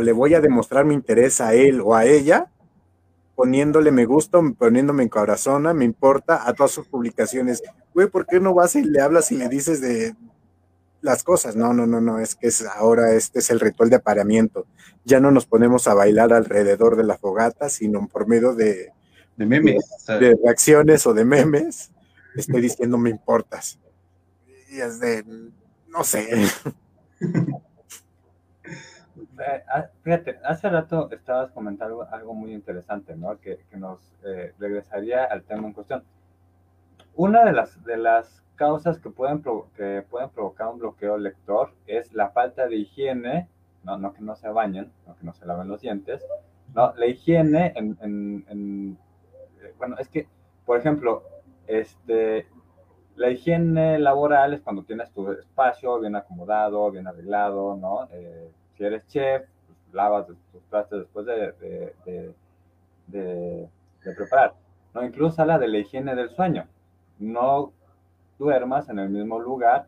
le 0.01 0.11
voy 0.11 0.33
a 0.33 0.41
demostrar 0.41 0.83
mi 0.83 0.95
interés 0.95 1.41
a 1.41 1.53
él 1.53 1.79
o 1.79 1.93
a 1.93 2.05
ella, 2.05 2.47
poniéndole 3.35 3.91
me 3.91 4.05
gusta, 4.05 4.39
poniéndome 4.57 5.03
en 5.03 5.09
corazón, 5.09 5.61
me 5.77 5.85
importa 5.85 6.47
a 6.47 6.55
todas 6.55 6.71
sus 6.71 6.87
publicaciones. 6.87 7.61
Güey, 7.93 8.07
¿por 8.07 8.25
qué 8.25 8.39
no 8.39 8.55
vas 8.55 8.75
y 8.75 8.83
le 8.83 8.99
hablas 8.99 9.31
y 9.31 9.37
le 9.37 9.47
dices 9.47 9.79
de, 9.79 10.15
las 11.03 11.23
cosas. 11.23 11.55
No, 11.55 11.73
no, 11.73 11.85
no, 11.85 12.01
no, 12.01 12.19
es 12.19 12.33
que 12.33 12.47
es, 12.47 12.65
ahora 12.65 13.13
este 13.13 13.39
es 13.39 13.49
el 13.51 13.59
ritual 13.59 13.89
de 13.89 13.97
apareamiento. 13.97 14.65
Ya 15.03 15.19
no 15.19 15.29
nos 15.29 15.45
ponemos 15.45 15.87
a 15.87 15.93
bailar 15.93 16.33
alrededor 16.33 16.95
de 16.95 17.03
la 17.03 17.17
fogata, 17.17 17.69
sino 17.69 18.07
por 18.07 18.27
medio 18.27 18.55
de, 18.55 18.91
de 19.35 19.45
memes, 19.45 19.83
de, 20.07 20.35
reacciones 20.43 21.05
o 21.05 21.13
de 21.13 21.25
memes. 21.25 21.91
Estoy 22.35 22.61
diciendo 22.61 22.97
me 22.97 23.09
importas. 23.09 23.77
Y 24.69 24.79
es 24.79 24.99
de, 24.99 25.23
no 25.87 26.03
sé. 26.03 26.27
Ah, 29.67 29.87
fíjate, 30.03 30.39
hace 30.43 30.69
rato 30.69 31.09
estabas 31.11 31.51
comentando 31.51 32.07
algo 32.11 32.33
muy 32.33 32.53
interesante, 32.53 33.15
¿no? 33.15 33.39
Que, 33.39 33.59
nos 33.75 33.99
eh, 34.23 34.53
regresaría 34.59 35.25
al 35.25 35.43
tema 35.43 35.67
en 35.67 35.73
cuestión. 35.73 36.03
Una 37.15 37.43
de 37.43 37.51
las, 37.51 37.83
de 37.83 37.97
las 37.97 38.42
causas 38.55 38.99
que 38.99 39.09
pueden, 39.09 39.43
que 39.75 40.03
pueden 40.09 40.29
provocar 40.29 40.67
un 40.67 40.79
bloqueo 40.79 41.17
lector 41.17 41.73
es 41.87 42.13
la 42.13 42.29
falta 42.29 42.67
de 42.67 42.77
higiene, 42.77 43.49
no, 43.83 43.97
no 43.97 44.13
que 44.13 44.21
no 44.21 44.35
se 44.35 44.49
bañen, 44.49 44.91
no 45.07 45.15
que 45.15 45.25
no 45.25 45.33
se 45.33 45.45
laven 45.45 45.67
los 45.67 45.81
dientes, 45.81 46.25
no, 46.73 46.93
la 46.95 47.05
higiene 47.05 47.73
en, 47.75 48.97
eh, 49.61 49.73
bueno, 49.77 49.95
es 49.99 50.07
que, 50.09 50.27
por 50.65 50.79
ejemplo, 50.79 51.23
este, 51.67 52.47
la 53.15 53.29
higiene 53.29 53.99
laboral 53.99 54.53
es 54.53 54.61
cuando 54.61 54.83
tienes 54.83 55.11
tu 55.11 55.31
espacio 55.31 55.99
bien 55.99 56.15
acomodado, 56.15 56.89
bien 56.91 57.07
arreglado, 57.07 57.75
¿no? 57.75 58.07
Eh, 58.11 58.49
si 58.75 58.83
eres 58.83 59.05
chef, 59.07 59.43
pues, 59.67 59.93
lavas 59.93 60.25
tus 60.27 60.63
trastes 60.69 60.99
después 60.99 61.25
de, 61.25 62.33
de, 63.07 63.69
preparar, 64.15 64.53
¿no? 64.93 65.05
Incluso 65.05 65.41
habla 65.41 65.59
de 65.59 65.67
la 65.67 65.77
higiene 65.77 66.15
del 66.15 66.29
sueño. 66.29 66.67
No 67.19 67.71
duermas 68.37 68.89
en 68.89 68.99
el 68.99 69.09
mismo 69.09 69.39
lugar 69.39 69.87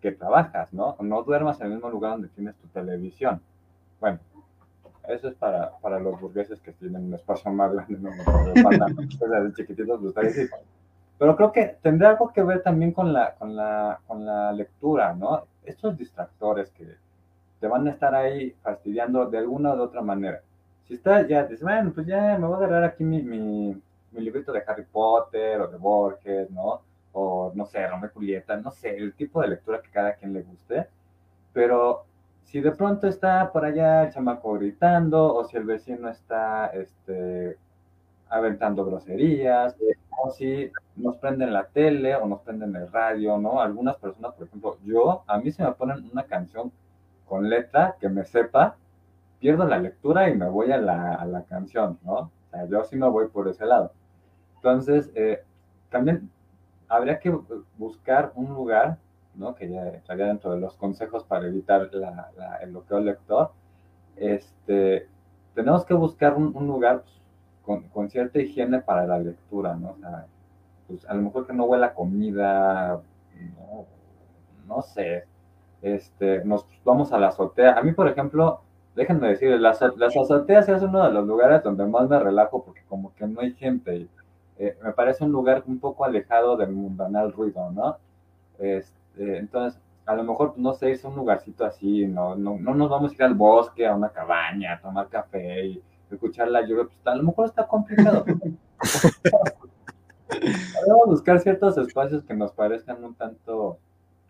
que 0.00 0.12
trabajas, 0.12 0.72
¿no? 0.72 0.96
No 1.00 1.22
duermas 1.22 1.60
en 1.60 1.66
el 1.66 1.72
mismo 1.74 1.90
lugar 1.90 2.12
donde 2.12 2.28
tienes 2.28 2.54
tu 2.56 2.68
televisión. 2.68 3.40
Bueno, 4.00 4.18
eso 5.08 5.28
es 5.28 5.34
para, 5.34 5.70
para 5.78 5.98
los 5.98 6.20
burgueses 6.20 6.60
que 6.60 6.72
tienen 6.72 7.04
un 7.04 7.14
espacio 7.14 7.50
más 7.52 7.72
grande, 7.72 7.98
no 7.98 8.10
de 8.10 9.52
chiquititos 9.54 10.00
Pero 11.18 11.36
creo 11.36 11.52
que 11.52 11.76
tendrá 11.82 12.10
algo 12.10 12.32
que 12.32 12.42
ver 12.42 12.62
también 12.62 12.92
con 12.92 13.12
la, 13.12 13.34
con 13.34 13.54
la, 13.54 14.00
con 14.06 14.24
la 14.24 14.52
lectura, 14.52 15.14
¿no? 15.14 15.44
Estos 15.64 15.96
distractores 15.96 16.70
que 16.70 16.96
te 17.60 17.66
van 17.66 17.86
a 17.86 17.90
estar 17.90 18.14
ahí 18.14 18.54
fastidiando 18.62 19.26
de 19.26 19.38
alguna 19.38 19.74
u 19.74 19.80
otra 19.80 20.02
manera. 20.02 20.40
Si 20.86 20.94
estás 20.94 21.26
ya, 21.26 21.44
dices, 21.44 21.62
bueno, 21.62 21.92
pues 21.94 22.06
ya 22.06 22.36
me 22.38 22.46
voy 22.46 22.54
a 22.54 22.58
agarrar 22.58 22.84
aquí 22.84 23.02
mi, 23.02 23.22
mi, 23.22 23.80
mi 24.12 24.20
librito 24.20 24.52
de 24.52 24.62
Harry 24.66 24.84
Potter 24.84 25.60
o 25.60 25.68
de 25.68 25.76
Borges, 25.76 26.50
¿no? 26.50 26.80
O 27.18 27.50
no 27.54 27.64
sé, 27.64 27.86
Romeo 27.86 28.10
Julieta, 28.12 28.56
no 28.58 28.70
sé, 28.70 28.94
el 28.96 29.14
tipo 29.14 29.40
de 29.40 29.48
lectura 29.48 29.80
que 29.80 29.90
cada 29.90 30.14
quien 30.14 30.34
le 30.34 30.42
guste, 30.42 30.86
pero 31.54 32.04
si 32.44 32.60
de 32.60 32.72
pronto 32.72 33.08
está 33.08 33.50
por 33.52 33.64
allá 33.64 34.04
el 34.04 34.12
chamaco 34.12 34.52
gritando, 34.54 35.34
o 35.34 35.44
si 35.44 35.56
el 35.56 35.64
vecino 35.64 36.10
está 36.10 36.66
este, 36.68 37.56
aventando 38.28 38.84
groserías, 38.84 39.74
o 40.22 40.30
si 40.30 40.70
nos 40.96 41.16
prenden 41.16 41.54
la 41.54 41.64
tele 41.66 42.14
o 42.16 42.26
nos 42.26 42.40
prenden 42.42 42.76
el 42.76 42.90
radio, 42.92 43.38
¿no? 43.38 43.60
Algunas 43.62 43.96
personas, 43.96 44.34
por 44.34 44.46
ejemplo, 44.46 44.76
yo, 44.84 45.24
a 45.26 45.38
mí 45.38 45.50
se 45.50 45.64
me 45.64 45.72
ponen 45.72 46.08
una 46.12 46.24
canción 46.24 46.70
con 47.26 47.48
letra 47.48 47.96
que 47.98 48.10
me 48.10 48.24
sepa, 48.24 48.76
pierdo 49.40 49.64
la 49.66 49.78
lectura 49.78 50.28
y 50.28 50.36
me 50.36 50.48
voy 50.48 50.70
a 50.70 50.76
la, 50.78 51.14
a 51.14 51.24
la 51.24 51.44
canción, 51.44 51.98
¿no? 52.04 52.14
O 52.14 52.30
sea, 52.50 52.66
yo 52.66 52.84
sí 52.84 52.96
me 52.96 53.08
voy 53.08 53.28
por 53.28 53.48
ese 53.48 53.64
lado. 53.64 53.92
Entonces, 54.56 55.10
eh, 55.14 55.42
también 55.90 56.30
habría 56.88 57.18
que 57.18 57.36
buscar 57.76 58.32
un 58.34 58.48
lugar, 58.54 58.98
¿no? 59.34 59.54
que 59.54 59.68
ya 59.68 59.86
estaría 59.88 60.26
dentro 60.26 60.52
de 60.52 60.60
los 60.60 60.76
consejos 60.76 61.24
para 61.24 61.46
evitar 61.46 61.90
el 62.62 62.70
bloqueo 62.70 63.00
lector. 63.00 63.50
Este, 64.16 65.08
tenemos 65.54 65.84
que 65.84 65.94
buscar 65.94 66.34
un, 66.34 66.52
lugar 66.66 67.02
pues, 67.64 67.82
con, 67.92 68.10
cierta 68.10 68.38
higiene 68.38 68.80
para 68.80 69.06
la 69.06 69.18
lectura, 69.18 69.74
¿no? 69.74 69.90
O 69.90 69.96
sea, 69.98 70.26
pues 70.86 71.04
a 71.06 71.14
lo 71.14 71.22
mejor 71.22 71.46
que 71.46 71.52
no 71.52 71.64
huela 71.64 71.94
comida, 71.94 73.00
no, 73.56 73.86
no 74.66 74.82
sé, 74.82 75.24
este, 75.82 76.44
nos 76.44 76.66
vamos 76.84 77.12
a 77.12 77.18
la 77.18 77.28
azotea. 77.28 77.78
A 77.78 77.82
mí, 77.82 77.92
por 77.92 78.08
ejemplo, 78.08 78.60
déjenme 78.94 79.28
decir, 79.28 79.50
las, 79.60 79.80
las 79.96 80.16
azoteas 80.16 80.68
es 80.68 80.82
uno 80.82 81.04
de 81.04 81.12
los 81.12 81.26
lugares 81.26 81.62
donde 81.62 81.86
más 81.86 82.08
me 82.08 82.18
relajo 82.18 82.64
porque 82.64 82.82
como 82.88 83.14
que 83.14 83.26
no 83.26 83.40
hay 83.40 83.52
gente 83.52 84.08
eh, 84.58 84.76
me 84.82 84.92
parece 84.92 85.24
un 85.24 85.32
lugar 85.32 85.62
un 85.66 85.78
poco 85.78 86.04
alejado 86.04 86.56
del 86.56 86.72
mundanal 86.72 87.32
ruido, 87.32 87.70
¿no? 87.70 87.98
Este, 88.58 89.38
entonces, 89.38 89.80
a 90.06 90.14
lo 90.14 90.24
mejor, 90.24 90.54
no 90.56 90.72
sé, 90.72 90.92
es 90.92 91.04
un 91.04 91.16
lugarcito 91.16 91.64
así, 91.64 92.06
no, 92.06 92.36
no, 92.36 92.56
no 92.58 92.74
nos 92.74 92.88
vamos 92.88 93.12
a 93.12 93.14
ir 93.14 93.22
al 93.22 93.34
bosque, 93.34 93.86
a 93.86 93.94
una 93.94 94.10
cabaña, 94.10 94.74
a 94.74 94.80
tomar 94.80 95.08
café 95.08 95.66
y 95.66 95.82
escuchar 96.10 96.48
la 96.48 96.62
lluvia, 96.62 96.84
pues 96.84 96.96
a 97.04 97.14
lo 97.16 97.22
mejor 97.24 97.46
está 97.46 97.66
complicado. 97.66 98.24
Podemos 100.28 101.06
buscar 101.06 101.40
ciertos 101.40 101.76
espacios 101.78 102.24
que 102.24 102.34
nos 102.34 102.52
parezcan 102.52 103.02
un 103.02 103.14
tanto 103.14 103.78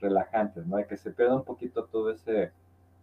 relajantes, 0.01 0.67
¿no? 0.67 0.79
Y 0.81 0.87
que 0.87 0.97
se 0.97 1.11
pierda 1.11 1.37
un 1.37 1.45
poquito 1.45 1.85
todo 1.85 2.11
ese 2.11 2.53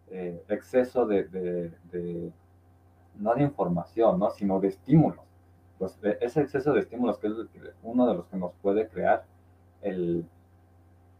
eh, 0.10 0.44
exceso 0.48 1.06
de, 1.06 1.24
de, 1.26 2.32
no 3.18 3.36
de 3.36 3.44
información, 3.44 4.20
¿no? 4.20 4.30
Sino 4.32 4.60
de 4.60 4.70
estímulos. 4.70 5.24
Pues 5.84 6.00
ese 6.22 6.42
exceso 6.44 6.72
de 6.72 6.80
estímulos 6.80 7.18
que 7.18 7.28
es 7.28 7.34
uno 7.82 8.08
de 8.08 8.14
los 8.16 8.26
que 8.28 8.38
nos 8.38 8.54
puede 8.62 8.88
crear 8.88 9.26
el, 9.82 10.26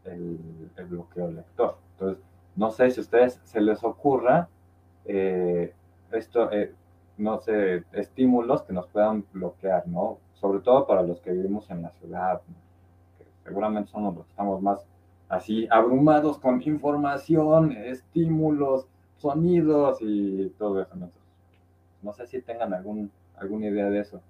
el, 0.04 0.38
bloqueo 0.88 1.30
lector. 1.30 1.76
Entonces, 1.92 2.24
no 2.56 2.70
sé 2.70 2.90
si 2.90 3.00
a 3.00 3.02
ustedes 3.02 3.38
se 3.44 3.60
les 3.60 3.84
ocurra 3.84 4.48
eh, 5.04 5.74
esto, 6.12 6.50
eh, 6.50 6.72
no 7.18 7.40
sé, 7.40 7.84
estímulos 7.92 8.62
que 8.62 8.72
nos 8.72 8.86
puedan 8.86 9.26
bloquear, 9.34 9.86
¿no? 9.86 10.16
Sobre 10.32 10.60
todo 10.60 10.86
para 10.86 11.02
los 11.02 11.20
que 11.20 11.32
vivimos 11.32 11.68
en 11.70 11.82
la 11.82 11.90
ciudad, 11.90 12.40
que 13.18 13.26
seguramente 13.44 13.90
somos 13.90 14.16
los 14.16 14.24
que 14.24 14.30
estamos 14.30 14.62
más 14.62 14.86
así 15.28 15.68
abrumados 15.70 16.38
con 16.38 16.62
información, 16.62 17.72
estímulos, 17.72 18.86
sonidos 19.18 19.98
y 20.00 20.48
todo 20.58 20.80
eso. 20.80 20.94
no 22.00 22.12
sé 22.14 22.26
si 22.26 22.40
tengan 22.40 22.72
algún, 22.72 23.10
alguna 23.36 23.66
idea 23.66 23.90
de 23.90 24.00
eso. 24.00 24.22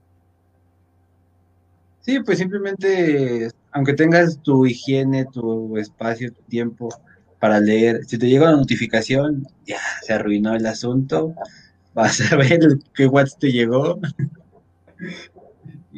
Sí, 2.04 2.20
pues 2.20 2.36
simplemente, 2.38 3.48
aunque 3.72 3.94
tengas 3.94 4.38
tu 4.42 4.66
higiene, 4.66 5.24
tu 5.24 5.78
espacio, 5.78 6.30
tu 6.32 6.42
tiempo 6.42 6.90
para 7.38 7.60
leer, 7.60 8.04
si 8.04 8.18
te 8.18 8.28
llega 8.28 8.48
una 8.48 8.58
notificación, 8.58 9.46
ya 9.64 9.80
se 10.02 10.12
arruinó 10.12 10.54
el 10.54 10.66
asunto, 10.66 11.34
vas 11.94 12.20
a 12.30 12.36
ver 12.36 12.60
qué 12.92 13.06
WhatsApp 13.06 13.40
te 13.40 13.52
llegó, 13.52 14.00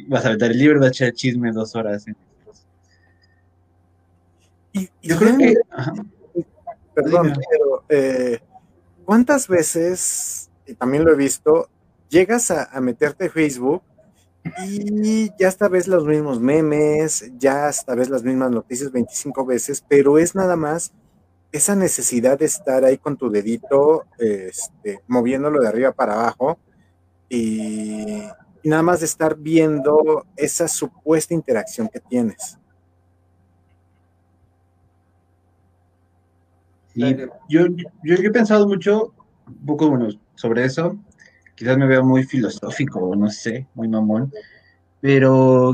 vas 0.07 0.25
a 0.25 0.29
ver 0.29 0.43
el 0.43 0.57
libro, 0.57 0.79
vas 0.79 0.87
a 0.87 0.91
echar 0.91 1.11
chisme 1.11 1.51
dos 1.51 1.75
horas. 1.75 2.05
Y, 4.71 4.89
Yo 5.01 5.17
creo 5.17 5.37
que... 5.37 5.55
Perdón, 6.95 7.33
pero 7.51 7.83
eh, 7.89 8.39
¿cuántas 9.03 9.47
veces, 9.47 10.49
y 10.65 10.73
también 10.73 11.03
lo 11.03 11.11
he 11.11 11.17
visto, 11.17 11.69
llegas 12.09 12.49
a, 12.49 12.63
a 12.63 12.81
meterte 12.81 13.25
a 13.25 13.29
Facebook 13.29 13.83
y 14.65 15.29
ya 15.39 15.47
esta 15.47 15.67
vez 15.67 15.87
los 15.87 16.05
mismos 16.05 16.39
memes, 16.39 17.31
ya 17.37 17.69
esta 17.69 17.95
vez 17.95 18.09
las 18.09 18.23
mismas 18.23 18.51
noticias 18.51 18.91
25 18.91 19.45
veces, 19.45 19.83
pero 19.87 20.17
es 20.17 20.35
nada 20.35 20.55
más 20.55 20.91
esa 21.51 21.75
necesidad 21.75 22.37
de 22.37 22.45
estar 22.45 22.83
ahí 22.83 22.97
con 22.97 23.17
tu 23.17 23.29
dedito, 23.29 24.05
este, 24.17 25.01
moviéndolo 25.07 25.59
de 25.61 25.67
arriba 25.67 25.91
para 25.91 26.13
abajo 26.13 26.59
y, 27.29 28.23
nada 28.63 28.83
más 28.83 28.99
de 28.99 29.05
estar 29.05 29.37
viendo 29.37 30.25
esa 30.35 30.67
supuesta 30.67 31.33
interacción 31.33 31.87
que 31.87 31.99
tienes. 31.99 32.57
yo, 36.93 37.67
yo, 38.03 38.15
he 38.15 38.31
pensado 38.31 38.67
mucho, 38.67 39.13
poco 39.65 39.87
bueno, 39.89 40.09
sobre 40.35 40.65
eso, 40.65 40.97
quizás 41.57 41.77
me 41.77 41.87
veo 41.87 42.05
muy 42.05 42.23
filosófico, 42.23 43.15
no 43.15 43.29
sé, 43.29 43.67
muy 43.73 43.87
mamón, 43.87 44.31
pero 45.01 45.73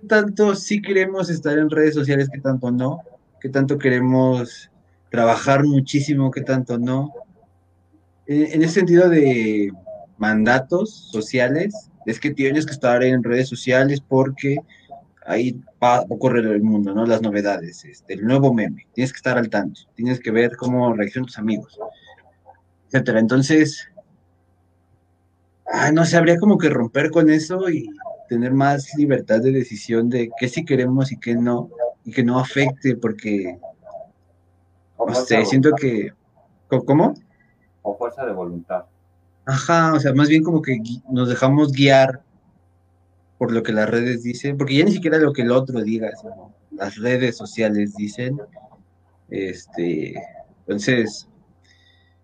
¿qué 0.00 0.06
tanto 0.06 0.54
sí 0.54 0.80
queremos 0.80 1.28
estar 1.28 1.58
en 1.58 1.68
redes 1.68 1.94
sociales, 1.94 2.30
qué 2.32 2.40
tanto 2.40 2.70
no? 2.70 3.00
¿Qué 3.40 3.48
tanto 3.48 3.76
queremos 3.76 4.70
trabajar 5.10 5.64
muchísimo, 5.64 6.30
qué 6.30 6.42
tanto 6.42 6.78
no? 6.78 7.12
En, 8.26 8.62
ese 8.62 8.74
sentido 8.74 9.08
de 9.08 9.72
mandatos 10.16 11.10
sociales, 11.10 11.90
es 12.06 12.20
que 12.20 12.30
tienes 12.30 12.64
que 12.64 12.72
estar 12.72 13.02
en 13.02 13.24
redes 13.24 13.48
sociales 13.48 14.00
porque 14.00 14.58
ahí 15.26 15.60
va 15.82 15.96
a 15.96 16.02
ocurrir 16.02 16.46
el 16.46 16.62
mundo, 16.62 16.94
¿no? 16.94 17.04
Las 17.04 17.20
novedades, 17.20 17.84
este, 17.84 18.14
el 18.14 18.24
nuevo 18.24 18.54
meme, 18.54 18.86
tienes 18.92 19.12
que 19.12 19.16
estar 19.16 19.36
al 19.36 19.50
tanto, 19.50 19.80
tienes 19.96 20.20
que 20.20 20.30
ver 20.30 20.56
cómo 20.56 20.92
reaccionan 20.94 21.26
tus 21.26 21.38
amigos, 21.38 21.78
etcétera. 22.86 23.18
Entonces, 23.18 23.91
no 25.92 26.04
sé, 26.04 26.16
habría 26.16 26.38
como 26.38 26.58
que 26.58 26.68
romper 26.68 27.10
con 27.10 27.30
eso 27.30 27.68
y 27.68 27.88
tener 28.28 28.52
más 28.52 28.94
libertad 28.96 29.40
de 29.40 29.52
decisión 29.52 30.08
de 30.08 30.30
qué 30.38 30.48
sí 30.48 30.64
queremos 30.64 31.12
y 31.12 31.18
qué 31.18 31.34
no, 31.34 31.70
y 32.04 32.12
que 32.12 32.24
no 32.24 32.38
afecte, 32.38 32.96
porque, 32.96 33.58
no 34.98 35.14
sé, 35.14 35.44
siento 35.44 35.72
que, 35.72 36.12
¿cómo? 36.68 37.14
O 37.82 37.96
fuerza 37.96 38.24
de 38.24 38.32
voluntad. 38.32 38.84
Ajá, 39.44 39.92
o 39.94 40.00
sea, 40.00 40.14
más 40.14 40.28
bien 40.28 40.42
como 40.42 40.62
que 40.62 40.78
nos 41.10 41.28
dejamos 41.28 41.72
guiar 41.72 42.22
por 43.38 43.50
lo 43.52 43.62
que 43.62 43.72
las 43.72 43.90
redes 43.90 44.22
dicen, 44.22 44.56
porque 44.56 44.76
ya 44.76 44.84
ni 44.84 44.92
siquiera 44.92 45.18
lo 45.18 45.32
que 45.32 45.42
el 45.42 45.50
otro 45.50 45.82
diga, 45.82 46.10
las 46.70 46.96
redes 46.96 47.36
sociales 47.36 47.94
dicen, 47.96 48.40
este, 49.30 50.14
entonces, 50.60 51.28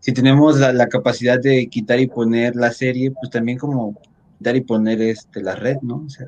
si 0.00 0.12
tenemos 0.12 0.58
la, 0.58 0.88
capacidad 0.88 1.40
de 1.40 1.68
quitar 1.68 1.98
y 2.00 2.06
poner 2.06 2.56
la 2.56 2.72
serie, 2.72 3.10
pues 3.10 3.30
también 3.30 3.58
como 3.58 4.00
quitar 4.38 4.56
y 4.56 4.60
poner 4.60 5.00
este, 5.02 5.42
la 5.42 5.54
red, 5.56 5.78
¿no? 5.82 6.04
O 6.06 6.08
sea, 6.08 6.26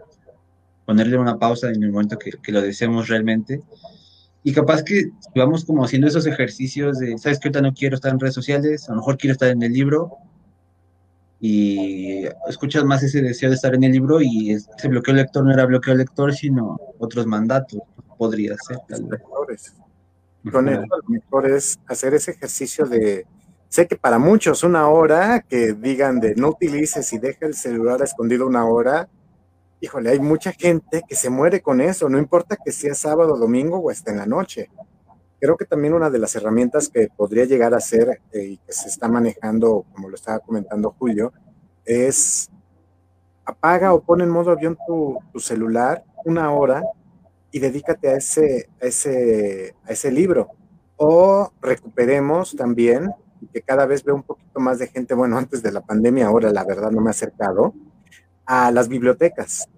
ponerle 0.85 1.19
una 1.19 1.39
pausa 1.39 1.69
en 1.69 1.83
el 1.83 1.93
momento 1.93 2.19
que, 2.19 2.53
lo 2.53 2.61
deseemos 2.61 3.09
realmente. 3.09 3.63
Y 4.43 4.53
capaz 4.53 4.83
que 4.83 5.11
vamos 5.35 5.65
como 5.65 5.85
haciendo 5.85 6.09
esos 6.09 6.27
ejercicios 6.27 6.99
de, 6.99 7.17
¿sabes 7.19 7.39
qué? 7.39 7.49
Ahorita 7.49 7.61
no 7.61 7.75
quiero 7.75 7.95
estar 7.95 8.13
en 8.13 8.19
redes 8.19 8.35
sociales, 8.35 8.89
a 8.89 8.93
lo 8.93 8.99
mejor 8.99 9.19
quiero 9.19 9.33
estar 9.33 9.51
en 9.51 9.63
el 9.63 9.73
libro, 9.73 10.19
y 11.41 12.27
escuchas 12.49 12.85
más 12.85 13.03
ese 13.03 13.23
deseo 13.23 13.49
de 13.49 13.55
estar 13.55 13.75
en 13.75 13.83
el 13.83 13.93
libro 13.93 14.21
y 14.21 14.51
ese 14.53 14.89
bloqueo 14.89 15.15
lector 15.15 15.43
no 15.43 15.53
era 15.53 15.65
bloqueo 15.65 15.95
lector, 15.95 16.35
sino 16.35 16.79
otros 16.99 17.27
mandatos, 17.27 17.81
podría 18.19 18.55
ser. 18.59 18.79
Tal 18.87 19.05
vez. 19.49 19.75
Con 20.53 20.69
eso 20.69 20.83
lo 20.83 21.09
mejor 21.09 21.51
es 21.51 21.79
hacer 21.87 22.13
ese 22.13 22.33
ejercicio 22.33 22.85
de 22.85 23.27
Sé 23.71 23.87
que 23.87 23.95
para 23.95 24.19
muchos 24.19 24.65
una 24.65 24.89
hora 24.89 25.43
que 25.49 25.75
digan 25.75 26.19
de 26.19 26.35
no 26.35 26.49
utilices 26.49 27.13
y 27.13 27.19
deja 27.19 27.47
el 27.47 27.55
celular 27.55 28.03
escondido 28.03 28.45
una 28.45 28.67
hora, 28.67 29.09
híjole, 29.81 30.11
hay 30.11 30.19
mucha 30.19 30.51
gente 30.51 31.05
que 31.09 31.15
se 31.15 31.31
muere 31.31 31.61
con 31.63 31.81
eso, 31.81 32.09
no 32.09 32.19
importa 32.19 32.57
que 32.57 32.73
sea 32.73 32.95
sábado, 32.95 33.37
domingo 33.37 33.79
o 33.79 33.89
hasta 33.89 34.11
en 34.11 34.17
la 34.17 34.27
noche. 34.27 34.69
Creo 35.39 35.57
que 35.57 35.67
también 35.67 35.95
una 35.95 36.11
de 36.11 36.19
las 36.19 36.35
herramientas 36.35 36.89
que 36.89 37.11
podría 37.17 37.45
llegar 37.45 37.73
a 37.73 37.79
ser 37.79 38.21
eh, 38.33 38.43
y 38.43 38.57
que 38.57 38.73
se 38.73 38.89
está 38.89 39.07
manejando, 39.07 39.87
como 39.95 40.09
lo 40.09 40.17
estaba 40.17 40.41
comentando 40.41 40.97
Julio, 40.99 41.33
es 41.85 42.51
apaga 43.45 43.95
o 43.95 44.01
pon 44.01 44.21
en 44.21 44.31
modo 44.31 44.51
avión 44.51 44.77
tu, 44.85 45.17
tu 45.33 45.39
celular 45.39 46.03
una 46.25 46.51
hora 46.53 46.83
y 47.53 47.61
dedícate 47.61 48.09
a 48.09 48.17
ese, 48.17 48.69
a 48.83 48.87
ese, 48.87 49.77
a 49.85 49.93
ese 49.93 50.11
libro. 50.11 50.49
O 50.97 51.53
recuperemos 51.63 52.57
también 52.57 53.15
y 53.41 53.47
que 53.49 53.63
cada 53.63 53.87
vez 53.87 54.05
veo 54.05 54.15
un 54.15 54.23
poquito 54.23 54.61
más 54.61 54.79
de 54.79 54.89
gente, 54.89 55.15
bueno, 55.15 55.37
antes 55.37 55.63
de 55.63 55.73
la 55.73 55.81
pandemia, 55.81 56.27
ahora 56.27 56.51
la 56.51 56.65
verdad 56.65 56.91
no 56.91 57.01
me 57.01 57.09
ha 57.09 57.13
acercado, 57.13 57.75
a 58.47 58.71
las 58.71 58.89
bibliotecas. 58.89 59.69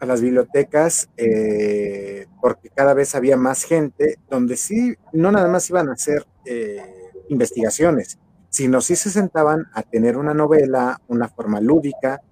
A 0.00 0.06
las 0.06 0.20
bibliotecas, 0.20 1.08
eh, 1.16 2.26
porque 2.40 2.70
cada 2.70 2.94
vez 2.94 3.14
había 3.14 3.36
más 3.36 3.64
gente 3.64 4.18
donde 4.30 4.56
sí, 4.56 4.96
no 5.12 5.32
nada 5.32 5.48
más 5.48 5.68
iban 5.70 5.88
a 5.88 5.92
hacer 5.92 6.24
eh, 6.44 6.80
investigaciones, 7.28 8.18
sino 8.48 8.80
sí 8.80 8.96
se 8.96 9.10
sentaban 9.10 9.66
a 9.74 9.82
tener 9.82 10.16
una 10.16 10.34
novela, 10.34 11.00
una 11.08 11.28
forma 11.28 11.60
lúdica, 11.60 12.22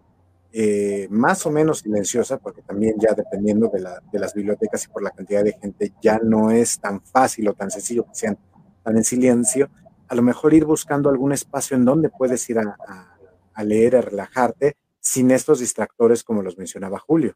eh, 0.53 1.07
más 1.11 1.45
o 1.45 1.51
menos 1.51 1.81
silenciosa, 1.81 2.39
porque 2.39 2.63
también 2.63 2.95
ya 2.99 3.13
dependiendo 3.15 3.69
de, 3.69 3.81
la, 3.81 4.01
de, 4.11 4.19
las 4.19 4.33
bibliotecas 4.33 4.85
y 4.85 4.89
por 4.89 5.03
la 5.03 5.11
cantidad 5.11 5.45
de 5.45 5.53
gente, 5.53 5.93
ya 6.01 6.19
no 6.23 6.51
es 6.51 6.79
tan 6.79 7.03
fácil 7.03 7.49
o 7.49 7.53
tan 7.53 7.71
sencillo 7.71 8.05
que 8.05 8.15
sean 8.15 8.39
tan 8.83 8.97
en 8.97 9.05
silencio, 9.05 9.69
a 10.09 10.15
lo 10.15 10.23
mejor 10.23 10.55
ir 10.55 10.65
buscando 10.65 11.11
algún 11.11 11.33
espacio 11.33 11.77
en 11.77 11.85
donde 11.85 12.11
puedes 12.11 12.49
ir 12.51 12.59
a, 12.59 13.65
leer, 13.65 13.97
a 13.97 14.01
relajarte, 14.01 14.77
sin 15.01 15.31
estos 15.31 15.61
distractores 15.61 16.23
como 16.23 16.43
los 16.43 16.59
mencionaba 16.59 16.99
Julio. 16.99 17.35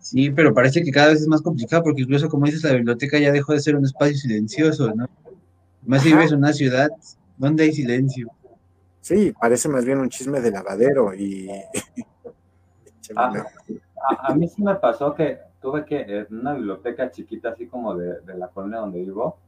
Sí, 0.00 0.30
pero 0.30 0.54
parece 0.54 0.82
que 0.82 0.92
cada 0.92 1.08
vez 1.08 1.20
es 1.20 1.26
más 1.26 1.42
complicado 1.42 1.82
porque 1.82 2.02
incluso 2.02 2.28
como 2.28 2.46
dices, 2.46 2.62
la 2.62 2.74
biblioteca 2.74 3.18
ya 3.18 3.32
dejó 3.32 3.52
de 3.52 3.60
ser 3.60 3.76
un 3.76 3.84
espacio 3.84 4.16
silencioso, 4.16 4.94
¿no? 4.94 5.08
Más 5.84 6.02
si 6.02 6.12
vives 6.12 6.32
en 6.32 6.38
una 6.38 6.52
ciudad 6.52 6.88
donde 7.36 7.64
hay 7.64 7.72
silencio. 7.72 8.28
Sí, 9.00 9.32
parece 9.40 9.68
más 9.68 9.84
bien 9.84 9.98
un 9.98 10.08
chisme 10.08 10.40
de 10.40 10.50
lavadero 10.50 11.14
y... 11.14 11.48
Ah, 13.14 13.30
a, 14.08 14.34
mí 14.34 14.48
sí 14.48 14.62
me 14.62 14.74
pasó 14.76 15.14
que 15.14 15.38
tuve 15.60 15.84
que, 15.84 16.00
en 16.00 16.26
una 16.30 16.54
biblioteca 16.54 17.10
chiquita, 17.10 17.50
así 17.50 17.66
como 17.66 17.94
de, 17.94 18.20
la 18.36 18.48
colonia 18.48 18.78
donde 18.78 19.00
vivo, 19.00 19.38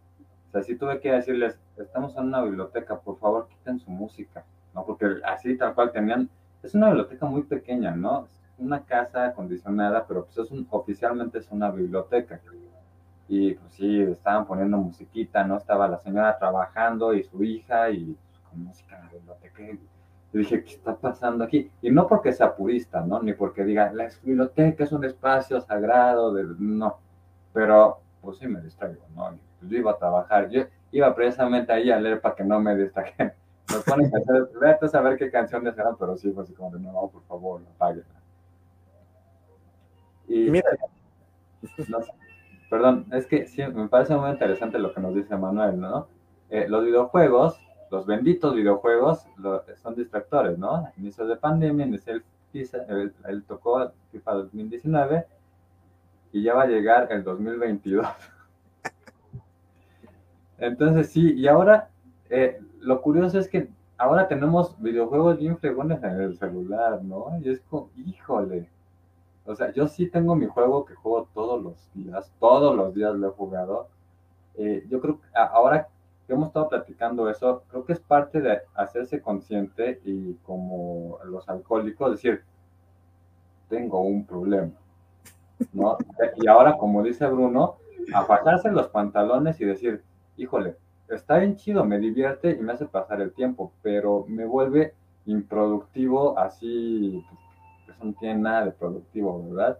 o 0.48 0.50
sea, 0.50 0.62
sí 0.62 0.76
tuve 0.76 1.00
que 1.00 1.12
decirles, 1.12 1.58
estamos 1.76 2.16
en 2.16 2.24
una 2.24 2.42
biblioteca, 2.42 2.98
por 2.98 3.18
favor 3.18 3.48
quiten 3.48 3.78
su 3.78 3.90
música, 3.90 4.44
¿no? 4.74 4.84
Porque 4.84 5.16
así 5.24 5.56
tal 5.56 5.74
cual 5.74 5.92
tenían, 5.92 6.28
es 6.62 6.74
una 6.74 6.88
biblioteca 6.88 7.26
muy 7.26 7.42
pequeña, 7.42 7.94
¿no? 7.94 8.26
una 8.58 8.84
casa 8.84 9.26
acondicionada, 9.26 10.04
pero 10.06 10.24
pues 10.24 10.38
es 10.38 10.50
un, 10.50 10.66
oficialmente 10.70 11.38
es 11.38 11.50
una 11.50 11.70
biblioteca. 11.70 12.40
Y 13.28 13.54
pues 13.54 13.72
sí, 13.72 14.00
estaban 14.02 14.46
poniendo 14.46 14.78
musiquita, 14.78 15.44
¿no? 15.44 15.56
Estaba 15.56 15.86
la 15.88 15.98
señora 15.98 16.38
trabajando 16.38 17.14
y 17.14 17.22
su 17.24 17.42
hija 17.44 17.90
y 17.90 18.16
pues, 18.30 18.40
con 18.50 18.64
música 18.64 18.96
en 18.96 19.04
la 19.04 19.12
biblioteca. 19.12 19.62
Y 20.32 20.38
dije, 20.38 20.62
¿qué 20.62 20.74
está 20.74 20.94
pasando 20.94 21.44
aquí? 21.44 21.70
Y 21.80 21.90
no 21.90 22.06
porque 22.06 22.32
sea 22.32 22.54
purista, 22.54 23.00
¿no? 23.00 23.22
Ni 23.22 23.32
porque 23.32 23.64
diga, 23.64 23.92
la 23.92 24.08
biblioteca 24.22 24.84
es 24.84 24.92
un 24.92 25.04
espacio 25.04 25.60
sagrado, 25.60 26.32
de... 26.34 26.44
no. 26.58 26.98
Pero, 27.52 28.00
pues 28.20 28.38
sí 28.38 28.46
me 28.46 28.60
distraigo, 28.60 29.02
¿no? 29.14 29.30
Pues, 29.58 29.70
yo 29.70 29.78
iba 29.78 29.92
a 29.92 29.98
trabajar, 29.98 30.50
yo 30.50 30.64
iba 30.92 31.14
precisamente 31.14 31.72
ahí 31.72 31.90
a 31.90 31.98
leer 31.98 32.20
para 32.20 32.34
que 32.34 32.44
no 32.44 32.60
me 32.60 32.76
distraigan. 32.76 33.32
Me 33.68 33.80
ponen 33.80 34.10
a 34.14 34.18
hacer, 34.18 34.48
vete 34.58 34.86
a 34.86 34.88
saber 34.88 35.18
qué 35.18 35.30
canciones 35.30 35.76
eran, 35.76 35.94
pero 35.98 36.16
sí 36.16 36.32
fue 36.32 36.42
así 36.42 36.54
como 36.54 36.70
de, 36.70 36.80
no, 36.80 37.10
por 37.12 37.22
favor, 37.24 37.60
apáguenla. 37.74 38.18
Y, 40.26 40.50
Mira. 40.50 40.70
perdón, 42.70 43.04
es 43.12 43.26
que 43.26 43.46
sí, 43.46 43.62
me 43.66 43.86
parece 43.88 44.16
muy 44.16 44.30
interesante 44.30 44.78
lo 44.78 44.94
que 44.94 45.02
nos 45.02 45.14
dice 45.14 45.36
Manuel, 45.36 45.78
¿no? 45.78 46.08
Eh, 46.48 46.66
los 46.66 46.82
videojuegos 46.82 47.60
los 47.90 48.06
benditos 48.06 48.54
videojuegos 48.54 49.26
son 49.82 49.94
distractores, 49.94 50.58
¿no? 50.58 50.76
A 50.76 50.92
inicios 50.96 51.28
de 51.28 51.36
pandemia, 51.36 51.86
el 51.86 52.22
él, 52.52 53.44
tocó 53.46 53.92
FIFA 54.10 54.32
2019 54.32 55.26
y 56.32 56.42
ya 56.42 56.54
va 56.54 56.62
a 56.62 56.66
llegar 56.66 57.08
el 57.10 57.22
2022. 57.22 58.06
Entonces 60.58 61.10
sí, 61.10 61.34
y 61.34 61.46
ahora 61.46 61.90
eh, 62.30 62.60
lo 62.80 63.00
curioso 63.00 63.38
es 63.38 63.48
que 63.48 63.68
ahora 63.96 64.28
tenemos 64.28 64.80
videojuegos 64.80 65.38
bien 65.38 65.58
fregones 65.58 66.02
en 66.02 66.20
el 66.20 66.36
celular, 66.36 67.02
¿no? 67.02 67.38
Y 67.42 67.50
es 67.50 67.60
como, 67.68 67.90
híjole. 67.96 68.68
O 69.44 69.54
sea, 69.54 69.72
yo 69.72 69.88
sí 69.88 70.08
tengo 70.08 70.36
mi 70.36 70.46
juego 70.46 70.84
que 70.84 70.94
juego 70.94 71.28
todos 71.32 71.62
los 71.62 71.90
días, 71.94 72.30
todos 72.38 72.76
los 72.76 72.94
días 72.94 73.14
lo 73.14 73.28
he 73.28 73.30
jugado. 73.30 73.88
Eh, 74.56 74.84
yo 74.90 75.00
creo 75.00 75.20
que 75.20 75.26
ahora 75.34 75.88
hemos 76.34 76.48
estado 76.48 76.68
platicando 76.68 77.28
eso, 77.30 77.62
creo 77.70 77.84
que 77.84 77.94
es 77.94 78.00
parte 78.00 78.40
de 78.40 78.60
hacerse 78.74 79.20
consciente 79.20 80.00
y 80.04 80.34
como 80.44 81.18
los 81.24 81.48
alcohólicos, 81.48 82.12
decir, 82.12 82.42
tengo 83.68 84.00
un 84.00 84.26
problema, 84.26 84.72
¿no? 85.72 85.96
Y 86.36 86.46
ahora, 86.46 86.76
como 86.76 87.02
dice 87.02 87.26
Bruno, 87.26 87.76
afajarse 88.12 88.70
los 88.70 88.88
pantalones 88.88 89.60
y 89.60 89.64
decir, 89.64 90.02
híjole, 90.36 90.76
está 91.08 91.38
bien 91.38 91.56
chido, 91.56 91.84
me 91.84 91.98
divierte 91.98 92.50
y 92.50 92.60
me 92.60 92.72
hace 92.72 92.86
pasar 92.86 93.20
el 93.20 93.32
tiempo, 93.32 93.72
pero 93.82 94.24
me 94.28 94.44
vuelve 94.44 94.94
improductivo, 95.26 96.38
así, 96.38 97.24
pues, 97.86 97.96
eso 97.96 98.04
no 98.04 98.12
tiene 98.14 98.40
nada 98.40 98.66
de 98.66 98.70
productivo, 98.72 99.44
¿verdad? 99.48 99.78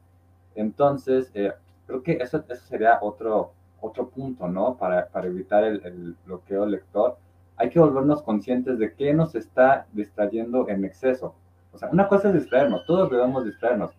Entonces, 0.54 1.30
eh, 1.34 1.52
creo 1.86 2.02
que 2.02 2.12
eso, 2.14 2.44
eso 2.48 2.64
sería 2.66 2.98
otro, 3.00 3.52
otro 3.80 4.08
punto, 4.08 4.48
¿no? 4.48 4.76
Para, 4.76 5.08
evitar 5.24 5.64
el, 5.64 6.16
bloqueo 6.24 6.66
lector, 6.66 7.16
hay 7.56 7.70
que 7.70 7.80
volvernos 7.80 8.22
conscientes 8.22 8.78
de 8.78 8.94
qué 8.94 9.12
nos 9.12 9.34
está 9.34 9.86
distrayendo 9.92 10.68
en 10.68 10.84
exceso. 10.84 11.34
O 11.72 11.78
sea, 11.78 11.88
una 11.90 12.08
cosa 12.08 12.28
es 12.28 12.34
distraernos, 12.34 12.86
todos 12.86 13.10
debemos 13.10 13.44
distraernos, 13.44 13.92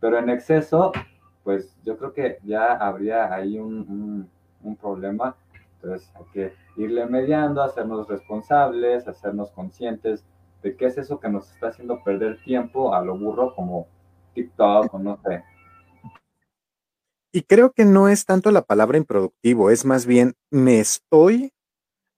pero 0.00 0.18
en 0.18 0.30
exceso, 0.30 0.92
pues 1.44 1.76
yo 1.84 1.96
creo 1.96 2.12
que 2.12 2.38
ya 2.44 2.72
habría 2.74 3.32
ahí 3.32 3.58
un, 3.58 4.28
problema. 4.80 5.36
Entonces 5.74 6.12
hay 6.14 6.24
que 6.32 6.52
irle 6.76 7.06
mediando, 7.06 7.62
hacernos 7.62 8.08
responsables, 8.08 9.08
hacernos 9.08 9.50
conscientes 9.50 10.24
de 10.62 10.76
qué 10.76 10.86
es 10.86 10.98
eso 10.98 11.18
que 11.18 11.28
nos 11.28 11.50
está 11.52 11.68
haciendo 11.68 12.02
perder 12.04 12.40
tiempo 12.44 12.94
a 12.94 13.02
lo 13.02 13.18
burro 13.18 13.54
como 13.54 13.88
TikTok 14.34 14.94
o 14.94 14.98
no 14.98 15.18
sé, 15.18 15.42
y 17.32 17.42
creo 17.42 17.72
que 17.72 17.84
no 17.84 18.08
es 18.08 18.26
tanto 18.26 18.50
la 18.50 18.62
palabra 18.62 18.98
improductivo, 18.98 19.70
es 19.70 19.84
más 19.84 20.06
bien 20.06 20.34
me 20.50 20.80
estoy 20.80 21.52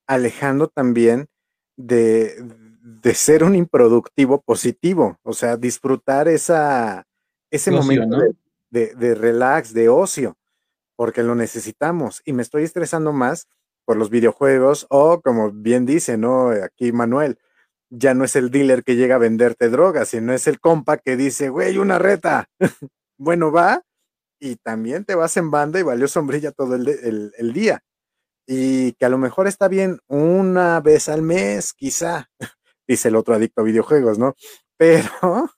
alejando 0.07 0.69
también 0.69 1.29
de, 1.77 2.37
de 2.83 3.15
ser 3.15 3.45
un 3.45 3.55
improductivo 3.55 4.43
positivo, 4.43 5.19
o 5.23 5.33
sea, 5.33 5.57
disfrutar 5.57 6.29
esa, 6.29 7.07
ese 7.51 7.71
momento 7.71 8.19
de, 8.71 8.95
de, 8.95 9.15
relax, 9.15 9.73
de 9.73 9.89
ocio, 9.89 10.37
porque 10.97 11.23
lo 11.23 11.35
necesitamos 11.35 12.21
y 12.25 12.33
me 12.33 12.43
estoy 12.43 12.65
estresando 12.65 13.13
más 13.13 13.49
por 13.85 13.97
los 13.97 14.11
videojuegos 14.11 14.87
o 14.91 15.21
como 15.21 15.53
bien 15.53 15.87
dice, 15.87 16.17
¿no? 16.17 16.49
Aquí 16.49 16.93
Manuel, 16.93 17.39
ya 17.91 18.15
no 18.15 18.25
es 18.25 18.35
el 18.37 18.51
dealer 18.51 18.83
que 18.83 18.97
llega 18.97 19.15
a 19.17 19.19
venderte 19.19 19.69
drogas, 19.69 20.09
sino 20.09 20.33
es 20.33 20.47
el 20.47 20.59
compa 20.61 20.97
que 20.99 21.17
dice, 21.17 21.49
güey, 21.49 21.79
una 21.79 21.99
reta. 21.99 22.49
bueno, 23.19 23.53
va, 23.53 23.83
y 24.45 24.57
también 24.57 25.07
te 25.07 25.15
vas 25.15 25.39
en 25.39 25.51
banda 25.51 25.81
y 25.81 25.83
valió 25.83 26.07
sombrilla 26.07 26.53
todo 26.53 26.75
el, 26.75 27.53
día. 27.55 27.83
Y 28.47 28.93
que 28.93 29.07
a 29.07 29.09
lo 29.09 29.17
mejor 29.17 29.47
está 29.47 29.69
bien 29.69 30.01
una 30.07 30.81
vez 30.81 31.09
al 31.09 31.23
mes, 31.23 31.73
quizá, 31.73 32.31
dice 32.87 33.09
el 33.09 33.17
otro 33.17 33.35
adicto 33.35 33.63
a 33.63 33.65
videojuegos, 33.65 34.19
¿no? 34.19 34.35
Pero 34.77 35.09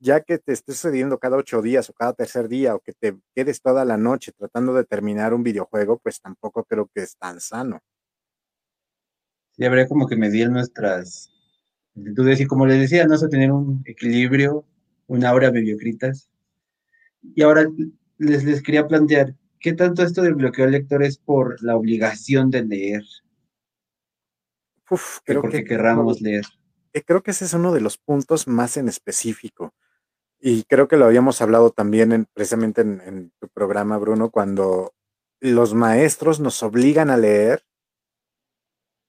ya 0.00 0.20
que 0.22 0.38
te 0.38 0.52
esté 0.52 0.72
sucediendo 0.72 1.18
cada 1.18 1.36
ocho 1.36 1.62
días 1.62 1.88
o 1.90 1.92
cada 1.92 2.12
tercer 2.12 2.48
día 2.48 2.74
o 2.74 2.80
que 2.80 2.92
te 2.92 3.16
quedes 3.36 3.62
toda 3.62 3.84
la 3.84 3.96
noche 3.96 4.32
tratando 4.32 4.74
de 4.74 4.84
terminar 4.84 5.32
un 5.32 5.44
videojuego, 5.44 5.98
pues 5.98 6.20
tampoco 6.20 6.64
creo 6.64 6.90
que 6.92 7.02
es 7.02 7.16
tan 7.16 7.40
sano. 7.40 7.78
Sí, 9.52 9.64
habría 9.64 9.86
como 9.86 10.08
que 10.08 10.16
medir 10.16 10.50
nuestras 10.50 11.30
actitudes 11.96 12.40
y 12.40 12.46
como 12.46 12.66
les 12.66 12.80
decía, 12.80 13.06
no 13.06 13.16
sé, 13.16 13.28
tener 13.28 13.52
un 13.52 13.80
equilibrio, 13.86 14.64
una 15.06 15.32
hora 15.32 15.52
mediocritas. 15.52 16.28
Y 17.22 17.42
ahora 17.42 17.68
les, 18.18 18.44
les 18.44 18.62
quería 18.62 18.86
plantear, 18.86 19.34
¿qué 19.60 19.72
tanto 19.72 20.02
esto 20.02 20.22
del 20.22 20.34
bloqueo 20.34 20.66
de 20.66 20.72
lector 20.72 21.02
es 21.02 21.18
por 21.18 21.62
la 21.62 21.76
obligación 21.76 22.50
de 22.50 22.64
leer? 22.64 23.02
Uf, 24.90 25.18
creo 25.24 25.42
porque 25.42 25.58
que, 25.58 25.64
querramos 25.64 26.20
leer. 26.20 26.44
Creo 27.06 27.22
que 27.22 27.30
ese 27.30 27.44
es 27.44 27.54
uno 27.54 27.72
de 27.72 27.80
los 27.80 27.98
puntos 27.98 28.48
más 28.48 28.76
en 28.76 28.88
específico. 28.88 29.74
Y 30.40 30.64
creo 30.64 30.88
que 30.88 30.96
lo 30.96 31.04
habíamos 31.04 31.40
hablado 31.42 31.70
también 31.70 32.12
en, 32.12 32.26
precisamente 32.32 32.80
en, 32.80 33.00
en 33.04 33.32
tu 33.40 33.48
programa, 33.48 33.98
Bruno, 33.98 34.30
cuando 34.30 34.94
los 35.40 35.74
maestros 35.74 36.40
nos 36.40 36.62
obligan 36.62 37.10
a 37.10 37.16
leer 37.16 37.64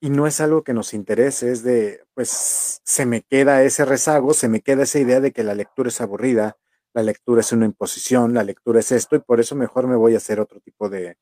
y 0.02 0.10
no 0.10 0.28
es 0.28 0.40
algo 0.40 0.64
que 0.64 0.74
nos 0.74 0.94
interese, 0.94 1.52
es 1.52 1.64
de, 1.64 2.04
pues 2.14 2.82
se 2.84 3.06
me 3.06 3.22
queda 3.22 3.64
ese 3.64 3.86
rezago, 3.86 4.34
se 4.34 4.48
me 4.48 4.62
queda 4.62 4.84
esa 4.84 5.00
idea 5.00 5.20
de 5.20 5.32
que 5.32 5.44
la 5.44 5.56
lectura 5.56 5.90
es 5.90 6.00
aburrida, 6.00 6.58
la 6.94 7.04
lectura 7.04 7.42
es 7.42 7.52
una 7.52 7.66
imposición, 7.66 8.34
la 8.34 8.44
lectura 8.44 8.80
es 8.80 8.92
esto 8.92 9.16
y 9.16 9.20
por 9.20 9.40
eso 9.40 9.56
mejor 9.56 9.88
me 9.88 9.96
voy 9.96 10.14
a 10.16 10.18
hacer 10.18 10.40
otro 10.40 10.60
tipo 10.60 10.90
de, 10.90 11.18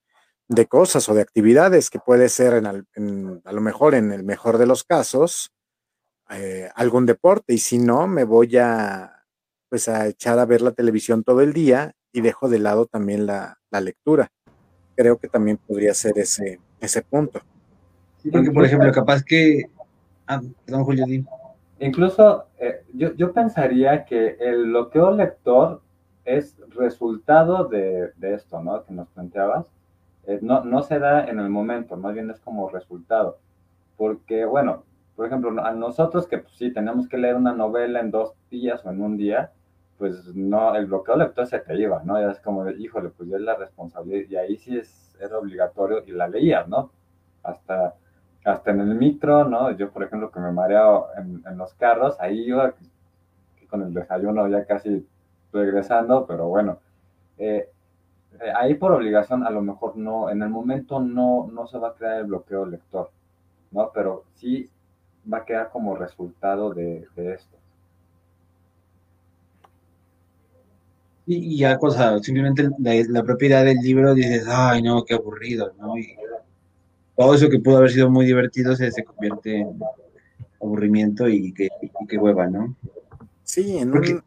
cosas 0.70 1.08
o 1.10 1.14
de 1.14 1.22
actividades 1.22 1.90
que 1.90 2.00
puede 2.00 2.30
ser 2.30 2.54
en, 2.96 3.42
a 3.44 3.52
lo 3.52 3.62
mejor 3.62 3.96
en 3.96 4.12
el 4.12 4.24
mejor 4.24 4.58
de 4.58 4.66
los 4.66 4.84
casos 4.84 5.52
eh, 6.30 6.70
algún 6.76 7.06
deporte 7.06 7.54
y 7.54 7.58
si 7.58 7.78
no 7.78 8.08
me 8.08 8.24
voy 8.24 8.58
a 8.58 9.14
pues 9.70 9.90
a 9.90 10.08
echar 10.08 10.40
a 10.40 10.46
ver 10.46 10.62
la 10.62 10.72
televisión 10.72 11.24
todo 11.24 11.42
el 11.42 11.54
día 11.54 11.94
y 12.14 12.22
dejo 12.22 12.50
de 12.50 12.60
lado 12.60 12.86
también 12.86 13.26
la, 13.26 13.58
lectura. 13.82 14.32
Creo 14.96 15.18
que 15.18 15.28
también 15.28 15.58
podría 15.58 15.94
ser 15.94 16.18
ese, 16.18 16.60
ese 16.80 17.02
punto. 17.02 17.42
porque 18.32 18.52
por 18.52 18.66
ejemplo, 18.66 18.92
capaz 18.92 19.24
que... 19.24 19.70
Ah, 20.26 20.42
perdón, 20.66 20.84
Julio, 20.86 21.06
Incluso 21.80 22.46
eh, 22.60 22.84
yo, 22.94 23.34
pensaría 23.34 24.06
que 24.06 24.38
el 24.40 24.66
bloqueo 24.66 25.12
lector 25.12 25.82
es 26.26 26.58
resultado 26.70 27.66
de, 27.66 28.12
esto, 28.22 28.62
¿no? 28.62 28.84
Que 28.84 28.94
nos 28.94 29.08
planteabas. 29.10 29.68
Eh, 30.26 30.40
no, 30.42 30.64
no 30.64 30.82
se 30.84 31.00
da 31.00 31.26
en 31.26 31.40
el 31.40 31.50
momento, 31.50 31.96
más 31.96 32.14
bien 32.14 32.30
es 32.30 32.40
como 32.40 32.70
resultado. 32.70 33.38
Porque, 33.96 34.46
bueno, 34.46 34.84
por 35.16 35.28
ejemplo, 35.28 35.64
a 35.64 35.72
nosotros 35.72 36.28
que 36.28 36.40
pues, 36.40 36.54
sí 36.56 36.72
tenemos 36.72 37.08
que 37.08 37.18
leer 37.18 37.36
una 37.36 37.54
novela 37.54 38.00
en 38.00 38.12
dos 38.12 38.34
días 38.50 38.84
o 38.86 38.90
en 38.90 39.02
un 39.02 39.18
día, 39.18 39.52
pues 39.98 40.36
no, 40.36 40.76
el 40.76 40.86
bloqueo 40.86 41.16
lector 41.16 41.48
se 41.48 41.60
te 41.60 41.76
iba, 41.80 42.04
¿no? 42.04 42.20
Ya 42.20 42.32
es 42.32 42.40
como, 42.40 42.70
híjole, 42.70 43.10
pues 43.10 43.30
ya 43.30 43.38
es 43.38 43.42
la 43.42 43.56
responsabilidad, 43.56 44.30
y 44.30 44.36
ahí 44.36 44.58
sí 44.58 44.78
es, 44.78 45.18
era 45.20 45.38
obligatorio 45.40 46.04
y 46.06 46.12
la 46.12 46.28
leías, 46.28 46.68
¿no? 46.68 46.92
Hasta 47.44 47.96
hasta 48.48 48.72
en 48.72 48.80
el 48.80 48.96
micro, 48.96 49.44
¿no? 49.44 49.72
Yo, 49.72 49.92
por 49.92 50.04
ejemplo, 50.04 50.32
que 50.32 50.40
me 50.40 50.52
mareo 50.52 51.08
en, 51.18 51.58
los 51.58 51.74
carros, 51.74 52.16
ahí 52.20 52.48
iba 52.48 52.74
con 53.70 53.82
el 53.82 53.94
desayuno 53.94 54.48
ya 54.48 54.66
casi 54.66 55.06
regresando, 55.52 56.26
pero 56.26 56.48
bueno, 56.48 56.80
eh, 57.38 57.70
eh, 58.40 58.52
ahí 58.56 58.76
por 58.76 58.94
obligación 58.94 59.44
a 59.46 59.50
lo 59.50 59.62
mejor 59.62 59.98
no, 59.98 60.30
en 60.30 60.42
el 60.42 60.50
momento 60.50 61.02
no, 61.02 61.50
no 61.52 61.68
se 61.68 61.78
va 61.78 61.90
a 61.90 61.94
crear 61.94 62.20
el 62.20 62.28
bloqueo 62.28 62.66
lector, 62.66 63.12
¿no? 63.72 63.92
Pero 63.94 64.24
sí 64.36 64.70
va 65.32 65.40
a 65.40 65.46
quedar 65.46 65.70
como 65.70 65.98
resultado 65.98 66.74
de, 66.74 67.06
esto. 67.18 67.58
Y, 71.26 71.58
ya, 71.58 71.78
cosa, 71.78 72.18
simplemente 72.20 72.70
la, 72.80 73.24
propiedad 73.24 73.66
del 73.66 73.80
libro 73.80 74.14
dices, 74.14 74.48
ay, 74.48 74.82
no, 74.82 75.04
qué 75.04 75.16
aburrido, 75.16 75.74
¿no? 75.78 75.98
Y 75.98 76.16
todo 77.18 77.34
eso 77.34 77.50
que 77.50 77.60
pudo 77.60 77.78
haber 77.78 77.92
sido 77.92 78.10
muy 78.10 78.26
divertido 78.26 78.76
se, 78.76 78.92
se 78.92 79.04
convierte 79.04 79.58
en 79.58 79.80
aburrimiento 80.62 81.28
y 81.28 81.54
que, 81.54 81.70
hueva, 82.18 82.48
¿no? 82.48 82.76
Sí, 83.44 83.78
en 83.78 83.92
un, 83.92 84.24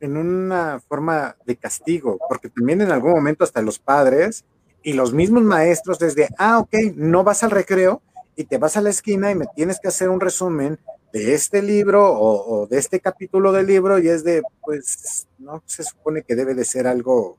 en 0.00 0.16
una 0.16 0.80
forma 0.80 1.36
de 1.44 1.56
castigo, 1.56 2.18
porque 2.28 2.48
también 2.48 2.80
en 2.80 2.90
algún 2.90 3.12
momento 3.12 3.44
hasta 3.44 3.62
los 3.62 3.78
padres 3.78 4.44
y 4.82 4.92
los 4.92 5.12
mismos 5.12 5.42
maestros 5.42 5.98
desde, 5.98 6.28
ah, 6.38 6.58
ok, 6.58 6.74
no 6.96 7.24
vas 7.24 7.42
al 7.42 7.50
recreo 7.50 8.02
y 8.34 8.44
te 8.44 8.58
vas 8.58 8.76
a 8.76 8.82
la 8.82 8.90
esquina 8.90 9.30
y 9.30 9.34
me 9.34 9.46
tienes 9.54 9.80
que 9.80 9.88
hacer 9.88 10.08
un 10.08 10.20
resumen 10.20 10.78
de 11.12 11.34
este 11.34 11.62
libro 11.62 12.12
o, 12.12 12.66
de 12.66 12.78
este 12.78 13.00
capítulo 13.00 13.52
del 13.52 13.66
libro 13.66 13.98
y 13.98 14.08
es 14.08 14.24
de, 14.24 14.42
pues, 14.62 15.26
no 15.38 15.62
se 15.64 15.84
supone 15.84 16.22
que 16.22 16.34
debe 16.34 16.54
de 16.54 16.64
ser 16.64 16.86
algo 16.86 17.38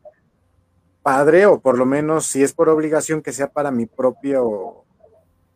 padre 1.07 1.45
o 1.45 1.61
por 1.61 1.77
lo 1.77 1.85
menos 1.85 2.25
si 2.25 2.43
es 2.43 2.51
por 2.51 2.67
obligación 2.67 3.21
que 3.21 3.31
sea 3.31 3.47
para 3.47 3.71
mi 3.71 3.85
propio, 3.85 4.83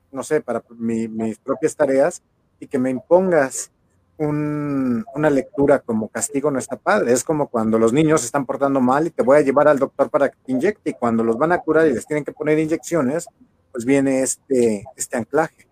no 0.10 0.24
sé, 0.24 0.40
para 0.40 0.64
mis 0.70 1.40
propias 1.40 1.76
tareas 1.76 2.24
y 2.58 2.68
que 2.68 2.80
me 2.80 2.90
impongas 2.90 3.70
una 4.18 5.30
lectura 5.30 5.80
como 5.80 6.08
castigo 6.08 6.52
no 6.52 6.58
está 6.58 6.78
padre. 6.78 7.12
Es 7.12 7.26
como 7.26 7.50
cuando 7.50 7.78
los 7.78 7.92
niños 7.92 8.22
se 8.22 8.28
están 8.28 8.46
portando 8.46 8.80
mal 8.80 9.08
y 9.08 9.10
te 9.10 9.24
voy 9.24 9.40
a 9.40 9.42
llevar 9.42 9.68
al 9.68 9.78
doctor 9.78 10.10
para 10.10 10.30
que 10.30 10.38
te 10.42 10.54
inyecte 10.54 10.92
y 10.92 10.94
cuando 10.94 11.22
los 11.22 11.38
van 11.38 11.52
a 11.52 11.58
curar 11.58 11.86
y 11.86 11.94
les 11.96 12.08
tienen 12.08 12.24
que 12.24 12.32
poner 12.32 12.58
inyecciones, 12.58 13.28
pues 13.74 13.84
viene 13.84 14.22
este, 14.22 14.86
este 14.96 15.18
anclaje. 15.18 15.68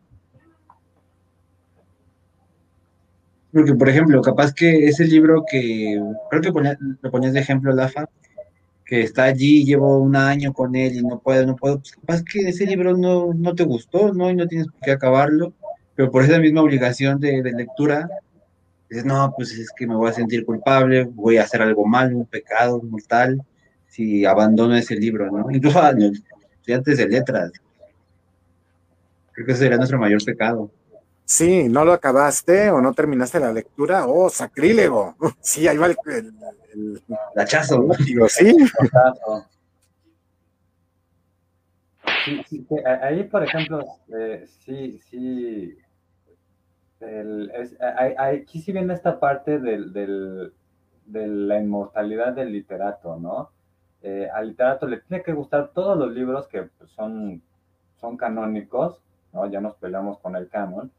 Porque, 3.54 3.76
por 3.76 3.88
ejemplo, 3.88 4.22
capaz 4.22 4.54
que 4.54 4.90
ese 4.90 5.06
libro 5.06 5.46
que, 5.50 6.04
creo 6.30 6.42
que 6.42 6.76
lo 7.02 7.12
ponías 7.12 7.34
de 7.34 7.40
ejemplo, 7.40 7.72
Lafa, 7.72 8.10
que 8.90 9.02
está 9.02 9.26
allí, 9.26 9.66
llevo 9.66 10.00
un 10.00 10.16
año 10.16 10.52
con 10.52 10.76
él 10.76 10.96
y 10.96 11.04
no 11.04 11.20
puedo, 11.20 11.46
no 11.46 11.56
puedo, 11.56 11.78
pues 11.78 11.92
capaz 11.92 12.24
que 12.24 12.50
ese 12.50 12.66
libro 12.66 12.98
no, 12.98 13.36
no 13.36 13.54
te 13.54 13.64
gustó, 13.64 14.12
¿no? 14.16 14.32
Y 14.32 14.36
no 14.36 14.48
tienes 14.48 14.66
por 14.66 14.80
qué 14.82 14.90
acabarlo, 14.90 15.54
pero 15.94 16.10
por 16.10 16.24
esa 16.24 16.40
misma 16.40 16.64
obligación 16.64 17.20
de, 17.20 17.44
de 17.44 17.52
lectura, 17.52 18.10
dices, 18.90 19.06
no, 19.06 19.32
pues 19.38 19.52
es 19.52 19.70
que 19.78 19.86
me 19.86 19.94
voy 19.94 20.10
a 20.10 20.14
sentir 20.14 20.44
culpable, 20.44 21.04
voy 21.04 21.38
a 21.38 21.44
hacer 21.44 21.62
algo 21.62 21.86
mal, 21.86 22.16
un 22.16 22.26
pecado 22.26 22.82
mortal, 22.82 23.40
si 23.86 24.26
abandono 24.26 24.76
ese 24.76 24.96
libro, 24.96 25.30
¿no? 25.30 25.52
Incluso 25.52 25.80
a 25.80 25.92
los 25.92 26.24
estudiantes 26.56 26.98
de 26.98 27.08
letras, 27.10 27.52
creo 29.34 29.46
que 29.46 29.52
ese 29.52 29.62
sería 29.62 29.78
nuestro 29.78 30.00
mayor 30.00 30.26
pecado. 30.26 30.72
Sí, 31.30 31.70
no 31.70 31.86
lo 31.86 31.94
acabaste 31.94 32.72
o 32.72 32.82
no 32.82 32.92
terminaste 32.96 33.40
la 33.40 33.54
lectura, 33.54 34.08
oh, 34.08 34.32
sacrílego. 34.32 35.16
Sí, 35.42 35.68
ahí 35.68 35.78
va 35.78 35.86
el, 35.86 35.96
el, 36.74 37.04
hachazo. 37.36 37.88
sí. 38.28 38.58
Sí, 42.26 42.44
sí, 42.50 42.68
ahí, 42.84 43.24
por 43.26 43.44
ejemplo, 43.44 43.86
eh, 44.12 44.48
sí, 44.66 45.00
sí, 45.08 45.78
el, 47.00 47.52
es, 47.52 47.78
aquí 48.18 48.60
sí 48.60 48.72
viene 48.72 48.96
esta 48.96 49.20
parte 49.20 49.60
del, 49.60 49.94
del, 49.94 50.52
de 51.06 51.28
la 51.28 51.60
inmortalidad 51.60 52.34
del 52.34 52.52
literato, 52.52 53.18
¿no? 53.18 53.52
Eh, 54.02 54.28
al 54.34 54.48
literato 54.48 54.88
le 54.88 55.02
tiene 55.02 55.22
que 55.22 55.34
gustar 55.34 55.70
todos 55.76 55.96
los 55.96 56.12
libros 56.12 56.48
que 56.48 56.64
pues, 56.64 56.90
son, 56.90 57.44
son 57.98 58.18
canónicos, 58.18 59.00
¿no? 59.32 59.46
Ya 59.46 59.62
nos 59.62 59.76
peleamos 59.76 60.18
con 60.18 60.36
el 60.36 60.50
canon, 60.50 60.92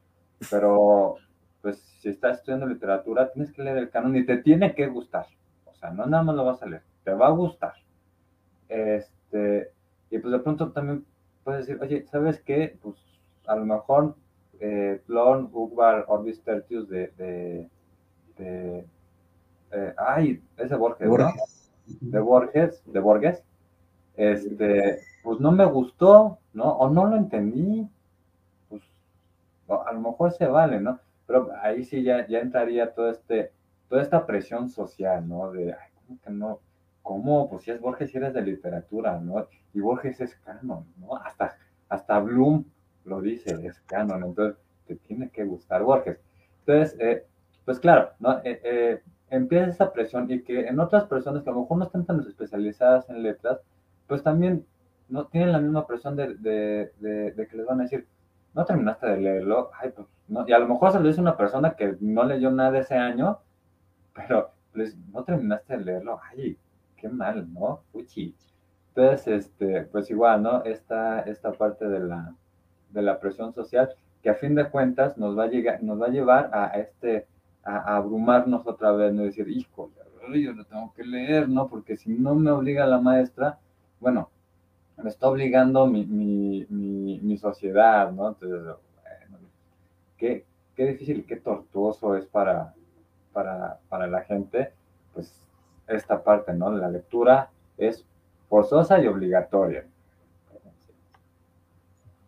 pero 0.48 1.16
pues 1.60 1.78
si 2.00 2.08
estás 2.08 2.38
estudiando 2.38 2.66
literatura, 2.66 3.30
tienes 3.32 3.52
que 3.52 3.62
leer 3.62 3.76
el 3.76 3.90
canon 3.90 4.16
y 4.16 4.24
te 4.24 4.38
tiene 4.38 4.74
que 4.74 4.86
gustar. 4.86 5.26
O 5.66 5.74
sea, 5.74 5.90
no 5.90 6.06
nada 6.06 6.22
más 6.22 6.36
lo 6.36 6.44
vas 6.44 6.62
a 6.62 6.66
leer, 6.66 6.82
te 7.04 7.12
va 7.12 7.26
a 7.26 7.30
gustar. 7.30 7.74
Este, 8.68 9.72
y 10.10 10.18
pues 10.18 10.32
de 10.32 10.38
pronto 10.38 10.72
también 10.72 11.04
puedes 11.44 11.66
decir, 11.66 11.82
oye, 11.82 12.06
¿sabes 12.10 12.40
qué? 12.40 12.78
Pues 12.80 12.96
a 13.46 13.56
lo 13.56 13.66
mejor 13.66 14.14
eh, 14.60 15.02
Plon, 15.06 15.50
Ugbar, 15.52 16.04
Orbis 16.08 16.42
Tertius 16.42 16.88
de, 16.88 17.08
de, 17.18 17.68
de 18.38 18.86
eh, 19.72 19.94
ay, 19.98 20.42
ese 20.56 20.76
Borges, 20.76 21.08
Borges. 21.08 21.70
¿no? 21.86 22.10
De 22.12 22.20
Borges, 22.20 22.82
de 22.86 23.00
Borges. 23.00 23.42
Este, 24.16 25.00
pues 25.22 25.40
no 25.40 25.52
me 25.52 25.64
gustó, 25.64 26.38
¿no? 26.52 26.64
O 26.64 26.90
no 26.90 27.06
lo 27.06 27.16
entendí, 27.16 27.88
a 29.86 29.92
lo 29.92 30.00
mejor 30.00 30.32
se 30.32 30.46
vale, 30.46 30.80
¿no? 30.80 31.00
Pero 31.26 31.50
ahí 31.62 31.84
sí 31.84 32.02
ya, 32.02 32.26
ya 32.26 32.40
entraría 32.40 32.92
todo 32.92 33.10
este, 33.10 33.52
toda 33.88 34.02
esta 34.02 34.26
presión 34.26 34.68
social, 34.68 35.28
¿no? 35.28 35.52
De, 35.52 35.72
ay, 35.72 35.90
¿cómo 35.94 36.20
que 36.20 36.30
no? 36.30 36.60
¿Cómo? 37.02 37.48
Pues 37.48 37.64
si 37.64 37.70
es 37.70 37.80
Borges, 37.80 38.10
si 38.10 38.18
eres 38.18 38.34
de 38.34 38.42
literatura, 38.42 39.18
¿no? 39.20 39.46
Y 39.72 39.80
Borges 39.80 40.20
es 40.20 40.34
canon, 40.36 40.86
¿no? 40.98 41.16
Hasta, 41.16 41.56
hasta 41.88 42.18
Bloom 42.20 42.64
lo 43.04 43.20
dice, 43.20 43.54
es 43.66 43.80
canon, 43.80 44.24
entonces 44.24 44.60
te 44.86 44.96
tiene 44.96 45.30
que 45.30 45.44
gustar 45.44 45.82
Borges. 45.82 46.18
Entonces, 46.66 46.96
eh, 47.00 47.24
pues 47.64 47.78
claro, 47.78 48.10
¿no? 48.18 48.38
Eh, 48.44 48.60
eh, 48.64 49.02
empieza 49.30 49.70
esa 49.70 49.92
presión 49.92 50.30
y 50.30 50.42
que 50.42 50.66
en 50.66 50.80
otras 50.80 51.04
personas 51.04 51.42
que 51.42 51.50
a 51.50 51.52
lo 51.52 51.60
mejor 51.60 51.78
no 51.78 51.84
están 51.84 52.04
tan 52.04 52.20
especializadas 52.20 53.08
en 53.08 53.22
letras, 53.22 53.60
pues 54.06 54.22
también 54.22 54.66
no 55.08 55.26
tienen 55.26 55.52
la 55.52 55.60
misma 55.60 55.86
presión 55.86 56.16
de, 56.16 56.34
de, 56.34 56.92
de 57.32 57.46
que 57.48 57.56
les 57.56 57.66
van 57.66 57.80
a 57.80 57.82
decir, 57.84 58.06
no 58.54 58.64
terminaste 58.64 59.06
de 59.06 59.20
leerlo, 59.20 59.70
ay, 59.80 59.90
pues, 59.90 60.06
no, 60.28 60.46
y 60.46 60.52
a 60.52 60.58
lo 60.58 60.68
mejor 60.68 60.92
se 60.92 61.00
lo 61.00 61.08
dice 61.08 61.20
una 61.20 61.36
persona 61.36 61.74
que 61.74 61.96
no 62.00 62.24
leyó 62.24 62.50
nada 62.50 62.78
ese 62.78 62.94
año, 62.94 63.38
pero 64.14 64.50
pues, 64.72 64.96
no 65.12 65.24
terminaste 65.24 65.76
de 65.76 65.84
leerlo, 65.84 66.20
ay, 66.30 66.56
qué 66.96 67.08
mal, 67.08 67.52
¿no? 67.52 67.82
Uchi. 67.92 68.34
Entonces, 68.94 69.26
este, 69.28 69.82
pues 69.82 70.10
igual, 70.10 70.42
¿no? 70.42 70.64
Esta, 70.64 71.20
esta 71.20 71.52
parte 71.52 71.88
de 71.88 72.00
la, 72.00 72.34
de 72.90 73.02
la 73.02 73.18
presión 73.20 73.52
social 73.54 73.90
que 74.22 74.30
a 74.30 74.34
fin 74.34 74.54
de 74.54 74.68
cuentas 74.68 75.16
nos 75.16 75.38
va 75.38 75.44
a, 75.44 75.46
llegar, 75.46 75.82
nos 75.82 76.00
va 76.00 76.06
a 76.06 76.10
llevar 76.10 76.50
a 76.52 76.66
este, 76.78 77.26
a, 77.62 77.96
abrumarnos 77.96 78.66
otra 78.66 78.92
vez, 78.92 79.12
no 79.14 79.22
decir, 79.22 79.48
hijo, 79.48 79.90
yo 80.34 80.52
lo 80.52 80.64
tengo 80.64 80.92
que 80.94 81.04
leer, 81.04 81.48
¿no? 81.48 81.68
Porque 81.68 81.96
si 81.96 82.10
no 82.10 82.34
me 82.34 82.50
obliga 82.50 82.86
la 82.86 83.00
maestra, 83.00 83.58
bueno, 83.98 84.30
me 85.02 85.10
está 85.10 85.28
obligando 85.28 85.86
mi, 85.86 86.04
mi, 86.04 86.66
mi, 87.20 87.36
sociedad, 87.36 88.10
¿no? 88.12 88.28
Entonces, 88.28 88.62
bueno, 88.62 89.38
qué, 90.16 90.44
qué 90.74 90.86
difícil, 90.86 91.24
qué 91.26 91.36
tortuoso 91.36 92.16
es 92.16 92.26
para, 92.26 92.74
para, 93.32 93.78
para 93.88 94.06
la 94.06 94.22
gente, 94.22 94.72
pues 95.14 95.32
esta 95.86 96.22
parte, 96.22 96.52
¿no? 96.54 96.70
La 96.70 96.88
lectura 96.88 97.50
es 97.78 98.04
forzosa 98.48 99.00
y 99.00 99.06
obligatoria. 99.06 99.86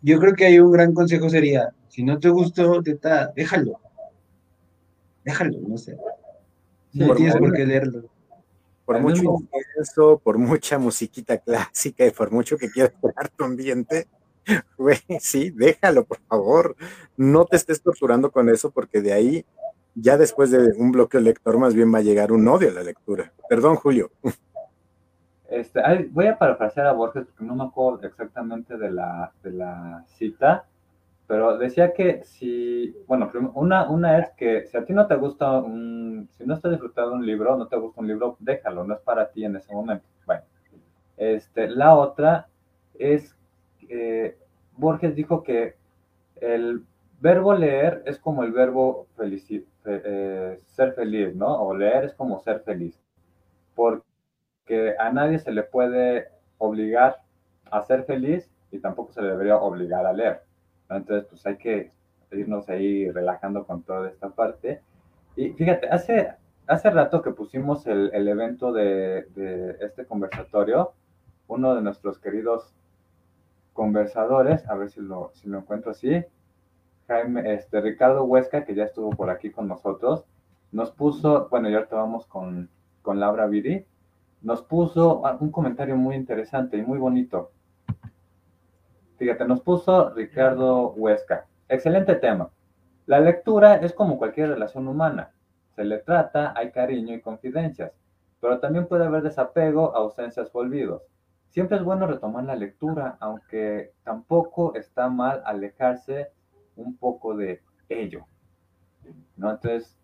Yo 0.00 0.18
creo 0.18 0.34
que 0.34 0.46
hay 0.46 0.58
un 0.58 0.72
gran 0.72 0.94
consejo 0.94 1.28
sería, 1.28 1.72
si 1.88 2.02
no 2.02 2.18
te 2.18 2.28
gustó, 2.28 2.80
déjalo. 2.82 3.80
Déjalo, 5.24 5.58
no 5.68 5.78
sé. 5.78 5.96
No 6.92 7.14
tienes 7.14 7.36
por 7.36 7.52
qué 7.52 7.64
leerlo 7.64 8.11
por 8.92 9.02
mucho 9.02 9.36
eso, 9.80 10.20
por 10.22 10.38
mucha 10.38 10.78
musiquita 10.78 11.38
clásica 11.38 12.06
y 12.06 12.10
por 12.10 12.30
mucho 12.30 12.56
que 12.56 12.70
quieras 12.70 12.92
crear 13.00 13.28
tu 13.30 13.44
ambiente, 13.44 14.06
güey, 14.76 14.98
sí, 15.20 15.50
déjalo, 15.50 16.04
por 16.04 16.20
favor. 16.28 16.76
No 17.16 17.44
te 17.44 17.56
estés 17.56 17.82
torturando 17.82 18.30
con 18.30 18.48
eso 18.48 18.70
porque 18.70 19.00
de 19.00 19.12
ahí, 19.12 19.46
ya 19.94 20.16
después 20.16 20.50
de 20.50 20.72
un 20.76 20.92
bloqueo 20.92 21.20
lector, 21.20 21.58
más 21.58 21.74
bien 21.74 21.92
va 21.92 21.98
a 21.98 22.02
llegar 22.02 22.32
un 22.32 22.46
odio 22.48 22.70
a 22.70 22.72
la 22.72 22.82
lectura. 22.82 23.32
Perdón, 23.48 23.76
Julio. 23.76 24.10
Este, 25.48 25.82
voy 26.10 26.28
a 26.28 26.38
parafrasear 26.38 26.86
a 26.86 26.92
Borges 26.92 27.26
porque 27.26 27.44
no 27.44 27.54
me 27.54 27.64
acuerdo 27.64 28.06
exactamente 28.06 28.78
de 28.78 28.90
la, 28.90 29.32
de 29.42 29.50
la 29.50 30.02
cita, 30.16 30.64
pero 31.32 31.56
decía 31.56 31.94
que 31.94 32.22
si, 32.24 32.94
bueno, 33.06 33.32
una, 33.54 33.88
una 33.88 34.18
es 34.18 34.32
que 34.32 34.66
si 34.66 34.76
a 34.76 34.84
ti 34.84 34.92
no 34.92 35.06
te 35.06 35.16
gusta 35.16 35.62
un, 35.62 36.28
si 36.36 36.44
no 36.44 36.52
estás 36.52 36.72
disfrutando 36.72 37.14
un 37.14 37.24
libro, 37.24 37.56
no 37.56 37.68
te 37.68 37.76
gusta 37.78 38.02
un 38.02 38.06
libro, 38.06 38.36
déjalo, 38.38 38.84
no 38.84 38.92
es 38.92 39.00
para 39.00 39.30
ti 39.30 39.42
en 39.42 39.56
ese 39.56 39.72
momento. 39.72 40.04
Bueno, 40.26 40.42
este, 41.16 41.70
la 41.70 41.96
otra 41.96 42.48
es, 42.98 43.34
que 43.80 44.36
Borges 44.76 45.14
dijo 45.14 45.42
que 45.42 45.74
el 46.36 46.84
verbo 47.18 47.54
leer 47.54 48.02
es 48.04 48.18
como 48.18 48.44
el 48.44 48.52
verbo 48.52 49.06
eh, 49.86 50.58
ser 50.66 50.92
feliz, 50.92 51.34
¿no? 51.34 51.62
O 51.62 51.74
leer 51.74 52.04
es 52.04 52.12
como 52.12 52.40
ser 52.40 52.60
feliz. 52.60 53.00
Porque 53.74 54.96
a 54.98 55.10
nadie 55.10 55.38
se 55.38 55.50
le 55.50 55.62
puede 55.62 56.28
obligar 56.58 57.22
a 57.70 57.80
ser 57.80 58.04
feliz 58.04 58.50
y 58.70 58.80
tampoco 58.80 59.12
se 59.12 59.22
le 59.22 59.28
debería 59.28 59.56
obligar 59.56 60.04
a 60.04 60.12
leer. 60.12 60.51
Entonces, 60.96 61.26
pues 61.28 61.46
hay 61.46 61.56
que 61.56 61.92
irnos 62.32 62.68
ahí 62.68 63.10
relajando 63.10 63.64
con 63.66 63.82
toda 63.82 64.08
esta 64.08 64.30
parte. 64.30 64.80
Y 65.36 65.50
fíjate, 65.50 65.88
hace, 65.88 66.32
hace 66.66 66.90
rato 66.90 67.22
que 67.22 67.30
pusimos 67.30 67.86
el, 67.86 68.10
el 68.12 68.28
evento 68.28 68.72
de, 68.72 69.26
de, 69.34 69.76
este 69.80 70.04
conversatorio, 70.06 70.92
uno 71.48 71.74
de 71.74 71.82
nuestros 71.82 72.18
queridos 72.18 72.74
conversadores, 73.72 74.68
a 74.68 74.74
ver 74.74 74.90
si 74.90 75.00
lo, 75.00 75.30
si 75.34 75.48
lo 75.48 75.58
encuentro 75.58 75.90
así, 75.92 76.24
Jaime, 77.08 77.54
este, 77.54 77.80
Ricardo 77.80 78.24
Huesca, 78.24 78.64
que 78.64 78.74
ya 78.74 78.84
estuvo 78.84 79.10
por 79.10 79.30
aquí 79.30 79.50
con 79.50 79.68
nosotros, 79.68 80.24
nos 80.70 80.90
puso, 80.90 81.48
bueno, 81.50 81.68
y 81.68 81.74
ahorita 81.74 81.96
con, 82.28 82.70
con 83.02 83.20
Laura 83.20 83.46
Viri, 83.46 83.84
nos 84.42 84.62
puso 84.62 85.22
un 85.40 85.50
comentario 85.50 85.96
muy 85.96 86.16
interesante 86.16 86.76
y 86.76 86.82
muy 86.82 86.98
bonito. 86.98 87.52
Fíjate, 89.22 89.44
nos 89.44 89.60
puso 89.60 90.10
Ricardo 90.10 90.94
Huesca. 90.94 91.46
Excelente 91.68 92.16
tema. 92.16 92.50
La 93.06 93.20
lectura 93.20 93.76
es 93.76 93.92
como 93.92 94.18
cualquier 94.18 94.48
relación 94.48 94.88
humana. 94.88 95.30
se 95.76 95.84
le 95.84 95.98
trata, 95.98 96.52
hay 96.56 96.72
cariño 96.72 97.14
y 97.14 97.20
confidencias, 97.20 97.92
pero 98.40 98.58
también 98.58 98.88
puede 98.88 99.04
haber 99.04 99.22
desapego, 99.22 99.94
ausencias 99.94 100.50
o 100.52 100.58
olvidos. 100.58 101.02
Siempre 101.50 101.76
es 101.76 101.84
bueno 101.84 102.08
retomar 102.08 102.42
la 102.42 102.56
lectura, 102.56 103.16
aunque 103.20 103.92
tampoco 104.02 104.74
está 104.74 105.08
mal 105.08 105.40
alejarse 105.44 106.32
un 106.74 106.96
poco 106.96 107.36
de 107.36 107.62
ello. 107.88 108.26
¿no? 109.36 109.52
Entonces, 109.52 109.96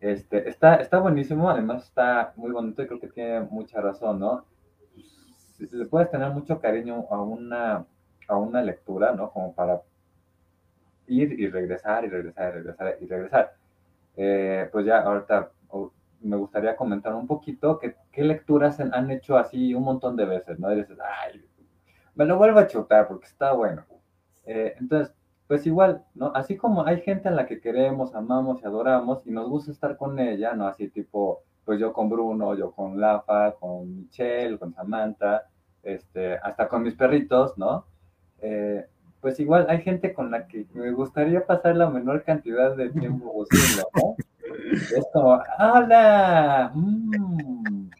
este, 0.00 0.48
está, 0.48 0.76
está 0.76 0.98
buenísimo, 0.98 1.50
además 1.50 1.84
está 1.84 2.32
muy 2.36 2.52
bonito 2.52 2.82
y 2.82 2.86
creo 2.86 3.00
que 3.00 3.08
tiene 3.08 3.40
mucha 3.40 3.82
razón, 3.82 4.18
¿no? 4.18 4.46
Le 5.58 5.84
puedes 5.84 6.10
tener 6.10 6.30
mucho 6.30 6.58
cariño 6.58 7.04
a 7.10 7.20
una, 7.20 7.84
a 8.30 8.36
una 8.36 8.62
lectura, 8.62 9.12
¿no? 9.12 9.30
Como 9.30 9.52
para 9.54 9.82
ir 11.06 11.38
y 11.38 11.48
regresar 11.48 12.04
y 12.04 12.08
regresar 12.08 12.52
y 12.52 12.56
regresar 12.56 12.96
y 13.00 13.06
regresar. 13.06 13.54
Eh, 14.16 14.68
pues 14.72 14.86
ya 14.86 15.00
ahorita 15.00 15.50
me 16.20 16.36
gustaría 16.36 16.76
comentar 16.76 17.14
un 17.14 17.26
poquito 17.26 17.78
que, 17.78 17.96
qué 18.12 18.22
lecturas 18.22 18.78
han 18.80 19.10
hecho 19.10 19.36
así 19.36 19.74
un 19.74 19.84
montón 19.84 20.16
de 20.16 20.26
veces, 20.26 20.58
¿no? 20.58 20.72
Y 20.72 20.76
dices, 20.76 20.98
ay, 21.00 21.44
me 22.14 22.24
lo 22.24 22.36
vuelvo 22.36 22.58
a 22.58 22.66
chutar 22.66 23.08
porque 23.08 23.26
está 23.26 23.52
bueno. 23.52 23.84
Eh, 24.44 24.74
entonces, 24.78 25.14
pues 25.46 25.66
igual, 25.66 26.04
¿no? 26.14 26.32
Así 26.34 26.56
como 26.56 26.86
hay 26.86 27.00
gente 27.00 27.28
a 27.28 27.32
la 27.32 27.46
que 27.46 27.60
queremos, 27.60 28.14
amamos 28.14 28.60
y 28.62 28.66
adoramos 28.66 29.26
y 29.26 29.30
nos 29.30 29.48
gusta 29.48 29.72
estar 29.72 29.96
con 29.96 30.18
ella, 30.18 30.54
¿no? 30.54 30.66
Así 30.66 30.88
tipo, 30.88 31.42
pues 31.64 31.80
yo 31.80 31.92
con 31.92 32.08
Bruno, 32.08 32.54
yo 32.54 32.72
con 32.72 33.00
Lafa, 33.00 33.52
con 33.52 33.96
Michelle, 33.96 34.58
con 34.58 34.72
Samantha, 34.74 35.46
este, 35.82 36.34
hasta 36.36 36.68
con 36.68 36.82
mis 36.82 36.94
perritos, 36.94 37.56
¿no? 37.56 37.86
Eh, 38.42 38.86
pues 39.20 39.38
igual 39.38 39.66
hay 39.68 39.82
gente 39.82 40.14
con 40.14 40.30
la 40.30 40.46
que 40.46 40.66
me 40.72 40.90
gustaría 40.92 41.44
pasar 41.46 41.76
la 41.76 41.90
menor 41.90 42.24
cantidad 42.24 42.74
de 42.74 42.88
tiempo 42.90 43.32
posible, 43.32 43.82
¿no? 43.94 44.16
Es 44.72 45.06
como, 45.12 45.40
¡hola! 45.58 46.72
Mm". 46.74 47.90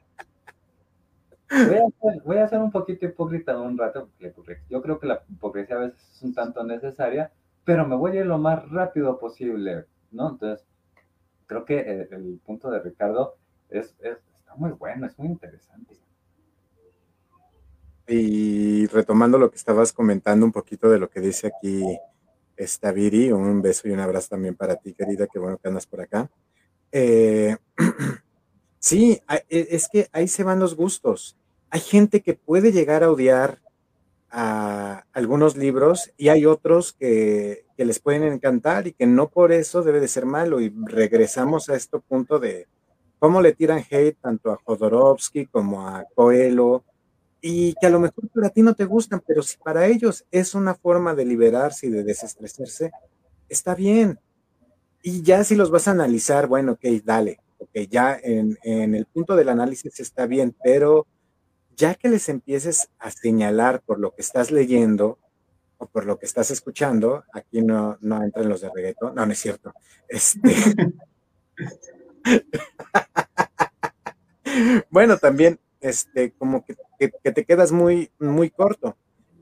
Voy, 2.25 2.39
a 2.39 2.45
hacer, 2.45 2.61
un 2.61 2.71
poquito 2.71 3.07
hipócrita 3.07 3.59
un 3.59 3.77
rato, 3.77 4.09
porque 4.37 4.61
yo 4.69 4.81
creo 4.81 5.01
que 5.01 5.09
la 5.09 5.23
hipocresía 5.29 5.77
a 5.77 5.81
veces 5.81 6.01
es 6.15 6.23
un 6.23 6.33
tanto 6.33 6.63
necesaria, 6.63 7.33
pero 7.65 7.87
me 7.87 7.97
voy 7.97 8.13
a 8.13 8.21
ir 8.21 8.27
lo 8.27 8.39
más 8.39 8.69
rápido 8.71 9.19
posible, 9.19 9.85
¿no? 10.13 10.31
Entonces, 10.31 10.65
creo 11.47 11.65
que 11.65 12.09
el, 12.11 12.41
punto 12.47 12.71
de 12.71 12.79
Ricardo 12.79 13.37
es, 13.69 13.97
está 14.01 14.55
muy 14.57 14.71
bueno, 14.71 15.07
es 15.07 15.19
muy 15.19 15.27
interesante. 15.29 15.97
Y 18.13 18.87
retomando 18.89 19.39
lo 19.39 19.51
que 19.51 19.57
estabas 19.57 19.93
comentando 19.93 20.45
un 20.45 20.51
poquito 20.51 20.91
de 20.91 20.99
lo 20.99 21.09
que 21.09 21.21
dice 21.21 21.47
aquí 21.47 21.85
esta 22.57 22.91
Viri, 22.91 23.31
un 23.31 23.63
beso 23.63 23.89
y 23.89 23.93
un 23.93 24.01
abrazo 24.01 24.31
también 24.31 24.57
para 24.57 24.75
ti, 24.75 24.93
querida, 24.93 25.29
qué 25.33 25.39
bueno 25.39 25.59
que 25.59 25.69
andas 25.69 25.87
por 25.87 26.01
acá. 26.01 26.29
Eh, 26.91 27.57
sí, 28.81 29.21
e, 29.49 29.69
es 29.71 29.89
que 29.89 30.09
ahí 30.13 30.27
se 30.27 30.43
van 30.43 30.59
los 30.59 30.75
gustos. 30.75 31.37
Hay 31.71 31.81
gente 31.81 32.21
que 32.21 32.35
puede 32.35 32.73
llegar 32.73 33.05
a 33.05 33.11
odiar 33.13 33.61
a 34.29 35.05
algunos 35.13 35.57
libros 35.57 36.13
y 36.17 36.29
hay 36.29 36.47
otros 36.47 36.93
que, 36.93 37.65
les 37.77 37.99
pueden 37.99 38.25
encantar 38.25 38.87
y 38.87 38.93
que 38.93 39.07
no 39.07 39.31
por 39.31 39.53
eso 39.53 39.83
debe 39.83 40.01
de 40.01 40.09
ser 40.09 40.27
malo. 40.27 40.61
Y 40.61 40.75
regresamos 40.85 41.71
a 41.71 41.77
este 41.77 41.99
punto 42.01 42.39
de 42.39 42.67
cómo 43.19 43.41
le 43.41 43.55
tiran 43.55 43.83
hate 43.89 44.19
tanto 44.21 44.51
a 44.51 44.59
Jodorowsky 44.63 45.47
como 45.47 45.89
a 45.89 46.05
Coelho 46.15 46.85
y 47.41 47.75
que 47.81 47.87
a 47.87 47.91
lo 47.91 48.01
mejor 48.01 48.29
para 48.29 48.51
ti 48.51 48.63
no 48.63 48.75
te 48.75 48.85
gustan, 48.85 49.23
pero 49.27 49.43
si 49.43 49.57
para 49.59 49.87
ellos 49.87 50.25
es 50.31 50.55
una 50.55 50.75
forma 50.75 51.15
de 51.15 51.25
liberarse 51.25 51.87
y 51.87 51.91
de 51.91 52.05
desestresarse, 52.05 52.93
está 53.49 53.75
bien. 53.75 54.19
Y 55.03 55.23
ya 55.23 55.45
si 55.45 55.55
los 55.55 55.71
vas 55.71 55.89
a 55.89 55.93
analizar, 55.93 56.47
bueno, 56.47 56.73
ok, 56.73 56.85
dale, 57.05 57.41
ok, 57.59 57.71
ya 57.89 58.19
en, 58.23 58.59
en 58.63 58.95
el 58.95 59.07
punto 59.07 59.37
del 59.37 59.49
análisis 59.49 59.99
está 60.01 60.27
bien, 60.27 60.55
pero 60.63 61.07
ya 61.77 61.95
que 61.95 62.09
les 62.09 62.29
empieces 62.29 62.91
a 62.99 63.11
señalar 63.11 63.81
por 63.81 63.99
lo 63.99 64.15
que 64.15 64.21
estás 64.23 64.51
leyendo 64.51 65.19
o 65.79 65.87
por 65.87 66.05
lo 66.05 66.19
que 66.19 66.27
estás 66.27 66.51
escuchando, 66.51 67.25
aquí 67.33 67.63
no, 67.63 67.97
no 68.03 68.23
entran 68.23 68.51
los 68.51 68.61
de 68.61 68.71
reggaetón, 68.75 69.15
no, 69.15 69.25
no 69.25 69.33
es 69.33 69.39
cierto. 69.39 69.73
Este... 70.09 70.55
bueno, 74.91 75.19
también, 75.19 75.59
este, 75.81 76.33
como 76.33 76.65
que, 76.65 76.77
te 77.09 77.45
quedas 77.45 77.73
muy, 77.73 78.11
muy 78.19 78.51
corto. 78.51 78.97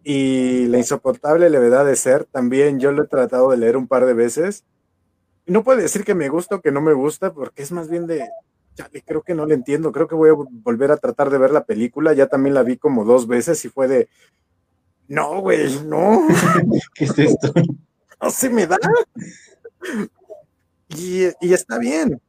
Y 0.05 0.66
la 0.66 0.78
insoportable 0.78 1.51
levedad 1.51 1.84
de 1.84 1.97
ser, 1.97 2.24
también 2.24 2.80
yo 2.80 2.93
lo 2.93 3.05
he 3.05 3.09
tratado 3.09 3.51
de 3.51 3.59
leer 3.59 3.76
un 3.76 3.89
par 3.89 4.07
de 4.07 4.14
veces. 4.14 4.64
No 5.47 5.64
puedo 5.64 5.80
decir 5.80 6.05
que 6.05 6.14
me 6.14 6.28
gusta 6.28 6.57
o 6.57 6.61
que 6.61 6.72
no 6.72 6.80
me 6.80 6.93
gusta, 6.93 7.32
porque 7.32 7.62
es 7.62 7.72
más 7.72 7.89
bien 7.89 8.07
de, 8.07 8.28
creo 9.05 9.22
que 9.22 9.34
no 9.34 9.47
le 9.47 9.55
entiendo, 9.55 9.93
creo 9.93 10.09
que 10.09 10.14
voy 10.14 10.30
a 10.30 10.34
volver 10.34 10.93
a 10.93 10.97
tratar 10.97 11.30
de 11.30 11.39
ver 11.39 11.51
la 11.51 11.64
película, 11.64 12.12
ya 12.12 12.26
también 12.26 12.55
la 12.55 12.62
vi 12.62 12.76
como 12.76 13.05
dos 13.05 13.26
veces 13.26 13.64
y 13.64 13.68
fue 13.68 13.89
de, 13.89 14.09
no, 15.09 15.41
güey, 15.41 15.80
no. 15.84 16.28
¿Qué 16.95 17.05
es 17.05 17.18
esto? 17.18 17.53
No 18.20 18.30
se 18.30 18.51
me 18.51 18.66
da. 18.66 18.78
Y, 20.89 21.24
está 21.41 21.78
bien. 21.78 22.20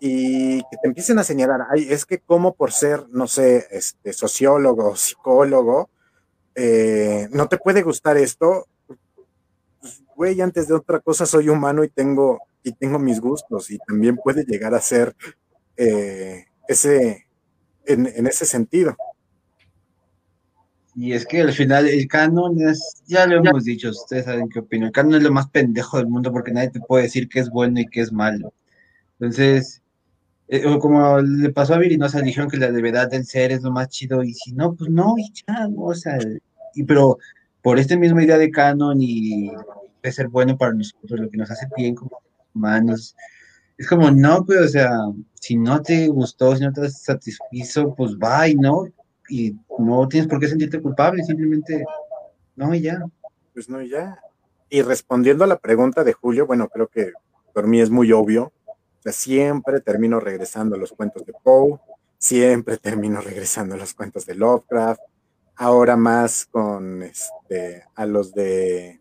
Y 0.00 0.60
que 0.62 0.76
te 0.82 0.88
empiecen 0.88 1.18
a 1.18 1.24
señalar, 1.24 1.66
ay, 1.70 1.86
es 1.90 2.06
que 2.06 2.18
como 2.18 2.54
por 2.54 2.72
ser, 2.72 3.06
no 3.10 3.26
sé, 3.26 3.66
este, 3.70 4.12
sociólogo, 4.12 4.96
psicólogo, 4.96 5.90
eh, 6.54 7.28
no 7.32 7.48
te 7.48 7.58
puede 7.58 7.82
gustar 7.82 8.16
esto, 8.16 8.66
pues, 9.80 10.02
güey, 10.16 10.40
antes 10.40 10.68
de 10.68 10.74
otra 10.74 11.00
cosa 11.00 11.26
soy 11.26 11.48
humano 11.48 11.84
y 11.84 11.88
tengo, 11.88 12.40
y 12.62 12.72
tengo 12.72 12.98
mis 12.98 13.20
gustos 13.20 13.70
y 13.70 13.78
también 13.78 14.16
puede 14.16 14.44
llegar 14.44 14.74
a 14.74 14.80
ser 14.80 15.14
eh, 15.76 16.46
ese, 16.68 17.26
en, 17.86 18.26
ese 18.26 18.46
sentido. 18.46 18.96
Y 20.94 21.14
es 21.14 21.24
que 21.26 21.40
al 21.40 21.52
final 21.52 21.88
el 21.88 22.06
canon 22.06 22.60
es, 22.60 23.02
ya 23.06 23.26
lo 23.26 23.36
hemos 23.38 23.64
dicho, 23.64 23.90
ustedes 23.90 24.26
saben 24.26 24.50
qué 24.50 24.58
opino, 24.58 24.86
el 24.86 24.92
canon 24.92 25.14
es 25.14 25.22
lo 25.22 25.32
más 25.32 25.48
pendejo 25.48 25.96
del 25.96 26.08
mundo 26.08 26.30
porque 26.32 26.52
nadie 26.52 26.70
te 26.70 26.80
puede 26.80 27.04
decir 27.04 27.28
qué 27.30 27.40
es 27.40 27.48
bueno 27.48 27.80
y 27.80 27.86
qué 27.86 28.02
es 28.02 28.12
malo. 28.12 28.52
Entonces, 29.22 29.80
eh, 30.48 30.64
como 30.80 31.20
le 31.20 31.52
pasó 31.52 31.74
a 31.74 31.78
Viri, 31.78 31.96
no 31.96 32.08
se 32.08 32.20
dijeron 32.22 32.50
que 32.50 32.56
la 32.56 32.70
levedad 32.70 33.08
del 33.08 33.24
ser 33.24 33.52
es 33.52 33.62
lo 33.62 33.70
más 33.70 33.88
chido 33.88 34.24
y 34.24 34.34
si 34.34 34.52
no, 34.52 34.74
pues 34.74 34.90
no, 34.90 35.14
y 35.16 35.32
ya, 35.46 35.68
o 35.76 35.94
sea, 35.94 36.18
y, 36.74 36.82
pero 36.82 37.18
por 37.62 37.78
esta 37.78 37.96
misma 37.96 38.24
idea 38.24 38.36
de 38.36 38.50
canon 38.50 39.00
y 39.00 39.52
de 40.02 40.12
ser 40.12 40.26
bueno 40.26 40.58
para 40.58 40.72
nosotros, 40.72 41.20
lo 41.20 41.30
que 41.30 41.36
nos 41.36 41.52
hace 41.52 41.68
bien 41.76 41.94
como 41.94 42.20
humanos, 42.52 43.14
es 43.78 43.86
como, 43.86 44.10
no, 44.10 44.44
pues, 44.44 44.60
o 44.60 44.68
sea, 44.68 44.90
si 45.34 45.54
no 45.54 45.80
te 45.80 46.08
gustó, 46.08 46.56
si 46.56 46.64
no 46.64 46.72
te 46.72 46.90
satisfizo, 46.90 47.94
pues 47.94 48.16
y 48.48 48.54
¿no? 48.56 48.86
Y 49.28 49.54
no 49.78 50.08
tienes 50.08 50.28
por 50.28 50.40
qué 50.40 50.48
sentirte 50.48 50.82
culpable, 50.82 51.22
simplemente, 51.22 51.84
no, 52.56 52.74
y 52.74 52.80
ya. 52.80 52.98
Pues 53.54 53.68
no, 53.68 53.80
y 53.80 53.88
ya. 53.88 54.18
Y 54.68 54.82
respondiendo 54.82 55.44
a 55.44 55.46
la 55.46 55.60
pregunta 55.60 56.02
de 56.02 56.12
Julio, 56.12 56.44
bueno, 56.44 56.68
creo 56.68 56.88
que 56.88 57.12
por 57.54 57.68
mí 57.68 57.80
es 57.80 57.88
muy 57.88 58.10
obvio. 58.10 58.52
Sea, 59.02 59.12
siempre 59.12 59.80
termino 59.80 60.20
regresando 60.20 60.76
a 60.76 60.78
los 60.78 60.92
cuentos 60.92 61.26
de 61.26 61.32
Poe, 61.42 61.80
siempre 62.18 62.76
termino 62.78 63.20
regresando 63.20 63.74
a 63.74 63.78
los 63.78 63.94
cuentos 63.94 64.26
de 64.26 64.34
Lovecraft, 64.36 65.00
ahora 65.56 65.96
más 65.96 66.46
con 66.46 67.02
este, 67.02 67.84
a 67.94 68.06
los 68.06 68.32
de 68.32 69.00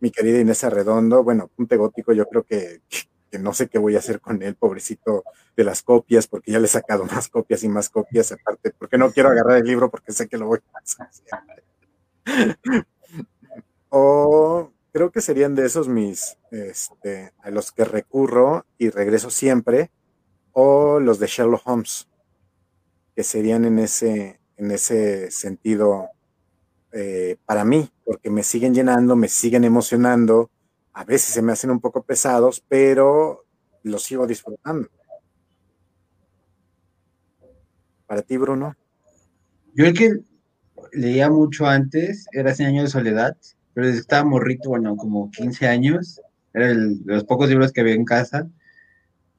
mi 0.00 0.10
querida 0.10 0.38
Inés 0.40 0.62
Arredondo, 0.64 1.24
bueno, 1.24 1.50
Punte 1.54 1.76
Gótico, 1.76 2.12
yo 2.12 2.26
creo 2.26 2.44
que 2.44 2.82
que 3.30 3.38
no 3.38 3.52
sé 3.52 3.68
qué 3.68 3.78
voy 3.78 3.96
a 3.96 3.98
hacer 3.98 4.20
con 4.20 4.40
él, 4.42 4.54
pobrecito 4.54 5.24
de 5.56 5.64
las 5.64 5.82
copias, 5.82 6.28
porque 6.28 6.52
ya 6.52 6.60
le 6.60 6.66
he 6.66 6.68
sacado 6.68 7.04
más 7.12 7.28
copias 7.28 7.62
y 7.64 7.68
más 7.68 7.88
copias, 7.88 8.32
aparte, 8.32 8.72
porque 8.78 8.98
no 8.98 9.10
quiero 9.10 9.30
agarrar 9.30 9.58
el 9.58 9.64
libro 9.64 9.90
porque 9.90 10.12
sé 10.12 10.28
que 10.28 10.38
lo 10.38 10.46
voy 10.46 10.60
a 10.72 10.78
hacer. 10.78 11.08
o 13.88 14.72
creo 14.96 15.12
que 15.12 15.20
serían 15.20 15.54
de 15.54 15.66
esos 15.66 15.88
mis, 15.88 16.38
este, 16.50 17.34
a 17.42 17.50
los 17.50 17.70
que 17.70 17.84
recurro 17.84 18.64
y 18.78 18.88
regreso 18.88 19.28
siempre, 19.28 19.90
o 20.52 21.00
los 21.00 21.18
de 21.18 21.26
Sherlock 21.26 21.66
Holmes, 21.66 22.08
que 23.14 23.22
serían 23.22 23.66
en 23.66 23.78
ese, 23.78 24.40
en 24.56 24.70
ese 24.70 25.30
sentido 25.30 26.08
eh, 26.92 27.36
para 27.44 27.62
mí, 27.66 27.90
porque 28.06 28.30
me 28.30 28.42
siguen 28.42 28.72
llenando, 28.72 29.16
me 29.16 29.28
siguen 29.28 29.64
emocionando, 29.64 30.50
a 30.94 31.04
veces 31.04 31.34
se 31.34 31.42
me 31.42 31.52
hacen 31.52 31.70
un 31.70 31.80
poco 31.80 32.02
pesados, 32.02 32.64
pero 32.66 33.44
los 33.82 34.02
sigo 34.02 34.26
disfrutando. 34.26 34.88
Para 38.06 38.22
ti, 38.22 38.38
Bruno. 38.38 38.74
Yo 39.74 39.84
el 39.84 39.92
que 39.92 40.20
leía 40.92 41.28
mucho 41.28 41.66
antes 41.66 42.24
era 42.32 42.54
Cien 42.54 42.68
años 42.68 42.84
de 42.84 42.90
soledad, 42.90 43.36
pero 43.76 43.88
estaba 43.88 44.24
morrito, 44.24 44.70
bueno, 44.70 44.96
como 44.96 45.30
15 45.30 45.68
años, 45.68 46.18
era 46.54 46.70
el, 46.70 47.04
de 47.04 47.14
los 47.16 47.24
pocos 47.24 47.50
libros 47.50 47.72
que 47.72 47.82
había 47.82 47.94
en 47.94 48.06
casa. 48.06 48.48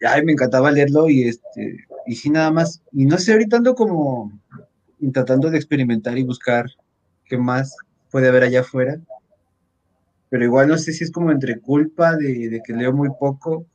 Ay, 0.07 0.23
me 0.23 0.33
encantaba 0.33 0.71
leerlo 0.71 1.09
y 1.09 1.23
este, 1.23 1.87
y 2.05 2.15
sí 2.15 2.29
nada 2.29 2.51
más, 2.51 2.83
y 2.91 3.05
no 3.05 3.17
sé, 3.17 3.31
ahorita 3.31 3.57
ando 3.57 3.73
como 3.73 4.31
tratando 5.11 5.49
de 5.49 5.57
experimentar 5.57 6.19
y 6.19 6.23
buscar 6.23 6.67
qué 7.25 7.39
más 7.39 7.75
puede 8.11 8.27
haber 8.27 8.43
allá 8.43 8.61
afuera 8.61 8.99
pero 10.29 10.43
igual 10.43 10.67
no 10.67 10.77
sé 10.77 10.93
si 10.93 11.03
es 11.03 11.11
como 11.11 11.31
entre 11.31 11.59
culpa 11.59 12.15
de, 12.15 12.61
que 12.65 12.73
leo 12.73 12.93
muy 12.93 13.09
poco 13.19 13.65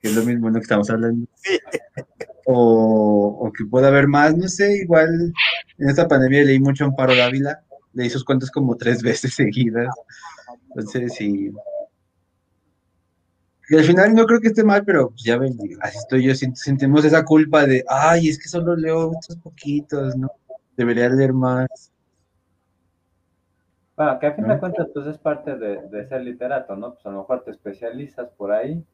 que 0.00 0.08
es 0.08 0.14
lo 0.14 0.22
mismo 0.22 0.50
¿no? 0.50 0.58
que 0.58 0.62
estamos 0.62 0.90
hablando. 0.90 1.26
O, 2.46 3.38
o, 3.40 3.52
que 3.52 3.64
pueda 3.64 3.88
haber 3.88 4.06
más, 4.06 4.36
no 4.36 4.48
sé, 4.48 4.76
igual 4.76 5.32
en 5.78 5.88
esta 5.88 6.06
pandemia 6.06 6.44
leí 6.44 6.60
mucho 6.60 6.84
a 6.84 6.88
Amparo 6.88 7.16
Dávila, 7.16 7.63
leí 7.94 8.10
sus 8.10 8.24
cuentos 8.24 8.50
como 8.50 8.76
tres 8.76 9.02
veces 9.02 9.34
seguidas. 9.34 9.94
Entonces, 10.68 11.14
sí. 11.14 11.52
Y 13.70 13.76
al 13.76 13.84
final 13.84 14.14
no 14.14 14.26
creo 14.26 14.40
que 14.40 14.48
esté 14.48 14.62
mal, 14.62 14.84
pero 14.84 15.08
pues, 15.08 15.22
ya 15.22 15.38
ven, 15.38 15.56
así 15.80 15.96
estoy 15.98 16.24
yo, 16.24 16.34
sentimos 16.34 17.04
esa 17.04 17.24
culpa 17.24 17.64
de, 17.64 17.82
ay, 17.88 18.28
es 18.28 18.38
que 18.38 18.48
solo 18.48 18.76
leo 18.76 19.12
estos 19.18 19.36
poquitos, 19.36 20.14
¿no? 20.16 20.28
Debería 20.76 21.08
leer 21.08 21.32
más. 21.32 21.90
Bueno, 23.96 24.18
que 24.18 24.26
a 24.26 24.34
fin 24.34 24.48
de 24.48 24.58
cuentas, 24.58 24.88
pues 24.92 25.06
es 25.06 25.18
parte 25.18 25.56
de, 25.56 26.06
ser 26.08 26.20
literato, 26.22 26.76
¿no? 26.76 26.94
Pues 26.94 27.06
a 27.06 27.10
lo 27.10 27.18
mejor 27.18 27.44
te 27.44 27.52
especializas 27.52 28.28
por 28.30 28.52
ahí. 28.52 28.84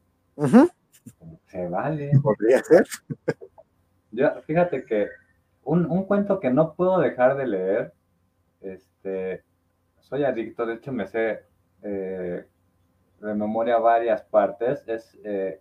Se 1.47 1.67
vale. 1.67 2.11
Podría 2.21 2.63
ser. 2.63 2.87
Yo, 4.11 4.29
fíjate 4.45 4.85
que 4.85 5.07
un, 5.63 5.85
un, 5.85 6.05
cuento 6.05 6.39
que 6.39 6.51
no 6.51 6.75
puedo 6.75 6.99
dejar 6.99 7.35
de 7.35 7.47
leer, 7.47 7.93
este, 8.61 8.90
soy 9.99 10.23
adicto, 10.23 10.65
de 10.65 10.75
hecho 10.75 10.91
me 10.91 11.07
sé 11.07 11.43
eh, 11.83 12.45
de 13.19 13.33
memoria 13.35 13.77
varias 13.77 14.23
partes, 14.23 14.83
es 14.87 15.17
eh, 15.23 15.59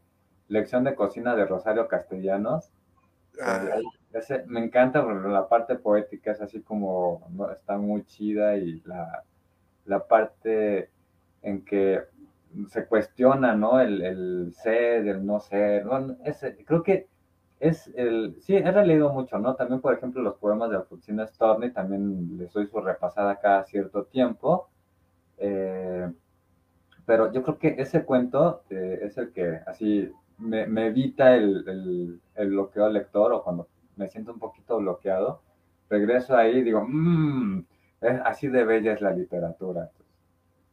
Lección 0.49 0.85
de 0.85 0.95
Cocina 0.95 1.37
de 1.37 1.47
Rosario 1.47 1.87
Castellanos. 1.89 2.73
Ah. 3.41 3.81
me 4.47 4.61
encanta 4.61 5.05
porque 5.05 5.29
la 5.29 5.49
parte 5.49 5.77
poética 5.77 6.33
es 6.33 6.41
así 6.41 6.61
como, 6.63 7.27
está 7.53 7.79
muy 7.79 8.05
chida 8.05 8.57
y 8.57 8.81
la, 8.81 9.25
la 9.85 10.07
parte 10.07 10.91
en 11.43 11.65
que 11.65 12.03
se 12.69 12.87
cuestiona, 12.87 13.55
¿no? 13.55 13.81
El, 13.81 14.03
el 14.03 14.53
ser, 14.55 15.07
el 15.07 15.25
no 15.25 15.41
ser. 15.41 15.87
creo 16.67 16.83
que 16.83 17.09
es 17.61 17.93
el. 17.95 18.37
Sí, 18.41 18.57
he 18.57 18.87
leído 18.87 19.13
mucho, 19.13 19.39
¿no? 19.39 19.55
También, 19.55 19.81
por 19.81 19.95
ejemplo, 19.95 20.23
los 20.23 20.37
poemas 20.37 20.71
de 20.71 20.77
Alfonsina 20.77 21.27
Storni, 21.27 21.71
también 21.71 22.39
les 22.39 22.53
doy 22.53 22.67
su 22.67 22.81
repasada 22.81 23.39
cada 23.39 23.65
cierto 23.65 24.05
tiempo. 24.05 24.71
Eh, 25.39 26.11
pero 27.07 27.33
yo 27.33 27.43
creo 27.43 27.59
que 27.59 27.75
ese 27.79 28.05
cuento 28.05 28.63
eh, 28.71 29.01
es 29.03 29.19
el 29.19 29.33
que 29.33 29.61
así 29.67 30.11
me, 30.39 30.63
evita 30.87 31.35
el, 31.37 32.21
el, 32.35 32.49
bloqueo 32.51 32.89
lector 32.89 33.33
o 33.33 33.43
cuando 33.43 33.69
me 33.97 34.09
siento 34.09 34.33
un 34.33 34.39
poquito 34.39 34.79
bloqueado, 34.79 35.43
regreso 35.89 36.37
ahí 36.37 36.59
y 36.59 36.63
digo, 36.63 36.85
mmm, 36.87 37.65
así 38.25 38.49
de 38.49 38.65
bella 38.65 38.93
es 38.95 39.01
la 39.03 39.13
literatura. 39.13 39.91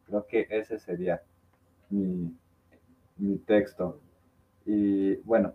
creo 0.06 0.26
que 0.28 0.48
ese 0.50 0.80
sería 0.80 1.22
mi, 1.90 2.34
mi 3.18 3.38
texto. 3.40 4.00
Y 4.66 5.16
bueno, 5.18 5.54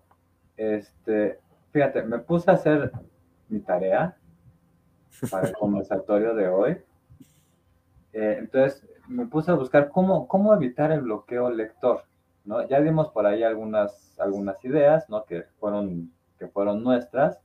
este, 0.62 1.40
fíjate, 1.72 2.02
me 2.02 2.20
puse 2.20 2.50
a 2.50 2.54
hacer 2.54 2.92
mi 3.48 3.60
tarea 3.60 4.16
para 5.30 5.48
el 5.48 5.54
conversatorio 5.58 6.34
de 6.34 6.48
hoy. 6.48 6.70
Eh, 8.12 8.36
entonces, 8.38 8.86
me 9.08 9.26
puse 9.26 9.50
a 9.50 9.54
buscar 9.54 9.88
cómo, 9.88 10.28
cómo 10.28 10.54
evitar 10.54 10.92
el 10.92 11.00
bloqueo 11.00 11.50
lector, 11.50 12.04
¿no? 12.44 12.66
Ya 12.68 12.80
dimos 12.80 13.08
por 13.08 13.26
ahí 13.26 13.42
algunas, 13.42 14.14
algunas 14.20 14.64
ideas, 14.64 15.08
¿no? 15.08 15.24
Que 15.24 15.42
fueron, 15.58 16.12
que 16.38 16.46
fueron 16.46 16.84
nuestras, 16.84 17.40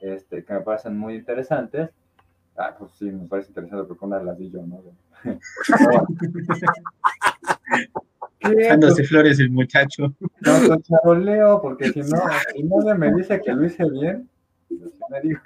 este, 0.00 0.44
que 0.44 0.52
me 0.52 0.60
parecen 0.60 0.98
muy 0.98 1.14
interesantes. 1.14 1.90
Ah, 2.56 2.74
pues 2.78 2.92
sí, 2.92 3.06
me 3.06 3.28
parece 3.28 3.48
interesante 3.48 3.88
porque 3.88 4.04
una 4.04 4.22
las 4.22 4.36
di 4.36 4.50
yo, 4.50 4.60
¿no? 4.66 4.82
Dándose 8.42 9.04
flores 9.04 9.38
el 9.40 9.50
muchacho. 9.50 10.14
No, 10.40 10.68
con 10.68 10.82
charoleo, 10.82 11.60
porque 11.62 11.92
si 11.92 12.00
no, 12.00 12.18
si 12.54 12.62
no 12.62 12.76
me 12.96 13.14
dice 13.14 13.40
que 13.40 13.52
lo 13.52 13.64
hice 13.64 13.84
bien, 13.90 14.28
pues 14.68 14.92
me 15.10 15.20
digo. 15.20 15.40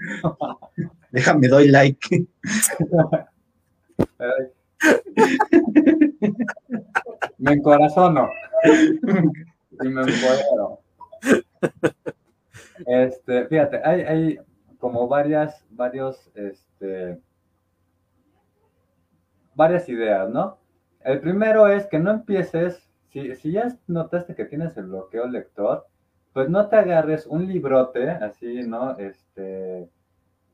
Déjame, 1.10 1.48
doy 1.48 1.68
like. 1.68 2.26
me 7.38 7.52
encorazono. 7.52 8.28
Y 8.64 9.88
me 9.88 10.02
empodero. 10.02 10.80
Este, 12.86 13.46
fíjate, 13.46 13.80
hay, 13.84 14.00
hay 14.02 14.38
como 14.78 15.08
varias, 15.08 15.64
varios, 15.70 16.30
este, 16.34 17.18
varias 19.54 19.88
ideas, 19.88 20.28
¿no? 20.30 20.58
El 21.00 21.20
primero 21.20 21.68
es 21.68 21.86
que 21.86 21.98
no 21.98 22.10
empieces 22.10 22.85
si, 23.36 23.52
ya 23.52 23.68
notaste 23.86 24.34
que 24.34 24.44
tienes 24.44 24.76
el 24.76 24.86
bloqueo 24.86 25.26
lector, 25.26 25.86
pues 26.32 26.48
no 26.50 26.68
te 26.68 26.76
agarres 26.76 27.26
un 27.26 27.46
librote 27.46 28.10
así, 28.10 28.62
¿no? 28.62 28.96
Este, 28.98 29.88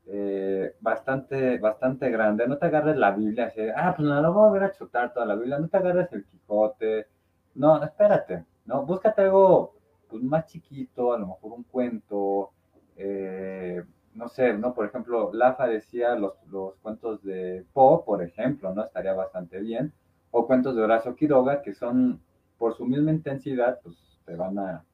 eh, 0.07 0.75
bastante, 0.79 1.57
bastante 1.59 2.09
grande, 2.09 2.47
no 2.47 2.57
te 2.57 2.65
agarres 2.67 2.97
la 2.97 3.11
Biblia 3.11 3.47
así, 3.47 3.61
ah, 3.75 3.93
pues 3.95 4.07
no, 4.07 4.21
lo 4.21 4.33
voy 4.33 4.49
a 4.49 4.51
ver 4.51 4.63
a 4.63 4.71
chutar 4.71 5.13
toda 5.13 5.25
la 5.25 5.35
Biblia, 5.35 5.59
no 5.59 5.67
te 5.67 5.77
agarres 5.77 6.11
el 6.13 6.25
Quijote, 6.25 7.07
no, 7.55 7.83
espérate, 7.83 8.45
¿no? 8.65 8.85
Búscate 8.85 9.23
algo 9.23 9.75
pues, 10.09 10.23
más 10.23 10.45
chiquito, 10.45 11.13
a 11.13 11.19
lo 11.19 11.27
mejor 11.27 11.53
un 11.53 11.63
cuento, 11.63 12.51
eh, 12.97 13.83
no 14.13 14.27
sé, 14.29 14.53
¿no? 14.53 14.73
Por 14.73 14.85
ejemplo, 14.85 15.31
Lafa 15.33 15.67
decía 15.67 16.15
los, 16.15 16.33
los 16.49 16.75
cuentos 16.77 17.23
de 17.23 17.65
Poe, 17.73 18.03
por 18.05 18.23
ejemplo, 18.23 18.73
¿no? 18.73 18.83
Estaría 18.83 19.13
bastante 19.13 19.59
bien, 19.59 19.93
o 20.31 20.47
cuentos 20.47 20.75
de 20.75 20.81
Horacio 20.81 21.15
Quiroga, 21.15 21.61
que 21.61 21.73
son 21.73 22.21
por 22.63 22.77
su 22.77 22.85
misma 22.85 23.11
intensidad, 23.11 23.81
pues 23.83 23.97
te 24.25 24.37
van 24.37 24.57
a, 24.57 24.85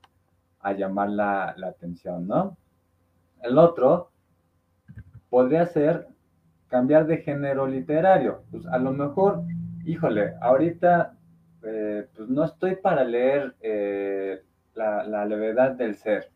llamar 0.74 1.10
la, 1.12 1.56
atención, 1.68 2.26
¿no? 2.26 2.58
El 3.44 3.60
otro 3.60 4.10
podría 5.30 5.68
ser 5.68 6.08
cambiar 6.68 7.06
de 7.06 7.18
género 7.18 7.68
literario. 7.68 8.42
Pues 8.50 8.66
a 8.66 8.80
lo 8.80 8.92
mejor, 8.92 9.44
híjole, 9.86 10.34
ahorita 10.42 11.14
eh, 11.62 12.08
pues 12.16 12.28
no 12.28 12.44
estoy 12.44 12.76
para 12.76 13.04
leer 13.04 13.56
eh, 13.62 14.42
la, 14.74 15.04
la, 15.04 15.26
levedad 15.26 15.74
del 15.74 15.94
ser. 15.94 16.32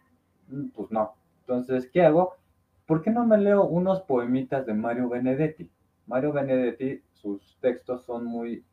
Mm, 0.50 0.68
pues 0.68 0.92
no. 0.92 1.16
Entonces, 1.40 1.90
¿qué 1.92 2.04
hago? 2.04 2.36
¿Por 2.86 3.02
qué 3.02 3.10
no 3.10 3.26
me 3.26 3.40
leo 3.40 3.66
unos 3.66 4.04
poemitas 4.04 4.68
de 4.68 4.76
Mario 4.76 5.10
Benedetti? 5.10 5.68
Mario 6.06 6.32
Benedetti, 6.32 7.02
sus 7.12 7.58
textos 7.60 8.04
son 8.06 8.24
muy 8.24 8.64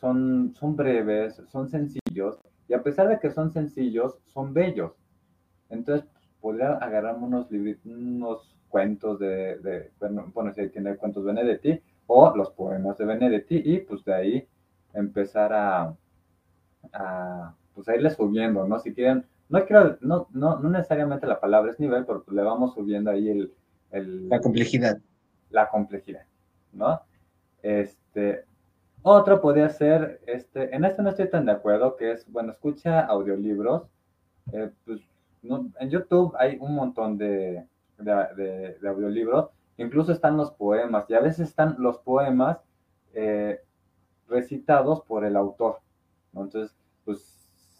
son, 0.00 0.54
son 0.54 0.76
breves, 0.76 1.42
son 1.48 1.68
sencillos, 1.68 2.05
y 2.68 2.74
a 2.74 2.82
pesar 2.82 3.08
de 3.08 3.18
que 3.18 3.30
son 3.30 3.52
sencillos, 3.52 4.18
son 4.26 4.52
bellos. 4.52 4.92
Entonces, 5.68 6.06
podría 6.40 6.72
agarrar 6.74 7.16
unos, 7.16 7.48
unos 7.84 8.56
cuentos 8.68 9.18
de, 9.18 9.90
bueno, 10.32 10.52
si 10.52 10.68
tiene 10.68 10.96
cuentos 10.96 11.24
de 11.24 11.32
Benedetti, 11.32 11.80
o 12.06 12.36
los 12.36 12.50
poemas 12.50 12.98
de 12.98 13.04
Benedetti, 13.04 13.62
y 13.64 13.78
pues 13.78 14.04
de 14.04 14.14
ahí 14.14 14.48
empezar 14.94 15.52
a, 15.52 15.96
a 16.92 17.54
pues 17.74 17.88
a 17.88 17.94
irle 17.94 18.10
subiendo, 18.10 18.66
¿no? 18.66 18.78
Si 18.78 18.94
quieren, 18.94 19.24
no 19.48 19.64
quiero, 19.66 19.98
no, 20.00 20.28
no, 20.32 20.58
no 20.58 20.70
necesariamente 20.70 21.26
la 21.26 21.38
palabra 21.38 21.70
es 21.70 21.78
nivel, 21.78 22.06
pero 22.06 22.24
le 22.30 22.42
vamos 22.42 22.74
subiendo 22.74 23.10
ahí 23.10 23.28
el, 23.28 23.52
el 23.90 24.28
la 24.28 24.40
complejidad. 24.40 24.98
La 25.50 25.68
complejidad, 25.68 26.24
¿no? 26.72 27.00
Este, 27.62 28.45
otro 29.08 29.40
podría 29.40 29.68
ser, 29.68 30.20
este, 30.26 30.74
en 30.74 30.84
esto 30.84 31.00
no 31.00 31.10
estoy 31.10 31.30
tan 31.30 31.46
de 31.46 31.52
acuerdo, 31.52 31.96
que 31.96 32.10
es, 32.10 32.30
bueno, 32.30 32.50
escucha 32.50 33.06
audiolibros. 33.06 33.84
Eh, 34.52 34.70
pues, 34.84 35.00
en 35.42 35.90
YouTube 35.90 36.34
hay 36.36 36.58
un 36.60 36.74
montón 36.74 37.16
de, 37.16 37.64
de, 37.98 38.76
audiolibros, 38.84 39.50
incluso 39.76 40.10
están 40.10 40.36
los 40.36 40.50
poemas, 40.50 41.08
y 41.08 41.14
a 41.14 41.20
veces 41.20 41.48
están 41.48 41.76
los 41.78 41.98
poemas 41.98 42.58
eh, 43.14 43.60
recitados 44.28 45.02
por 45.02 45.24
el 45.24 45.36
autor. 45.36 45.78
Entonces, 46.32 46.76
pues, 47.04 47.20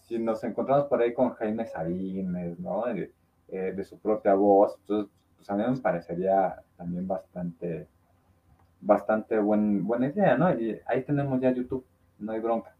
si 0.07 0.17
nos 0.19 0.41
encontramos 0.45 0.85
por 0.85 1.01
ahí 1.01 1.13
con 1.13 1.31
Jaime 1.31 1.65
Sabines, 1.65 2.57
¿no? 2.57 2.85
Eh, 2.87 3.11
de 3.49 3.83
su 3.83 3.99
propia 3.99 4.33
voz, 4.33 4.77
entonces, 4.79 5.11
pues 5.35 5.49
a 5.49 5.55
mí 5.55 5.63
me 5.67 5.77
parecería 5.77 6.61
también 6.77 7.05
bastante 7.05 7.87
bastante 8.87 9.37
buen, 9.37 9.85
buena 9.85 10.07
idea, 10.07 10.37
¿no? 10.37 10.49
Y 10.57 10.79
ahí 10.85 11.03
tenemos 11.03 11.41
ya 11.41 11.51
YouTube, 11.51 11.85
no 12.17 12.31
hay 12.31 12.39
bronca. 12.39 12.73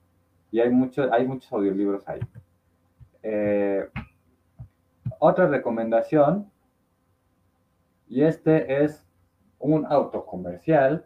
Y 0.51 0.61
hay, 0.61 0.69
mucho, 0.69 1.13
hay 1.13 1.27
muchos 1.27 1.51
audiolibros 1.51 2.07
ahí. 2.07 2.21
Eh, 3.21 3.87
otra 5.19 5.47
recomendación, 5.47 6.49
y 8.07 8.23
este 8.23 8.83
es 8.83 9.05
un 9.59 9.85
autocomercial, 9.85 11.05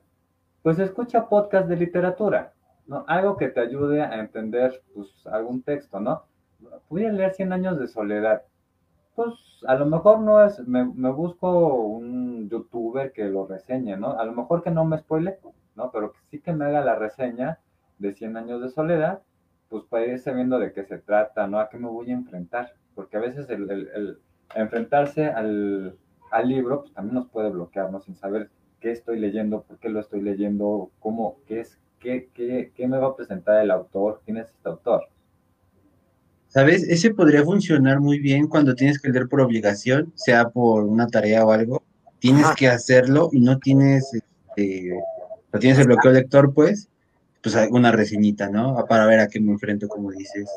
pues 0.61 0.77
escucha 0.77 1.27
podcast 1.27 1.67
de 1.67 1.77
literatura, 1.77 2.53
¿no? 2.85 3.03
Algo 3.07 3.37
que 3.37 3.47
te 3.47 3.59
ayude 3.59 4.03
a 4.03 4.19
entender 4.19 4.83
pues, 4.93 5.25
algún 5.25 5.63
texto, 5.63 5.99
¿no? 5.99 6.23
Voy 6.89 7.05
a 7.05 7.11
leer 7.11 7.33
100 7.33 7.53
años 7.53 7.79
de 7.79 7.87
soledad 7.87 8.43
pues 9.15 9.35
a 9.67 9.75
lo 9.75 9.85
mejor 9.85 10.19
no 10.19 10.43
es, 10.43 10.59
me, 10.67 10.83
busco 11.11 11.75
un 11.83 12.20
youtuber 12.49 13.11
que 13.11 13.25
lo 13.25 13.45
reseñe, 13.45 13.97
¿no? 13.97 14.19
A 14.19 14.25
lo 14.25 14.33
mejor 14.33 14.63
que 14.63 14.71
no 14.71 14.85
me 14.85 14.97
spoile, 14.97 15.39
¿no? 15.75 15.91
Pero 15.91 16.13
que 16.13 16.19
sí 16.29 16.39
que 16.39 16.53
me 16.53 16.65
haga 16.65 16.81
la 16.83 16.95
reseña 16.95 17.59
de 17.99 18.13
100 18.13 18.37
años 18.37 18.61
de 18.61 18.69
soledad, 18.69 19.21
pues 19.69 19.83
para 19.85 20.05
ir 20.05 20.19
sabiendo 20.19 20.59
de 20.59 20.73
qué 20.73 20.83
se 20.83 20.97
trata, 20.97 21.47
¿no? 21.47 21.59
A 21.59 21.69
qué 21.69 21.77
me 21.77 21.87
voy 21.87 22.09
a 22.11 22.13
enfrentar, 22.13 22.73
porque 22.95 23.17
a 23.17 23.21
veces 23.21 23.49
el, 23.49 24.19
enfrentarse 24.55 25.27
al, 25.27 25.97
al 26.31 26.49
libro 26.49 26.81
pues, 26.81 26.93
también 26.93 27.15
nos 27.15 27.29
puede 27.29 27.49
bloquear, 27.49 27.91
¿no? 27.91 28.01
Sin 28.01 28.15
saber 28.15 28.49
qué 28.79 28.91
estoy 28.91 29.19
leyendo, 29.19 29.63
por 29.63 29.77
qué 29.79 29.89
lo 29.89 29.99
estoy 29.99 30.21
leyendo, 30.21 30.91
cómo, 30.99 31.37
qué 31.45 31.61
es, 31.61 31.79
qué, 31.99 32.29
qué, 32.33 32.71
qué 32.75 32.87
me 32.87 32.97
va 32.97 33.07
a 33.07 33.15
presentar 33.15 33.61
el 33.61 33.71
autor, 33.71 34.21
quién 34.25 34.37
es 34.37 34.49
este 34.49 34.69
autor. 34.69 35.07
¿Sabes? 36.47 36.83
Ese 36.89 37.13
podría 37.13 37.45
funcionar 37.45 38.01
muy 38.01 38.19
bien 38.19 38.47
cuando 38.47 38.75
tienes 38.75 38.99
que 38.99 39.07
leer 39.07 39.29
por 39.29 39.39
obligación, 39.39 40.11
sea 40.15 40.49
por 40.49 40.83
una 40.83 41.07
tarea 41.07 41.45
o 41.45 41.51
algo. 41.51 41.81
Tienes 42.21 42.45
que 42.55 42.67
hacerlo 42.67 43.29
y 43.31 43.39
no 43.39 43.57
tienes, 43.57 44.13
este, 44.13 44.91
no 45.51 45.59
tienes 45.59 45.79
el 45.79 45.87
bloqueo 45.87 46.11
lector, 46.11 46.53
pues, 46.53 46.87
pues 47.41 47.55
alguna 47.55 47.91
reseñita, 47.91 48.47
¿no? 48.47 48.85
Para 48.87 49.07
ver 49.07 49.21
a 49.21 49.27
qué 49.27 49.39
me 49.39 49.51
enfrento, 49.51 49.87
como 49.87 50.11
dices. 50.11 50.47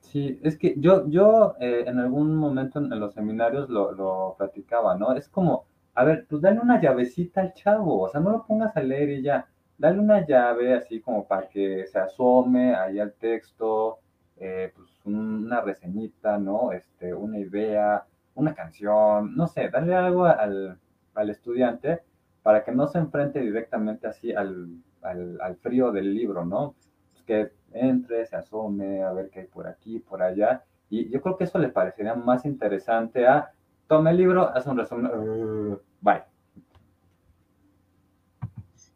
Sí, 0.00 0.38
es 0.44 0.56
que 0.56 0.74
yo, 0.76 1.08
yo 1.08 1.56
eh, 1.58 1.86
en 1.88 1.98
algún 1.98 2.36
momento 2.36 2.78
en, 2.78 2.88
los 3.00 3.14
seminarios 3.14 3.68
lo, 3.68 3.90
lo, 3.90 4.36
platicaba, 4.38 4.96
¿no? 4.96 5.12
Es 5.16 5.28
como, 5.28 5.64
a 5.96 6.04
ver, 6.04 6.24
pues 6.30 6.40
dale 6.40 6.60
una 6.60 6.80
llavecita 6.80 7.40
al 7.40 7.52
chavo, 7.52 8.02
o 8.02 8.08
sea, 8.08 8.20
no 8.20 8.30
lo 8.30 8.46
pongas 8.46 8.76
a 8.76 8.80
leer 8.80 9.10
y 9.10 9.22
ya, 9.22 9.48
dale 9.78 9.98
una 9.98 10.24
llave 10.24 10.74
así 10.74 11.00
como 11.00 11.26
para 11.26 11.48
que 11.48 11.84
se 11.88 11.98
asome 11.98 12.76
ahí 12.76 13.00
al 13.00 13.14
texto, 13.14 13.98
eh, 14.36 14.72
pues 14.76 14.88
una 15.04 15.62
reseñita, 15.62 16.38
¿no? 16.38 16.70
Este, 16.70 17.12
una 17.12 17.40
idea, 17.40 18.04
una 18.36 18.54
canción, 18.54 19.34
no 19.34 19.48
sé, 19.48 19.68
dale 19.68 19.94
algo 19.96 20.26
al, 20.26 20.78
al 21.14 21.30
estudiante 21.30 22.00
para 22.42 22.64
que 22.64 22.72
no 22.72 22.86
se 22.88 22.98
enfrente 22.98 23.40
directamente 23.40 24.06
así 24.06 24.32
al, 24.32 24.68
al, 25.02 25.40
al 25.40 25.56
frío 25.56 25.92
del 25.92 26.14
libro, 26.14 26.44
¿no? 26.44 26.74
Pues 27.12 27.22
que 27.24 27.52
entre, 27.72 28.26
se 28.26 28.36
asome, 28.36 29.02
a 29.02 29.12
ver 29.12 29.30
qué 29.30 29.40
hay 29.40 29.46
por 29.46 29.66
aquí, 29.66 29.98
por 30.00 30.22
allá. 30.22 30.64
Y 30.90 31.08
yo 31.10 31.20
creo 31.22 31.36
que 31.36 31.44
eso 31.44 31.58
le 31.58 31.68
parecería 31.68 32.14
más 32.14 32.44
interesante 32.44 33.26
a, 33.26 33.52
tome 33.86 34.10
el 34.10 34.16
libro, 34.16 34.48
haz 34.54 34.66
un 34.66 34.78
resumen, 34.78 35.06
uh, 35.06 35.78
bye. 36.00 36.22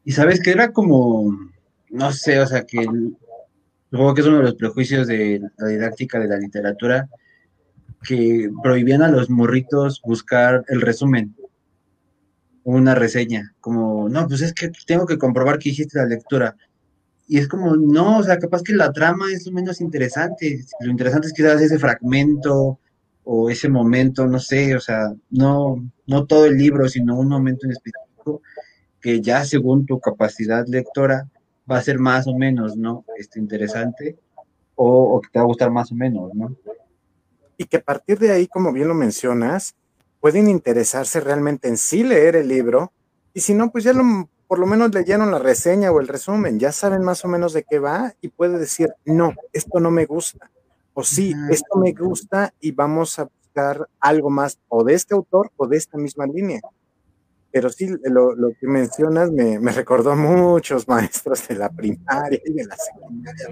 Y 0.04 0.12
sabes 0.12 0.40
que 0.42 0.52
era 0.52 0.72
como, 0.72 1.36
no 1.90 2.12
sé, 2.12 2.40
o 2.40 2.46
sea, 2.46 2.64
que 2.64 2.86
supongo 3.90 4.14
que 4.14 4.20
es 4.20 4.26
uno 4.26 4.38
de 4.38 4.44
los 4.44 4.54
prejuicios 4.54 5.06
de 5.06 5.40
la 5.56 5.68
didáctica 5.68 6.18
de 6.18 6.28
la 6.28 6.36
literatura, 6.36 7.08
que 8.06 8.50
prohibían 8.62 9.02
a 9.02 9.08
los 9.08 9.30
morritos 9.30 10.00
buscar 10.04 10.64
el 10.68 10.80
resumen, 10.80 11.34
una 12.74 12.94
reseña, 12.94 13.54
como, 13.60 14.08
no, 14.08 14.26
pues 14.26 14.42
es 14.42 14.52
que 14.52 14.70
tengo 14.86 15.06
que 15.06 15.18
comprobar 15.18 15.58
que 15.58 15.70
hiciste 15.70 15.98
la 15.98 16.06
lectura 16.06 16.56
y 17.28 17.38
es 17.38 17.48
como, 17.48 17.76
no, 17.76 18.18
o 18.18 18.22
sea, 18.22 18.38
capaz 18.38 18.62
que 18.62 18.72
la 18.72 18.92
trama 18.92 19.32
es 19.32 19.46
lo 19.46 19.52
menos 19.52 19.80
interesante. 19.80 20.64
Lo 20.80 20.90
interesante 20.90 21.26
es 21.26 21.32
quizás 21.32 21.60
ese 21.60 21.78
fragmento 21.78 22.78
o 23.24 23.50
ese 23.50 23.68
momento, 23.68 24.26
no 24.26 24.38
sé, 24.38 24.76
o 24.76 24.80
sea, 24.80 25.12
no, 25.30 25.84
no 26.06 26.26
todo 26.26 26.46
el 26.46 26.56
libro, 26.56 26.88
sino 26.88 27.18
un 27.18 27.28
momento 27.28 27.66
en 27.66 27.72
específico 27.72 28.42
que 29.00 29.20
ya 29.20 29.44
según 29.44 29.86
tu 29.86 29.98
capacidad 29.98 30.64
lectora 30.68 31.28
va 31.70 31.78
a 31.78 31.82
ser 31.82 31.98
más 31.98 32.28
o 32.28 32.36
menos, 32.36 32.76
¿no? 32.76 33.04
Este, 33.18 33.40
interesante 33.40 34.16
o, 34.76 35.20
que 35.20 35.30
te 35.30 35.38
va 35.40 35.44
a 35.44 35.48
gustar 35.48 35.70
más 35.70 35.90
o 35.90 35.96
menos, 35.96 36.32
¿no? 36.34 36.56
Y 37.56 37.64
que 37.64 37.78
a 37.78 37.82
partir 37.82 38.18
de 38.20 38.30
ahí, 38.30 38.46
como 38.46 38.72
bien 38.72 38.86
lo 38.86 38.94
mencionas, 38.94 39.74
pueden 40.26 40.48
interesarse 40.48 41.20
realmente 41.20 41.68
en 41.68 41.76
sí 41.76 42.02
leer 42.02 42.34
el 42.34 42.48
libro 42.48 42.92
y 43.32 43.42
si 43.42 43.54
no, 43.54 43.70
pues 43.70 43.84
ya 43.84 43.92
lo 43.92 44.28
por 44.48 44.58
lo 44.58 44.66
menos 44.66 44.92
leyeron 44.92 45.30
la 45.30 45.38
reseña 45.38 45.92
o 45.92 46.00
el 46.00 46.08
resumen, 46.08 46.58
ya 46.58 46.72
saben 46.72 47.04
más 47.04 47.24
o 47.24 47.28
menos 47.28 47.52
de 47.52 47.62
qué 47.62 47.78
va 47.78 48.12
y 48.20 48.26
puede 48.26 48.58
decir, 48.58 48.92
no, 49.04 49.34
esto 49.52 49.78
no 49.78 49.92
me 49.92 50.04
gusta, 50.04 50.50
o 50.94 51.04
sí, 51.04 51.32
esto 51.48 51.78
me 51.78 51.92
gusta 51.92 52.52
y 52.58 52.72
vamos 52.72 53.20
a 53.20 53.26
buscar 53.26 53.88
algo 54.00 54.28
más 54.28 54.58
o 54.66 54.82
de 54.82 54.94
este 54.94 55.14
autor 55.14 55.52
o 55.56 55.68
de 55.68 55.76
esta 55.76 55.96
misma 55.96 56.26
línea. 56.26 56.60
Pero 57.52 57.70
sí, 57.70 57.88
lo, 58.02 58.34
que 58.58 58.66
mencionas 58.66 59.30
me, 59.30 59.60
recordó 59.70 60.10
a 60.10 60.16
muchos 60.16 60.88
maestros 60.88 61.46
de 61.46 61.54
la 61.54 61.70
primaria 61.70 62.40
y 62.44 62.52
de 62.52 62.64
la 62.64 62.76
secundaria. 62.76 63.46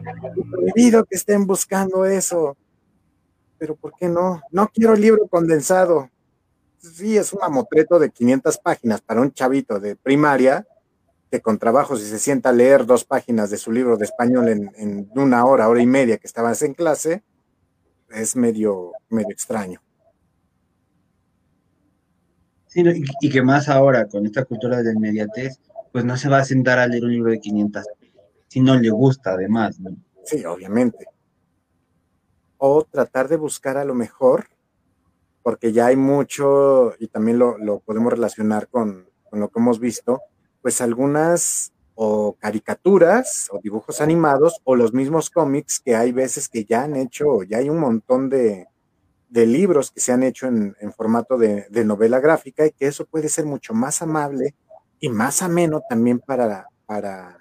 Prohibido 0.51 1.05
que 1.05 1.15
estén 1.15 1.47
buscando 1.47 2.05
eso. 2.05 2.57
Pero 3.59 3.77
¿por 3.77 3.95
qué 3.95 4.09
no? 4.09 4.43
No 4.51 4.69
quiero 4.75 4.97
libro 4.97 5.29
condensado. 5.29 6.11
Sí, 6.93 7.17
es 7.17 7.33
un 7.33 7.41
mamotreto 7.41 7.99
de 7.99 8.11
500 8.11 8.59
páginas 8.59 9.01
para 9.01 9.23
un 9.23 9.33
chavito 9.33 9.81
de 9.81 9.97
primaria, 9.97 10.67
con 11.41 11.59
trabajo, 11.59 11.97
si 11.97 12.05
se 12.05 12.19
sienta 12.19 12.51
a 12.51 12.53
leer 12.53 12.87
dos 12.87 13.05
páginas 13.05 13.51
de 13.51 13.57
su 13.57 13.73
libro 13.73 13.97
de 13.97 14.05
español 14.05 14.49
en, 14.49 15.11
una 15.15 15.45
hora, 15.45 15.69
hora 15.69 15.83
y 15.83 15.87
media 15.87 16.19
que 16.19 16.27
estabas 16.27 16.63
en 16.63 16.75
clase, 16.75 17.23
es 18.11 18.37
medio, 18.37 18.93
medio 19.09 19.31
extraño. 19.31 19.81
Sí, 22.67 22.83
y, 23.21 23.31
que 23.31 23.43
más 23.43 23.69
ahora, 23.69 24.07
con 24.07 24.27
esta 24.27 24.45
cultura 24.45 24.83
de 24.83 24.93
inmediatez, 24.93 25.61
pues 25.93 26.05
no 26.05 26.17
se 26.17 26.29
va 26.29 26.39
a 26.39 26.45
sentar 26.45 26.79
a 26.79 26.87
leer 26.87 27.05
un 27.05 27.13
libro 27.13 27.31
de 27.31 27.41
500, 27.41 27.85
si 28.49 28.61
no 28.61 28.77
le 28.77 28.91
gusta 28.91 29.33
además, 29.33 29.79
¿no? 29.79 29.97
Sí, 30.25 30.45
obviamente. 30.45 31.07
O 32.59 32.85
tratar 32.85 33.29
de 33.29 33.37
buscar 33.37 33.77
a 33.77 33.85
lo 33.85 33.95
mejor, 33.95 34.47
porque 35.45 35.73
ya 35.73 35.87
hay 35.87 35.97
mucho, 35.97 36.95
y 36.99 37.07
también 37.09 37.39
lo, 37.39 37.81
podemos 37.85 38.11
relacionar 38.11 38.67
con, 38.67 39.07
con 39.29 39.41
lo 39.41 39.51
que 39.51 39.61
hemos 39.61 39.79
visto, 39.79 40.23
pues 40.63 40.81
algunas 40.81 41.75
o 41.95 42.35
caricaturas 42.41 43.49
o 43.53 43.61
dibujos 43.63 44.01
animados 44.01 44.61
o 44.65 44.75
los 44.75 44.95
mismos 44.95 45.29
cómics 45.29 45.79
que 45.79 45.95
hay 45.95 46.13
veces 46.13 46.49
que 46.49 46.65
ya 46.65 46.85
han 46.85 46.97
hecho, 46.97 47.43
ya 47.43 47.59
hay 47.59 47.69
un 47.69 47.79
montón 47.79 48.31
de, 48.31 48.67
libros 49.29 49.91
que 49.91 50.01
se 50.01 50.13
han 50.13 50.23
hecho 50.23 50.47
en, 50.47 50.75
formato 50.97 51.37
de, 51.37 51.67
novela 51.85 52.21
gráfica 52.21 52.65
y 52.65 52.71
que 52.71 52.87
eso 52.87 53.05
puede 53.05 53.29
ser 53.29 53.45
mucho 53.45 53.75
más 53.75 54.01
amable 54.01 54.55
y 54.99 55.11
más 55.11 55.43
ameno 55.43 55.83
también 55.87 56.21
para, 56.21 56.69
para, 56.87 57.37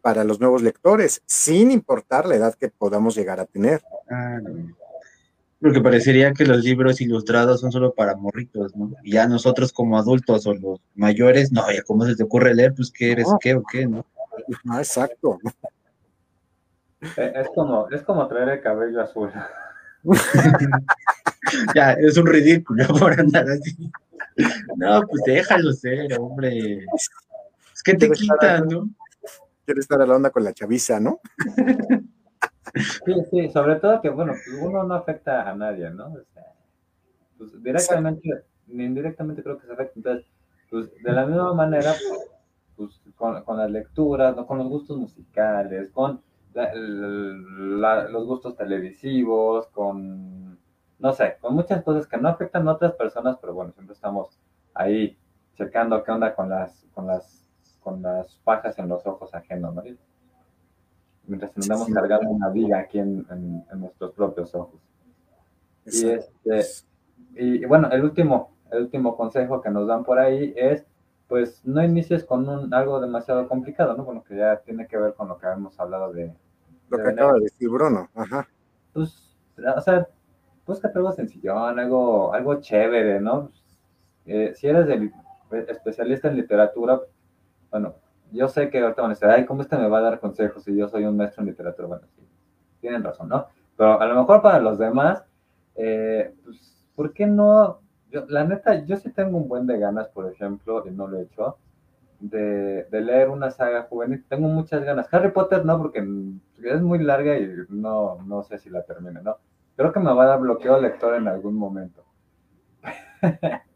para 0.00 0.24
los 0.24 0.40
nuevos 0.40 0.62
lectores, 0.62 1.20
sin 1.26 1.70
importar 1.70 2.26
la 2.26 2.36
edad 2.36 2.54
que 2.54 2.70
podamos 2.70 3.14
llegar 3.14 3.40
a 3.40 3.44
tener. 3.44 3.82
Porque 5.62 5.80
parecería 5.80 6.32
que 6.32 6.44
los 6.44 6.64
libros 6.64 7.00
ilustrados 7.00 7.60
son 7.60 7.70
solo 7.70 7.94
para 7.94 8.16
morritos, 8.16 8.74
¿no? 8.74 8.90
Y 9.04 9.12
ya 9.12 9.28
nosotros 9.28 9.72
como 9.72 9.96
adultos 9.96 10.44
o 10.46 10.54
los 10.54 10.80
mayores, 10.96 11.52
no, 11.52 11.70
ya 11.70 11.82
cómo 11.82 12.04
se 12.04 12.16
te 12.16 12.24
ocurre 12.24 12.52
leer, 12.52 12.74
pues 12.74 12.90
qué 12.90 13.12
eres, 13.12 13.28
qué 13.40 13.54
o 13.54 13.62
qué, 13.62 13.86
¿no? 13.86 14.04
No, 14.64 14.78
exacto. 14.78 15.38
Eh, 17.16 17.32
es 17.36 17.48
como, 17.54 17.88
es 17.90 18.02
como 18.02 18.26
traer 18.26 18.48
el 18.48 18.60
cabello 18.60 19.02
azul. 19.02 19.30
ya, 21.76 21.92
es 21.92 22.16
un 22.16 22.26
ridículo 22.26 22.84
por 22.98 23.18
andar 23.18 23.48
así. 23.48 23.88
No, 24.76 25.02
pues 25.02 25.22
déjalo 25.24 25.72
ser, 25.72 26.18
hombre. 26.18 26.86
Es 27.72 27.82
que 27.84 27.94
te 27.94 28.10
quitan, 28.10 28.66
¿no? 28.66 28.88
Quiere 29.64 29.80
estar 29.80 30.02
a 30.02 30.06
la 30.06 30.16
onda 30.16 30.30
con 30.30 30.42
la 30.42 30.52
chaviza, 30.52 30.98
¿no? 30.98 31.20
Sí, 33.04 33.14
sí, 33.30 33.50
sobre 33.50 33.76
todo 33.76 34.00
que, 34.00 34.08
bueno, 34.08 34.34
uno 34.60 34.84
no 34.84 34.94
afecta 34.94 35.48
a 35.50 35.54
nadie, 35.54 35.90
¿no? 35.90 36.14
Pues 37.38 37.62
directamente, 37.62 38.44
ni 38.66 38.84
indirectamente 38.84 39.42
creo 39.42 39.58
que 39.58 39.66
se 39.66 39.72
afecta. 39.72 39.92
Entonces, 39.96 40.26
pues 40.70 41.02
de 41.02 41.12
la 41.12 41.26
misma 41.26 41.52
manera, 41.54 41.92
pues 42.76 43.00
con, 43.16 43.42
con 43.44 43.58
las 43.58 43.70
lecturas, 43.70 44.34
con 44.46 44.58
los 44.58 44.68
gustos 44.68 44.98
musicales, 44.98 45.90
con 45.90 46.22
los 46.54 48.26
gustos 48.26 48.56
televisivos, 48.56 49.66
con, 49.68 50.58
no 50.98 51.12
sé, 51.12 51.36
con 51.40 51.54
muchas 51.54 51.82
cosas 51.82 52.06
que 52.06 52.18
no 52.18 52.28
afectan 52.28 52.68
a 52.68 52.72
otras 52.72 52.94
personas, 52.94 53.38
pero 53.40 53.54
bueno, 53.54 53.72
siempre 53.72 53.94
estamos 53.94 54.38
ahí 54.74 55.18
checando 55.54 56.02
qué 56.04 56.12
onda 56.12 56.34
con 56.34 56.48
las, 56.48 56.86
con 56.94 57.06
las, 57.06 57.44
con 57.80 58.02
las 58.02 58.36
pajas 58.44 58.78
en 58.78 58.88
los 58.88 59.06
ojos 59.06 59.34
ajenos, 59.34 59.74
¿no? 59.74 59.82
Mientras 61.32 61.52
andamos 61.56 61.88
cargando 61.88 62.28
una 62.30 62.50
viga 62.50 62.78
aquí 62.78 62.98
en, 62.98 63.26
nuestros 63.74 64.12
propios 64.12 64.54
ojos. 64.54 64.80
Y, 65.86 66.10
este, 66.10 66.84
y, 67.34 67.64
bueno, 67.64 67.88
el 67.90 68.04
último, 68.04 68.52
el 68.70 68.82
último 68.82 69.16
consejo 69.16 69.62
que 69.62 69.70
nos 69.70 69.86
dan 69.86 70.04
por 70.04 70.18
ahí 70.18 70.52
es, 70.56 70.84
pues 71.28 71.64
no 71.64 71.82
inicies 71.82 72.24
con 72.24 72.46
un, 72.46 72.74
algo 72.74 73.00
demasiado 73.00 73.48
complicado, 73.48 73.96
¿no? 73.96 74.04
Bueno, 74.04 74.22
que 74.22 74.36
ya 74.36 74.58
tiene 74.58 74.86
que 74.86 74.98
ver 74.98 75.14
con 75.14 75.28
lo 75.28 75.38
que 75.38 75.46
habíamos 75.46 75.78
hablado 75.80 76.12
de... 76.12 76.34
Lo 76.90 76.98
que 76.98 77.08
acaba 77.08 77.32
de 77.32 77.40
decir 77.40 77.70
Bruno, 77.70 78.10
ajá. 78.14 78.46
Pues, 78.92 79.34
o 79.56 79.80
sea, 79.80 80.06
búscate 80.66 80.98
algo 80.98 81.12
sencillón, 81.12 81.78
algo, 81.78 82.34
algo 82.34 82.60
chévere, 82.60 83.20
¿no? 83.20 83.50
Eh, 84.26 84.52
si 84.54 84.66
eres 84.66 84.86
especialista 85.68 86.28
en 86.28 86.36
literatura, 86.36 87.00
bueno, 87.70 87.94
yo 88.32 88.48
sé 88.48 88.70
que 88.70 88.80
ahorita 88.80 89.02
van 89.02 89.10
a 89.10 89.14
decir, 89.14 89.28
ay, 89.28 89.44
¿cómo 89.46 89.62
este 89.62 89.76
me 89.76 89.88
va 89.88 89.98
a 89.98 90.02
dar 90.02 90.20
consejos 90.20 90.64
si 90.64 90.76
yo 90.76 90.88
soy 90.88 91.04
un 91.04 91.16
maestro 91.16 91.42
en 91.42 91.48
literatura? 91.48 91.88
Bueno, 91.88 92.06
sí, 92.14 92.22
tienen 92.80 93.02
razón, 93.02 93.28
¿no? 93.28 93.46
Pero 93.76 94.00
a 94.00 94.06
lo 94.06 94.14
mejor 94.16 94.42
para 94.42 94.58
los 94.58 94.78
demás, 94.78 95.24
eh, 95.76 96.34
pues, 96.44 96.86
¿por 96.94 97.12
qué 97.12 97.26
no? 97.26 97.80
la 98.28 98.44
neta, 98.44 98.84
yo 98.84 98.96
sí 98.96 99.10
tengo 99.10 99.38
un 99.38 99.48
buen 99.48 99.66
de 99.66 99.78
ganas, 99.78 100.08
por 100.08 100.30
ejemplo, 100.30 100.86
y 100.86 100.90
no 100.90 101.06
lo 101.06 101.18
he 101.18 101.22
hecho, 101.22 101.56
de, 102.20 102.86
leer 102.90 103.28
una 103.30 103.50
saga 103.50 103.84
juvenil. 103.84 104.24
Tengo 104.28 104.48
muchas 104.48 104.84
ganas. 104.84 105.12
Harry 105.12 105.30
Potter 105.32 105.64
no, 105.64 105.78
porque 105.78 106.06
es 106.62 106.82
muy 106.82 106.98
larga 106.98 107.38
y 107.38 107.50
no, 107.68 108.18
no 108.24 108.42
sé 108.42 108.58
si 108.58 108.70
la 108.70 108.82
termine, 108.82 109.22
¿no? 109.22 109.38
Creo 109.76 109.92
que 109.92 110.00
me 110.00 110.12
va 110.12 110.24
a 110.24 110.26
dar 110.26 110.40
bloqueo 110.40 110.78
lector 110.80 111.14
en 111.14 111.28
algún 111.28 111.54
momento. 111.54 112.04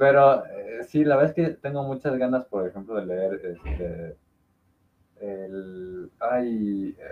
Pero 0.00 0.46
eh, 0.46 0.82
sí, 0.88 1.04
la 1.04 1.16
verdad 1.16 1.34
es 1.38 1.46
que 1.48 1.54
tengo 1.56 1.82
muchas 1.82 2.16
ganas, 2.16 2.46
por 2.46 2.66
ejemplo, 2.66 2.94
de 2.94 3.04
leer 3.04 3.34
este, 3.44 4.16
el, 5.20 6.10
ay, 6.18 6.96
eh, 6.98 7.04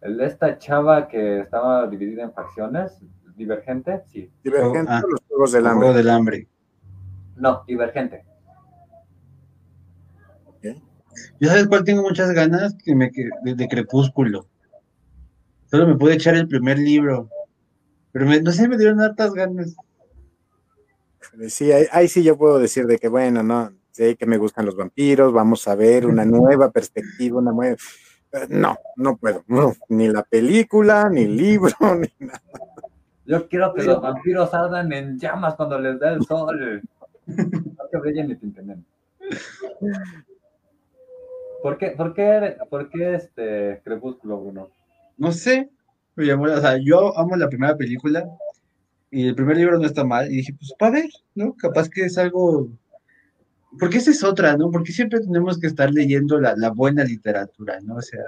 el 0.00 0.16
de 0.16 0.24
esta 0.24 0.56
chava 0.56 1.06
que 1.06 1.40
estaba 1.40 1.86
dividida 1.86 2.22
en 2.22 2.32
facciones, 2.32 2.98
Divergente, 3.36 4.02
sí. 4.06 4.32
Divergente, 4.42 4.90
Ah, 4.90 5.02
los 5.06 5.20
Juegos 5.28 5.52
del 5.52 5.66
El 5.66 5.70
Hambre. 5.70 5.92
del 5.92 6.10
hambre. 6.10 6.48
No, 7.36 7.62
Divergente. 7.68 8.24
¿Yo 11.40 11.48
sabes 11.50 11.66
cuál 11.68 11.84
tengo 11.84 12.02
muchas 12.02 12.30
ganas? 12.32 12.74
Que 12.82 12.94
me, 12.94 13.10
de 13.44 13.68
Crepúsculo. 13.68 14.48
Solo 15.66 15.86
me 15.86 15.96
pude 15.96 16.14
echar 16.14 16.34
el 16.36 16.48
primer 16.48 16.78
libro. 16.78 17.28
Pero 18.12 18.24
me- 18.24 18.40
no 18.40 18.50
sé, 18.50 18.66
me 18.66 18.78
dieron 18.78 19.00
hartas 19.02 19.34
ganas. 19.34 19.76
Sí, 21.48 21.72
ahí, 21.72 21.86
ahí 21.92 22.08
sí 22.08 22.22
yo 22.22 22.36
puedo 22.36 22.58
decir 22.58 22.86
de 22.86 22.98
que, 22.98 23.08
bueno, 23.08 23.42
no, 23.42 23.72
sé 23.92 24.16
que 24.16 24.26
me 24.26 24.38
gustan 24.38 24.66
los 24.66 24.76
vampiros, 24.76 25.32
vamos 25.32 25.66
a 25.68 25.74
ver 25.74 26.06
una 26.06 26.24
nueva 26.24 26.70
perspectiva, 26.70 27.38
una 27.38 27.52
nueva... 27.52 27.76
Eh, 28.32 28.46
No, 28.48 28.76
no 28.96 29.16
puedo, 29.16 29.44
no, 29.48 29.74
ni 29.88 30.08
la 30.08 30.22
película, 30.22 31.08
ni 31.10 31.22
el 31.22 31.36
libro, 31.36 31.74
ni 31.98 32.26
nada. 32.26 32.42
Yo 33.26 33.48
quiero 33.48 33.74
que 33.74 33.82
los 33.82 34.00
vampiros 34.00 34.54
ardan 34.54 34.92
en 34.92 35.18
llamas 35.18 35.54
cuando 35.54 35.78
les 35.78 35.98
da 35.98 36.14
el 36.14 36.24
sol. 36.24 36.82
No 37.26 37.88
que 37.90 37.98
brillen 37.98 38.28
ni 38.28 38.36
tintinnen. 38.36 38.86
¿Por 41.62 41.76
qué, 41.76 41.90
por 41.90 42.14
qué, 42.14 42.56
por 42.70 42.88
qué 42.88 43.14
este 43.16 43.82
Crepúsculo, 43.84 44.40
Bruno? 44.40 44.70
No 45.18 45.32
sé. 45.32 45.68
O 46.16 46.60
sea, 46.60 46.78
yo 46.78 47.16
amo 47.18 47.36
la 47.36 47.48
primera 47.48 47.76
película 47.76 48.26
y 49.10 49.28
el 49.28 49.34
primer 49.34 49.56
libro 49.56 49.78
no 49.78 49.86
está 49.86 50.04
mal. 50.04 50.30
Y 50.30 50.36
dije, 50.36 50.54
pues 50.58 50.74
para 50.78 50.92
ver, 50.92 51.10
¿no? 51.34 51.54
Capaz 51.54 51.88
que 51.88 52.04
es 52.04 52.18
algo. 52.18 52.68
Porque 53.78 53.98
esa 53.98 54.10
es 54.10 54.24
otra, 54.24 54.56
¿no? 54.56 54.70
Porque 54.70 54.92
siempre 54.92 55.20
tenemos 55.20 55.58
que 55.58 55.66
estar 55.66 55.90
leyendo 55.90 56.40
la, 56.40 56.54
la 56.56 56.70
buena 56.70 57.04
literatura, 57.04 57.78
¿no? 57.82 57.96
O 57.96 58.02
sea, 58.02 58.24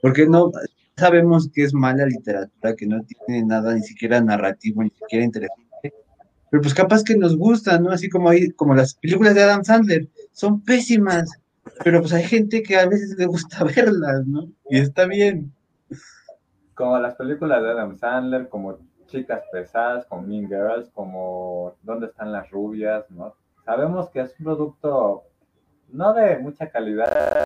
porque 0.00 0.26
no 0.26 0.50
sabemos 0.96 1.48
que 1.52 1.64
es 1.64 1.74
mala 1.74 2.06
literatura, 2.06 2.76
que 2.76 2.86
no 2.86 3.02
tiene 3.04 3.44
nada, 3.44 3.74
ni 3.74 3.82
siquiera 3.82 4.20
narrativo, 4.20 4.82
ni 4.82 4.90
siquiera 4.90 5.24
interesante. 5.24 5.94
Pero 6.50 6.62
pues 6.62 6.74
capaz 6.74 7.02
que 7.02 7.16
nos 7.16 7.36
gusta, 7.36 7.78
¿no? 7.78 7.90
Así 7.90 8.08
como 8.08 8.28
hay, 8.28 8.50
como 8.50 8.74
las 8.74 8.94
películas 8.94 9.34
de 9.34 9.42
Adam 9.42 9.64
Sandler, 9.64 10.08
son 10.32 10.62
pésimas, 10.62 11.30
pero 11.82 12.00
pues 12.00 12.12
hay 12.12 12.24
gente 12.24 12.62
que 12.62 12.76
a 12.76 12.86
veces 12.86 13.16
le 13.16 13.26
gusta 13.26 13.64
verlas, 13.76 14.26
¿no? 14.26 14.48
Y 14.68 14.78
está 14.78 15.06
bien. 15.06 15.52
Como 16.74 16.98
las 16.98 17.14
películas 17.14 17.62
de 17.62 17.70
Adam 17.70 17.96
Sandler, 17.96 18.48
como 18.48 18.78
Chicas 19.12 19.44
Pesadas, 19.52 20.06
como 20.06 20.22
Mean 20.22 20.48
Girls, 20.48 20.90
como 20.90 21.74
¿Dónde 21.82 22.06
están 22.06 22.32
las 22.32 22.50
rubias? 22.50 23.10
¿no? 23.10 23.34
Sabemos 23.64 24.10
que 24.10 24.20
es 24.22 24.34
un 24.40 24.44
producto 24.46 25.24
no 25.90 26.14
de 26.14 26.38
mucha 26.38 26.70
calidad, 26.70 27.44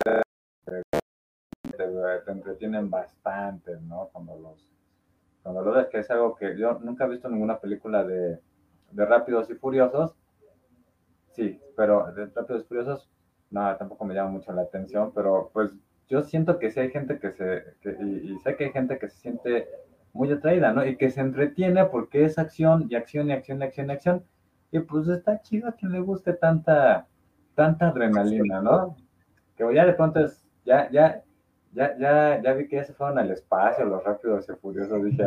te, 1.77 1.87
te 2.25 2.33
entretienen 2.33 2.91
bastante, 2.91 3.77
¿no? 3.83 4.09
Cuando 4.13 4.37
los, 4.39 4.69
cuando 5.43 5.63
lo 5.63 5.73
ves, 5.73 5.89
que 5.89 5.99
es 6.01 6.11
algo 6.11 6.37
que 6.37 6.59
yo 6.59 6.79
nunca 6.81 7.07
he 7.07 7.11
visto 7.11 7.29
ninguna 7.29 7.61
película 7.61 8.05
de, 8.05 8.41
de 8.93 9.07
Rápidos 9.07 9.51
y 9.51 9.55
Furiosos. 9.55 10.15
Sí, 11.33 11.61
pero 11.77 12.13
de 12.13 12.27
Rápidos 12.27 12.63
y 12.63 12.67
Furiosos, 12.67 13.09
no, 13.51 13.77
tampoco 13.77 14.05
me 14.05 14.15
llama 14.15 14.31
mucho 14.31 14.53
la 14.53 14.63
atención, 14.63 15.13
pero 15.15 15.51
pues 15.53 15.73
yo 16.09 16.23
siento 16.23 16.59
que 16.59 16.71
sí 16.71 16.81
hay 16.81 16.91
gente 16.91 17.19
que 17.19 17.31
se, 17.33 17.65
que- 17.81 17.97
y 18.03 18.39
sé 18.39 18.57
que 18.57 18.65
hay 18.65 18.73
gente 18.73 18.99
que 18.99 19.09
se 19.09 19.17
siente 19.19 19.69
muy 20.17 20.33
atraída, 20.33 20.73
¿no? 20.73 20.85
Y 20.85 20.97
que 20.97 21.11
se 21.11 21.21
entretiene 21.21 21.85
porque 21.85 22.25
es 22.25 22.39
acción 22.39 22.87
y 22.91 22.95
acción 22.95 23.29
y 23.29 23.33
acción 23.33 23.61
y 23.61 23.65
acción 23.65 23.89
y 23.89 23.93
acción. 23.93 24.25
Y 24.73 24.81
pues 24.81 25.07
está 25.09 25.41
chido 25.43 25.69
a 25.69 25.73
quien 25.73 25.93
le 25.93 26.01
guste 26.01 26.33
tanta, 26.33 27.07
tanta 27.55 27.89
adrenalina, 27.89 28.61
¿no? 28.61 28.97
Que 29.57 29.65
ya 29.75 29.87
de 29.87 29.93
pronto 29.93 30.21
es, 30.21 30.43
ya, 30.65 30.91
ya, 30.91 31.23
ya, 31.73 31.97
ya, 31.99 32.43
ya 32.43 32.53
vi 32.55 32.67
que 32.67 32.77
ya 32.77 32.85
se 32.85 32.95
fueron 32.95 33.19
al 33.19 33.31
espacio 33.31 33.85
los 33.85 34.03
rápidos 34.03 34.49
y 34.49 34.53
furiosos, 34.61 35.05
dije. 35.05 35.25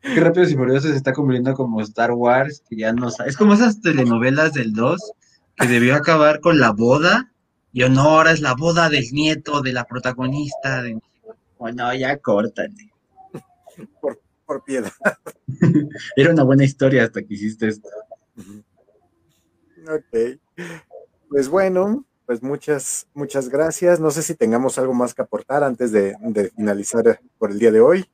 Qué 0.00 0.20
Rápidos 0.20 0.52
y 0.52 0.56
Furiosos 0.56 0.90
se 0.90 0.96
está 0.96 1.12
convirtiendo 1.12 1.54
como 1.54 1.80
Star 1.80 2.12
Wars, 2.12 2.62
que 2.68 2.76
ya 2.76 2.92
no 2.92 3.08
Es 3.26 3.36
como 3.36 3.54
esas 3.54 3.80
telenovelas 3.80 4.52
del 4.52 4.72
2 4.72 5.12
que 5.56 5.66
debió 5.66 5.96
acabar 5.96 6.40
con 6.40 6.60
la 6.60 6.70
boda, 6.70 7.32
y 7.76 7.86
no, 7.90 8.00
ahora 8.00 8.32
es 8.32 8.40
la 8.40 8.54
boda 8.54 8.88
del 8.88 9.04
nieto 9.12 9.60
de 9.60 9.74
la 9.74 9.84
protagonista. 9.84 10.80
De... 10.80 10.98
Bueno, 11.58 11.94
ya 11.94 12.16
córtale. 12.16 12.90
por 14.46 14.64
piedad. 14.64 14.90
Era 16.16 16.30
una 16.30 16.42
buena 16.42 16.64
historia 16.64 17.04
hasta 17.04 17.20
que 17.20 17.34
hiciste 17.34 17.68
esto. 17.68 17.86
Ok. 19.90 20.40
Pues 21.28 21.50
bueno, 21.50 22.06
pues 22.24 22.42
muchas, 22.42 23.08
muchas 23.12 23.50
gracias. 23.50 24.00
No 24.00 24.10
sé 24.10 24.22
si 24.22 24.34
tengamos 24.34 24.78
algo 24.78 24.94
más 24.94 25.12
que 25.12 25.20
aportar 25.20 25.62
antes 25.62 25.92
de, 25.92 26.16
de 26.20 26.48
finalizar 26.48 27.20
por 27.36 27.50
el 27.50 27.58
día 27.58 27.72
de 27.72 27.80
hoy. 27.80 28.06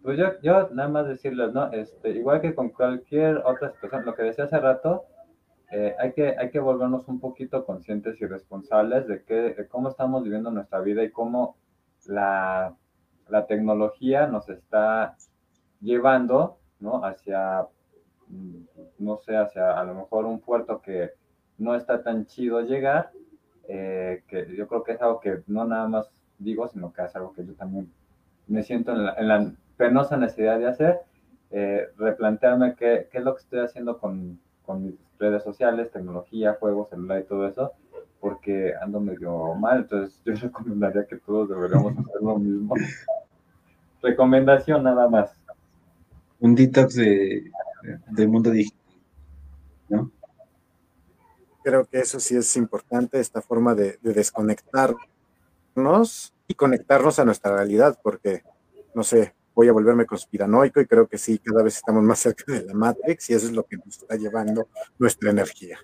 Pues 0.00 0.18
yo, 0.18 0.40
yo 0.42 0.70
nada 0.70 0.88
más 0.88 1.06
decirles, 1.06 1.52
¿no? 1.52 1.70
Este, 1.70 2.12
igual 2.12 2.40
que 2.40 2.54
con 2.54 2.70
cualquier 2.70 3.42
otra 3.44 3.72
situación, 3.72 4.06
lo 4.06 4.14
que 4.14 4.22
decía 4.22 4.44
hace 4.44 4.58
rato, 4.58 5.04
eh, 5.76 5.96
hay, 5.98 6.12
que, 6.12 6.36
hay 6.38 6.50
que 6.50 6.60
volvernos 6.60 7.08
un 7.08 7.18
poquito 7.18 7.66
conscientes 7.66 8.20
y 8.20 8.26
responsables 8.26 9.08
de, 9.08 9.24
que, 9.24 9.66
cómo 9.68 9.88
estamos 9.88 10.22
viviendo 10.22 10.52
nuestra 10.52 10.78
vida 10.78 11.02
y 11.02 11.10
cómo 11.10 11.56
la, 12.06 12.76
la 13.28 13.46
tecnología 13.48 14.28
nos 14.28 14.48
está 14.48 15.16
llevando, 15.80 16.58
¿no? 16.78 17.04
Hacia, 17.04 17.66
mm, 18.28 18.60
no 19.00 19.16
sé, 19.16 19.36
hacia 19.36 19.76
a 19.76 19.82
lo 19.82 19.96
mejor 19.96 20.26
un 20.26 20.38
puerto 20.38 20.80
que 20.80 21.10
no 21.58 21.74
está 21.74 22.04
tan 22.04 22.26
chido 22.26 22.60
llegar, 22.60 23.10
eh, 23.66 24.22
que 24.28 24.54
yo 24.54 24.68
creo 24.68 24.84
que 24.84 24.92
es 24.92 25.02
algo 25.02 25.18
que 25.18 25.42
no 25.48 25.64
nada 25.64 25.88
más 25.88 26.08
digo, 26.38 26.68
sino 26.68 26.92
que 26.92 27.02
es 27.02 27.16
algo 27.16 27.32
que 27.32 27.44
yo 27.44 27.54
también 27.54 27.92
me 28.46 28.62
siento 28.62 28.92
en 28.92 29.06
la, 29.06 29.14
en 29.14 29.26
la 29.26 29.52
penosa 29.76 30.16
necesidad 30.16 30.56
de 30.56 30.68
hacer, 30.68 31.00
eh, 31.50 31.88
replantearme 31.96 32.76
qué, 32.76 33.08
qué, 33.10 33.18
es 33.18 33.24
lo 33.24 33.34
que 33.34 33.42
estoy 33.42 33.58
haciendo 33.58 33.98
con, 33.98 34.38
con, 34.64 34.84
mis 34.84 34.94
redes 35.18 35.42
sociales, 35.42 35.90
tecnología, 35.92 36.56
juegos, 36.58 36.90
celular 36.90 37.20
y 37.20 37.24
todo 37.24 37.46
eso, 37.46 37.72
porque 38.20 38.72
ando 38.80 39.00
medio 39.00 39.54
mal, 39.54 39.82
entonces 39.82 40.20
yo 40.24 40.34
recomendaría 40.48 41.06
que 41.06 41.16
todos 41.16 41.48
deberíamos 41.48 41.92
hacer 41.98 42.22
lo 42.22 42.38
mismo. 42.38 42.74
Recomendación 44.02 44.82
nada 44.82 45.08
más. 45.08 45.30
Un 46.40 46.54
detox 46.54 46.94
de, 46.94 47.50
de, 47.82 47.98
del 48.08 48.28
mundo 48.28 48.50
digital, 48.50 48.78
¿no? 49.88 50.10
Creo 51.62 51.86
que 51.86 52.00
eso 52.00 52.20
sí 52.20 52.36
es 52.36 52.54
importante, 52.56 53.18
esta 53.18 53.40
forma 53.40 53.74
de, 53.74 53.98
de 54.02 54.12
desconectarnos 54.12 56.34
y 56.46 56.54
conectarnos 56.54 57.18
a 57.18 57.24
nuestra 57.24 57.56
realidad, 57.56 57.98
porque, 58.02 58.42
no 58.94 59.02
sé, 59.02 59.34
voy 59.54 59.68
a 59.68 59.72
volverme 59.72 60.06
conspiranoico 60.06 60.80
y 60.80 60.86
creo 60.86 61.06
que 61.06 61.18
sí, 61.18 61.38
cada 61.38 61.62
vez 61.62 61.76
estamos 61.76 62.02
más 62.02 62.18
cerca 62.18 62.52
de 62.52 62.64
la 62.64 62.74
Matrix 62.74 63.30
y 63.30 63.34
eso 63.34 63.46
es 63.46 63.52
lo 63.52 63.64
que 63.64 63.76
nos 63.76 63.98
está 63.98 64.16
llevando 64.16 64.68
nuestra 64.98 65.30
energía. 65.30 65.78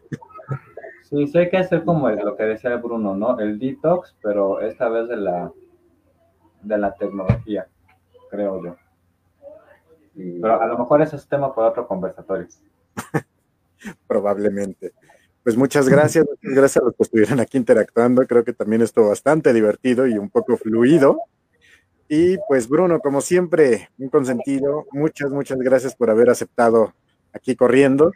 Sí, 1.09 1.27
sí 1.27 1.39
hay 1.39 1.51
que 1.51 1.57
hacer 1.57 1.85
como 1.85 2.09
lo 2.09 2.37
que 2.37 2.45
decía 2.45 2.77
Bruno, 2.77 3.17
¿no? 3.17 3.39
El 3.39 3.59
detox, 3.59 4.17
pero 4.23 4.61
esta 4.61 4.89
vez 4.89 5.09
de 5.09 5.17
la, 5.17 5.53
de 6.63 6.79
la 6.79 6.95
tecnología, 6.95 7.67
creo 8.31 8.65
yo. 8.65 8.77
Pero 10.15 10.61
a 10.61 10.67
lo 10.67 10.79
mejor 10.79 11.03
ese 11.03 11.17
es 11.17 11.27
tema 11.27 11.55
para 11.55 11.69
otro 11.69 11.87
conversatorio. 11.87 12.49
Probablemente. 14.07 14.93
Pues 15.43 15.57
muchas 15.57 15.89
gracias, 15.89 16.27
muchas 16.27 16.55
gracias 16.55 16.83
a 16.83 16.87
los 16.87 16.95
que 16.95 17.03
estuvieron 17.03 17.41
aquí 17.41 17.57
interactuando. 17.57 18.27
Creo 18.27 18.45
que 18.45 18.53
también 18.53 18.83
estuvo 18.83 19.09
bastante 19.09 19.53
divertido 19.53 20.07
y 20.07 20.19
un 20.19 20.29
poco 20.29 20.57
fluido. 20.57 21.19
Y 22.13 22.39
pues 22.49 22.69
Bruno, 22.69 22.99
como 22.99 23.21
siempre, 23.21 23.89
un 23.97 24.09
consentido. 24.09 24.85
Muchas, 24.91 25.31
muchas 25.31 25.59
gracias 25.59 25.95
por 25.95 26.11
haber 26.11 26.29
aceptado 26.29 26.93
aquí 27.33 27.55
corriendo. 27.55 28.11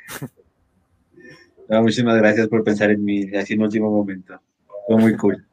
No, 1.68 1.80
muchísimas 1.80 2.16
gracias 2.16 2.48
por 2.48 2.64
pensar 2.64 2.90
en 2.90 3.04
mí 3.04 3.32
así 3.36 3.54
en 3.54 3.62
último 3.62 3.92
momento. 3.92 4.40
Fue 4.86 4.96
muy 4.96 5.16
cool. 5.16 5.46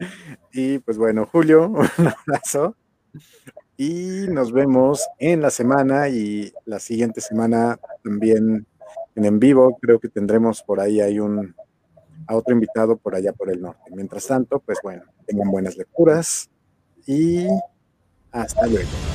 Y 0.56 0.78
pues 0.78 0.96
bueno, 0.96 1.28
Julio, 1.30 1.68
un 1.98 2.08
abrazo. 2.08 2.74
Y 3.76 4.26
nos 4.28 4.50
vemos 4.50 5.06
en 5.18 5.42
la 5.42 5.50
semana 5.50 6.08
y 6.08 6.52
la 6.64 6.78
siguiente 6.78 7.20
semana 7.20 7.78
también 8.02 8.66
en 9.14 9.24
en 9.24 9.38
vivo. 9.38 9.76
Creo 9.80 10.00
que 10.00 10.08
tendremos 10.08 10.62
por 10.62 10.80
ahí 10.80 11.00
hay 11.00 11.18
un 11.20 11.54
a 12.26 12.36
otro 12.36 12.54
invitado 12.54 12.96
por 12.96 13.14
allá 13.14 13.32
por 13.32 13.50
el 13.50 13.60
norte. 13.60 13.90
Mientras 13.94 14.26
tanto, 14.26 14.58
pues 14.60 14.78
bueno, 14.82 15.02
tengan 15.26 15.50
buenas 15.50 15.76
lecturas 15.76 16.48
y 17.06 17.46
Ah, 18.34 18.42
hasta 18.42 18.66
luego. 18.66 19.13